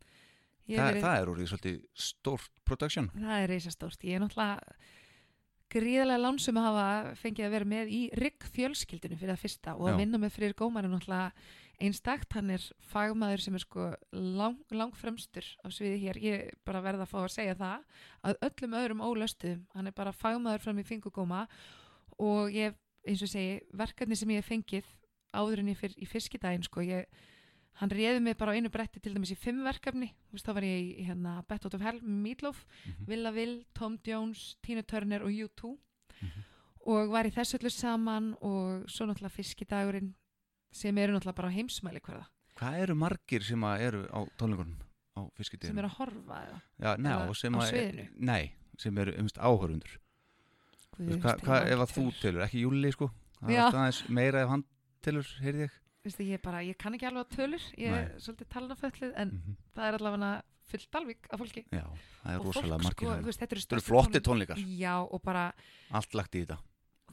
ég 0.64 0.78
það, 0.78 0.86
hef 0.86 0.94
verið, 0.94 1.04
það 1.04 1.16
er 1.20 1.30
úr 1.30 1.40
því 1.40 1.46
svolítið 1.50 1.80
stórt 2.06 2.62
production. 2.64 3.08
Það 3.16 3.42
er 3.42 3.50
reisastórt 3.52 4.06
ég 4.08 4.16
er 4.16 4.22
náttúrulega 4.22 4.76
gríðarlega 5.74 6.22
lánsum 6.22 6.60
að 6.60 6.68
hafa 6.68 6.86
fengið 7.20 7.48
að 7.48 7.54
vera 7.56 7.68
með 7.74 7.90
í 7.92 8.00
RIG 8.20 8.46
fjölskyldinu 8.54 9.18
fyrir 9.18 9.34
það 9.34 9.42
fyrsta 9.42 9.74
og 9.76 9.90
að 9.90 10.00
vinna 10.00 10.20
með 10.22 10.34
Freyr 10.36 10.56
Gómar 10.56 10.86
er 10.86 10.92
náttúrulega 10.94 11.32
einstakt, 11.80 12.32
hann 12.36 12.50
er 12.50 12.62
fagmaður 12.80 13.40
sem 13.40 13.54
er 13.54 13.62
sko 13.64 13.86
lang, 14.12 14.58
langfremstur 14.70 15.44
á 15.64 15.68
sviði 15.72 15.98
hér, 16.04 16.18
ég 16.22 16.50
bara 16.64 16.80
verða 16.84 17.02
að 17.06 17.10
fá 17.12 17.18
að 17.24 17.32
segja 17.34 17.54
það 17.54 17.84
að 18.30 18.38
öllum 18.48 18.76
öðrum 18.80 19.04
ólöstuðum 19.04 19.66
hann 19.74 19.86
er 19.90 19.92
bara 19.96 20.12
fagmaður 20.12 20.60
fram 20.60 20.78
í 20.78 20.86
fingugóma 20.86 21.46
og 22.18 22.50
ég, 22.54 22.74
eins 23.06 23.22
og 23.22 23.28
segi 23.32 23.60
verkefni 23.74 24.16
sem 24.16 24.30
ég 24.30 24.42
hef 24.42 24.48
fengið 24.52 24.84
áður 25.34 25.58
en 25.64 25.68
ég 25.72 25.78
fyrir 25.80 25.98
í 25.98 26.06
fiskidaginn 26.06 26.62
sko, 26.62 26.80
ég 26.86 27.06
hann 27.80 27.90
réði 27.90 28.20
mig 28.22 28.36
bara 28.38 28.54
á 28.54 28.56
einu 28.56 28.70
bretti 28.70 29.00
til 29.02 29.14
dæmis 29.16 29.32
í 29.34 29.36
fimm 29.36 29.64
verkefni, 29.66 30.12
þá 30.38 30.52
var 30.54 30.62
ég 30.62 30.78
í, 30.78 30.90
í 31.02 31.06
hérna 31.08 31.40
Bet 31.48 31.64
Out 31.66 31.74
of 31.74 31.82
Hell 31.82 31.98
með 32.00 32.20
Meatloaf 32.22 32.64
Mhm. 32.86 33.06
Villa 33.08 33.32
Will, 33.34 33.64
Tom 33.74 33.98
Jones, 34.06 34.56
Tina 34.62 34.82
Turner 34.82 35.22
og 35.26 35.30
U2 35.34 35.76
Mhm. 36.22 36.44
og 36.86 37.08
var 37.10 37.24
í 37.24 37.32
þessu 37.34 37.58
öllu 37.58 37.70
saman 37.72 38.36
og 38.40 38.84
svo 38.86 39.06
náttúrulega 39.08 39.32
fiskidagurinn 39.32 40.14
sem 40.74 40.98
eru 40.98 41.14
náttúrulega 41.16 41.38
bara 41.40 41.50
á 41.50 41.56
heimsmæli 41.56 42.02
hverða 42.04 42.26
Hvað 42.58 42.80
eru 42.84 42.94
margir 42.98 43.42
sem 43.46 43.64
eru 43.74 44.04
á 44.14 44.20
tónleikunum 44.38 44.76
á 45.14 45.20
sem 45.22 45.30
fiskideginu? 45.38 45.78
eru 45.82 45.88
að 45.90 45.96
horfa 45.98 46.40
eða? 46.46 46.60
Já, 46.78 46.90
eða 46.94 47.34
sem 47.38 47.54
að, 47.58 47.68
sviðinu? 47.70 48.06
Nei, 48.30 48.52
sem 48.78 48.98
eru 49.04 49.14
umst 49.22 49.38
áhörundur 49.38 49.96
Hvað 50.94 51.40
hva, 51.42 51.56
ef 51.66 51.80
að 51.82 51.92
þú 51.96 52.04
telur, 52.20 52.44
ekki 52.46 52.60
Júli 52.62 52.92
sko? 52.94 53.08
Það 53.40 53.80
er 53.88 54.02
meira 54.14 54.42
ef 54.44 54.52
hann 54.52 54.62
telur, 55.04 55.26
heyrði 55.42 55.66
ég. 55.66 55.78
Veistu, 56.04 56.24
ég, 56.28 56.40
bara, 56.44 56.60
ég 56.64 56.76
kann 56.80 56.94
ekki 56.96 57.06
alveg 57.08 57.24
að 57.24 57.32
tölur. 57.34 57.64
Ég 57.80 57.94
er 57.98 58.10
svolítið 58.22 58.48
talnaföllið 58.52 59.14
en 59.16 59.32
mm 59.34 59.56
það 59.74 59.88
er 59.88 59.96
allavega 59.98 60.30
fullt 60.70 60.88
dalvík 60.94 61.26
af 61.34 61.40
fólki. 61.42 61.62
Já, 61.74 61.82
það 62.22 62.30
er 62.34 62.44
rosalega 62.46 62.78
margir 62.84 63.08
sko, 63.08 63.16
þú 63.18 63.28
veist, 63.28 63.40
þetta 63.42 63.56
eru 63.56 63.64
eru 63.74 63.84
flotti 63.84 64.20
tónleik- 64.20 64.26
tónleikar, 64.54 64.78
Já 64.78 64.94
og 65.02 65.22
bara 65.24 65.44
allt 65.90 66.14
lagt 66.14 66.34
í 66.38 66.44
þetta. 66.44 66.58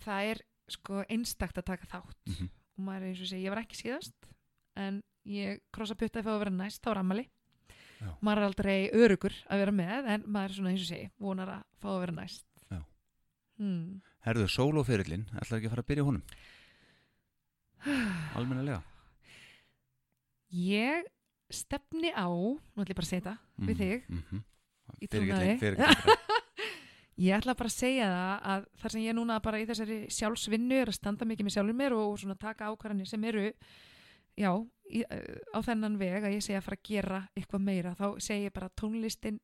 Það 0.05 0.29
er 0.31 0.41
sko 0.71 1.01
einstakt 1.09 1.57
að 1.57 1.65
taka 1.71 1.85
þátt. 1.89 2.15
Mhm. 2.27 2.49
Og 2.77 2.85
maður 2.87 3.05
er 3.05 3.11
eins 3.11 3.21
og 3.23 3.29
segja, 3.31 3.45
ég 3.45 3.53
var 3.53 3.61
ekki 3.63 3.79
síðast 3.79 4.29
en 4.81 5.01
ég 5.27 5.61
krossa 5.75 5.97
putta 5.99 6.21
ef 6.21 6.29
að 6.31 6.41
vera 6.43 6.53
næst 6.55 6.87
á 6.87 6.91
ramali 6.97 7.27
Já. 8.01 8.09
maður 8.25 8.41
er 8.41 8.47
aldrei 8.49 8.77
örugur 8.97 9.35
að 9.47 9.61
vera 9.61 9.75
með 9.77 10.09
en 10.15 10.23
maður 10.25 10.49
er 10.49 10.57
svona 10.57 10.71
eins 10.73 10.85
og 10.85 10.89
segja, 10.89 11.11
vonar 11.21 11.51
að 11.57 11.65
fá 11.81 11.89
að 11.93 11.99
vera 12.05 12.17
næst 12.17 12.45
Já. 12.71 12.79
hmm. 13.61 14.01
Herðu, 14.25 14.47
sólóferillin, 14.53 15.27
ætlar 15.33 15.59
ekki 15.59 15.69
að 15.69 15.75
fara 15.75 15.85
að 15.85 15.91
byrja 15.91 16.07
honum 16.09 16.23
Almennilega 18.37 18.81
ég 20.51 21.05
stefni 21.51 22.11
á 22.15 22.27
nú 22.27 22.81
ætlum 22.81 22.91
ég 22.91 22.97
bara 22.97 23.07
að 23.07 23.11
segja 23.11 23.25
þetta 23.27 23.67
við 23.67 23.83
þig 23.83 24.09
-hmm. 24.09 24.47
Í 25.01 25.07
trúnaði. 25.07 25.53
ég 27.21 27.37
ætla 27.37 27.55
bara 27.57 27.69
að 27.69 27.77
segja 27.77 28.09
það 28.09 28.49
að 28.53 28.67
þar 28.81 28.93
sem 28.95 29.05
ég 29.05 29.17
núna 29.17 29.39
bara 29.43 29.61
í 29.61 29.67
þessari 29.69 29.97
sjálfsvinnu 30.17 30.79
er 30.81 30.91
að 30.91 30.97
standa 30.97 31.27
mikið 31.29 31.47
með 31.47 31.55
sjálfur 31.57 31.79
mér 31.81 31.95
og 31.97 32.15
svona 32.21 32.37
taka 32.39 32.71
ákvarðanir 32.71 33.09
sem 33.09 33.27
eru 33.29 33.45
já, 34.39 34.51
í, 34.89 35.03
uh, 35.03 35.37
á 35.53 35.59
þennan 35.65 35.99
veg 36.01 36.25
að 36.25 36.37
ég 36.37 36.45
segja 36.45 36.61
að 36.61 36.67
fara 36.69 36.79
að 36.79 36.89
gera 36.89 37.21
eitthvað 37.35 37.67
meira 37.67 37.93
þá 37.99 38.07
segi 38.23 38.47
ég 38.47 38.55
bara 38.55 38.71
tónlistin 38.81 39.39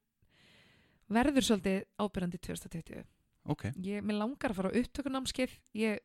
verður 1.08 1.48
svolítið 1.48 1.86
ábyrjandi 2.02 2.42
2020 2.50 3.17
Ok, 3.48 3.64
ég, 3.84 4.04
mér 4.04 4.20
langar 4.20 4.52
að 4.52 4.58
fara 4.60 4.72
á 4.72 4.78
upptökunámskeið. 4.82 5.54
Ég 5.80 6.02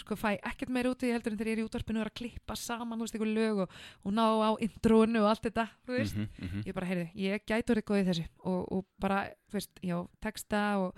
sko 0.00 0.16
fæ 0.18 0.34
ekkert 0.36 0.72
meira 0.74 0.90
út 0.90 1.02
í 1.04 1.06
því 1.06 1.14
heldur 1.14 1.34
en 1.34 1.40
þegar 1.40 1.50
ég 1.50 1.56
er 1.58 1.62
í 1.62 1.66
útvarpinu 1.68 2.00
og 2.00 2.04
er 2.04 2.10
að 2.10 2.18
klippa 2.18 2.56
saman 2.58 2.98
þú 2.98 3.06
veist, 3.06 3.16
eitthvað 3.16 3.34
lög 3.36 3.62
og, 3.64 3.74
og 4.02 4.14
ná 4.16 4.24
á 4.26 4.50
introinu 4.66 5.22
og 5.22 5.30
allt 5.30 5.46
þetta, 5.46 5.66
þú 5.86 5.96
veist. 5.96 6.16
Mm 6.16 6.28
-hmm. 6.40 6.66
ég 6.66 6.74
bara, 6.74 6.86
heyrðu, 6.90 7.08
ég 7.14 7.46
gæti 7.46 7.72
orðið 7.72 7.88
góð 7.90 8.00
í 8.00 8.06
þessu 8.08 8.26
og, 8.38 8.72
og 8.72 8.86
bara, 8.98 9.18
þú 9.50 9.54
veist, 9.58 9.72
já, 9.82 9.96
texta 10.20 10.78
og, 10.78 10.94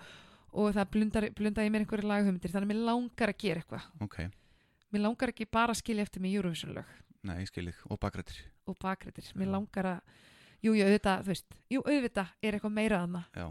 og 0.51 0.73
það 0.73 0.89
blundar, 0.89 1.29
blundar 1.31 1.65
í 1.65 1.69
mér 1.69 1.85
einhverju 1.85 2.07
laghumyndir, 2.07 2.51
þannig 2.51 2.69
að 2.69 2.73
mér 2.73 2.85
langar 2.85 3.29
að 3.29 3.37
gera 3.37 3.59
eitthvað. 3.59 3.83
Ok, 4.01 4.17
mér 4.91 5.01
langar 5.01 5.29
ekki 5.29 5.45
bara 5.45 5.71
að 5.71 5.81
skilja 5.81 6.03
eftir 6.03 6.21
mig 6.21 6.33
Eurovision 6.33 6.73
lög. 6.73 6.85
Nei, 7.23 7.39
ég 7.39 7.47
skil 7.47 7.65
þig. 7.69 7.79
Og 7.87 7.99
bakrættir 7.99 8.43
og 8.65 8.77
bakrættir, 8.79 9.31
mér 9.35 9.51
langar 9.51 9.85
að 9.85 9.99
jú, 10.63 10.73
jú, 10.73 10.85
auðvitað, 10.85 11.23
þú 11.23 11.31
veist, 11.33 11.55
jú, 11.69 11.81
auðvitað 11.83 12.27
er 12.41 12.55
eitthvað 12.55 12.75
meira 12.77 12.99
þarna. 13.03 13.23
Já, 13.35 13.47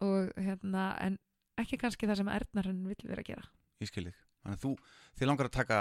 og 0.00 0.32
hérna, 0.40 0.84
en 1.04 1.18
ekki 1.64 1.78
kannski 1.80 2.08
það 2.10 2.20
sem 2.22 2.30
Ernar 2.36 2.68
hann 2.70 2.80
vill 2.90 3.08
vera 3.10 3.24
að 3.24 3.30
gera. 3.32 3.44
Ég 3.80 3.90
skil 3.90 4.06
þig. 4.08 4.16
Þannig 4.40 4.56
að 4.56 4.62
þú, 4.64 4.70
þið 5.20 5.28
langar 5.30 5.48
að 5.50 5.56
taka 5.58 5.78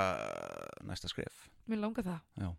næsta 0.89 1.09
skref. 1.11 1.45
Mér 1.69 1.81
langar 1.85 2.05
það, 2.07 2.51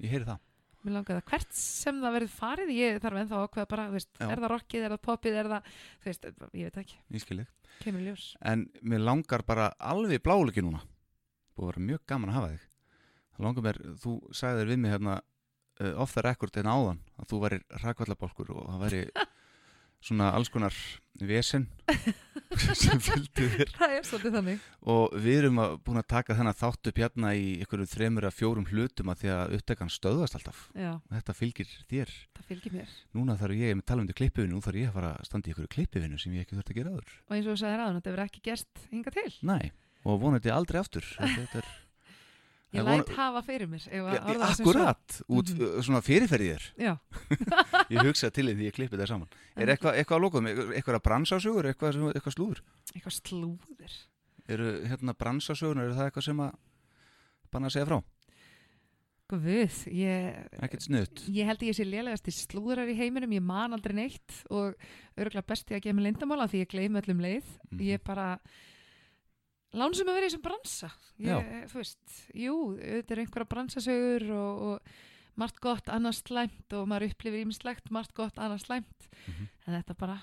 Ég 0.00 0.12
heyri 0.14 0.24
það. 0.28 0.38
Mér 0.80 0.94
langar 0.96 1.18
það. 1.18 1.24
Hvert 1.28 1.56
sem 1.60 1.98
það 2.00 2.14
verður 2.16 2.30
farið, 2.32 2.70
ég 2.72 3.00
þarf 3.02 3.18
ennþá 3.20 3.36
að 3.36 3.42
ákveða 3.46 3.68
bara, 3.68 3.82
þú 3.90 3.96
veist, 3.98 4.10
Já. 4.16 4.26
er 4.30 4.40
það 4.40 4.52
rockið, 4.54 4.84
er 4.86 4.94
það 4.94 5.00
popið 5.04 5.34
er 5.40 5.48
það, 5.52 5.66
þú 6.00 6.08
veist, 6.08 6.28
ég 6.56 6.70
veit 6.70 6.78
ekki. 6.80 7.00
Ég 7.10 7.24
skil 7.24 7.38
þig. 7.42 7.50
Kemur 7.82 8.04
ljós. 8.06 8.24
En 8.48 8.62
mér 8.80 9.02
langar 9.04 9.44
bara 9.50 9.66
alveg 9.90 10.22
blálöki 10.24 10.64
núna. 10.64 10.80
Búið 11.52 11.66
að 11.66 11.72
vera 11.74 11.84
mjög 11.90 12.06
gaman 12.08 12.32
að 12.32 12.38
hafa 12.38 12.52
þig. 12.54 12.64
Það 13.34 13.44
langar 13.46 13.66
mér, 13.66 13.80
þú 14.00 14.14
sagðir 14.40 14.70
við 14.72 14.80
mig 14.80 14.94
hérna 14.94 15.18
uh, 15.20 15.92
off 16.00 16.16
the 16.16 16.24
record 16.24 16.56
en 16.62 16.70
áðan 16.72 17.02
að 17.20 17.28
þú 17.34 17.42
væri 17.44 17.60
rakvallabolkur 17.84 18.54
og 18.56 18.70
það 18.72 18.82
væri 18.86 19.02
svona 20.00 20.30
alls 20.36 20.50
konar 20.52 20.74
vesen 21.20 21.66
sem 22.80 23.00
fylgdu 23.02 23.46
þér. 23.52 23.72
Það 23.76 23.94
er 23.96 24.06
svolítið 24.08 24.36
þannig. 24.38 24.62
Og 24.94 25.16
við 25.20 25.38
erum 25.42 25.60
að, 25.62 25.74
búin 25.84 26.00
að 26.00 26.06
taka 26.14 26.36
þennan 26.38 26.56
þátt 26.56 26.90
upp 26.90 27.00
hérna 27.02 27.32
í 27.36 27.44
einhverju 27.60 27.88
þremur 27.90 28.28
að 28.28 28.36
fjórum 28.38 28.68
hlutum 28.70 29.12
að 29.12 29.20
því 29.22 29.32
að 29.34 29.54
upptekan 29.58 29.92
stöðast 29.92 30.38
alltaf. 30.38 30.62
Já, 30.72 30.92
þetta 31.12 31.36
fylgir 31.36 31.74
þér. 31.90 32.14
Það 32.38 32.48
fylgir 32.54 32.76
mér. 32.78 32.96
Núna 33.18 33.36
þarf 33.40 33.60
ég, 33.60 33.76
með 33.76 33.86
tala 33.90 34.04
um 34.06 34.10
klippivinu 34.22 34.56
nú 34.56 34.64
þarf 34.64 34.80
ég 34.80 34.90
að 34.90 34.96
fara 34.96 35.12
að 35.18 35.28
standa 35.28 35.50
í 35.50 35.52
einhverju 35.52 35.74
klippivinu 35.76 36.20
sem 36.20 36.34
ég 36.38 36.46
ekki 36.46 36.56
þurft 36.58 36.72
að 36.72 36.80
gera 36.80 36.94
aður 36.96 37.14
og 37.20 37.36
eins 37.36 37.46
og 37.46 37.52
þú 37.52 37.60
sagði 37.60 37.78
ráðan, 37.80 38.00
þetta 38.00 38.14
verður 38.14 38.26
ekki 38.26 38.44
gerst 38.48 38.82
hinga 38.90 39.14
til. 39.14 39.30
Nei, 39.46 39.70
og 40.06 40.20
vonandi 40.24 40.54
aldrei 40.54 40.80
aftur. 40.80 41.06
Þetta 41.20 41.60
er 41.62 41.70
ég 42.70 42.84
Það 42.84 42.92
er 42.92 43.00
læt 43.00 43.08
hafa 43.16 43.42
fyrir 43.42 43.66
mér 43.70 43.86
Ja. 43.90 44.04
Akkurat, 44.46 45.16
út 45.28 45.48
Mhm. 45.50 45.62
uh, 45.66 45.80
svona 45.82 46.00
fyrirferðir 46.06 46.62
já, 46.78 46.92
Ég 47.90 48.04
hugsa 48.06 48.30
til 48.30 48.46
því 48.46 48.68
ég 48.68 48.72
klippi 48.76 48.96
það 48.96 49.08
saman. 49.10 49.28
Er 49.56 49.66
eitthvað 49.74 49.98
eitthva 49.98 50.16
að 50.16 50.22
lokaðum, 50.26 50.46
eitthvað 50.76 51.00
að 51.00 51.04
bransasugur 51.08 51.64
eitthvað, 51.72 51.98
eitthvað 52.14 52.36
slúður? 52.36 52.62
Eitthvað 52.94 53.18
slúður? 53.20 53.98
Eru 54.50 54.70
hérna 54.86 55.14
bransasugur, 55.14 55.78
eru 55.82 55.94
það 55.98 56.06
eitthvað 56.10 56.24
sem 56.30 56.40
að 56.40 56.54
banna 57.50 57.66
að 57.70 57.72
segja 57.76 57.86
frá? 57.90 58.00
Guð, 59.30 59.74
ég, 59.94 60.38
Ekkert 60.58 60.82
snuðt 60.88 61.20
ég 61.30 61.46
held 61.46 61.60
ég 61.62 61.76
sé 61.78 61.84
lélegast 61.86 62.26
í 62.26 62.32
slúðurar 62.34 62.88
í 62.90 62.96
heiminum, 62.98 63.30
ég 63.30 63.44
man 63.46 63.76
aldrei 63.76 63.94
neitt 63.94 64.40
og 64.50 64.74
örgulega 65.16 65.46
besti 65.46 65.76
að 65.76 65.84
gefa 65.84 65.94
mig 65.94 66.06
lindamála 66.08 66.48
því 66.50 66.64
ég 66.64 66.70
gleymi 66.72 66.98
öllum 67.02 67.22
leið. 67.22 67.46
Mhm. 67.70 67.78
ég 67.92 68.02
bara 68.02 68.40
lánsum 69.76 70.10
að 70.10 70.18
vera 70.18 70.26
í 70.26 70.30
þessum 70.30 70.42
bransa. 70.44 70.90
Ég, 71.20 71.54
veist, 71.74 72.18
jú, 72.34 72.56
þetta 72.80 73.14
er 73.14 73.22
einhverja 73.22 73.50
bransasögur 73.54 74.26
og, 74.34 74.66
og 74.66 75.40
margt 75.40 75.60
gott, 75.62 75.88
annars 75.92 76.22
slæmt 76.24 76.74
og 76.76 76.88
maður 76.90 77.10
upplifir 77.10 77.44
ímislegt, 77.44 77.90
margt 77.94 78.14
gott, 78.16 78.38
annars 78.38 78.66
slæmt. 78.66 79.08
Mhm. 79.26 79.48
en 79.66 79.76
þetta 79.78 79.96
bara 79.98 80.18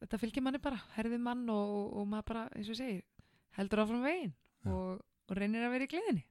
þetta 0.00 0.20
fylgir 0.20 0.44
manni 0.44 0.60
bara, 0.62 0.78
herði 0.96 1.18
mann 1.18 1.44
og, 1.50 1.74
og, 1.76 1.92
og 2.00 2.08
maður 2.10 2.28
bara, 2.30 2.46
eins 2.54 2.68
og 2.68 2.76
ég 2.76 2.80
segi 2.80 2.96
heldur 3.56 3.82
áfram 3.82 4.04
veginn 4.04 4.34
og, 4.68 5.04
reynir 5.32 5.64
að 5.66 5.72
vera 5.74 5.86
í 5.86 5.90
gleðinni. 5.90 6.24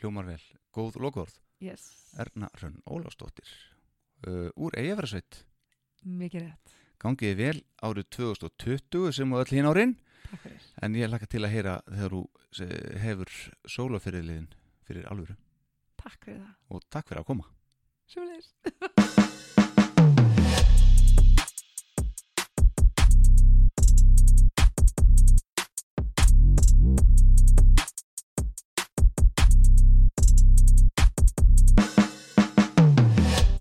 Hljómar 0.00 0.26
vel, 0.26 0.40
góð 0.74 0.96
lokaorð. 1.04 1.36
Yes, 1.62 1.84
Erna 2.18 2.48
Hrönn 2.58 2.80
Ólafsdóttir 2.90 3.46
uh, 4.26 4.50
Úr 4.58 4.74
Eyjafræsveit 4.76 5.44
mikið 6.04 6.48
rétt, 6.48 6.72
Gangiði 7.00 7.36
vel 7.38 7.60
árið 7.84 8.08
2020 8.16 9.14
sem 9.14 9.32
og 9.32 9.44
öll 9.44 9.54
hinn 9.54 9.68
árin 9.70 9.94
En 10.82 10.96
ég 10.98 11.10
laka 11.10 11.28
til 11.30 11.44
að 11.44 11.54
heyra 11.54 11.76
þegar 11.88 12.16
þú 12.16 12.22
eh, 12.66 13.02
hefur 13.04 13.34
sólafyrirliðin 13.76 14.48
fyrir 14.86 15.06
alvöru. 15.10 15.36
Takk 16.00 16.18
fyrir 16.26 16.42
það, 16.42 16.56
og 16.70 16.88
takk 16.90 17.12
fyrir 17.12 17.24
að 17.24 17.30
koma. 17.32 17.52
Svo 18.10 18.26
leis 18.28 18.52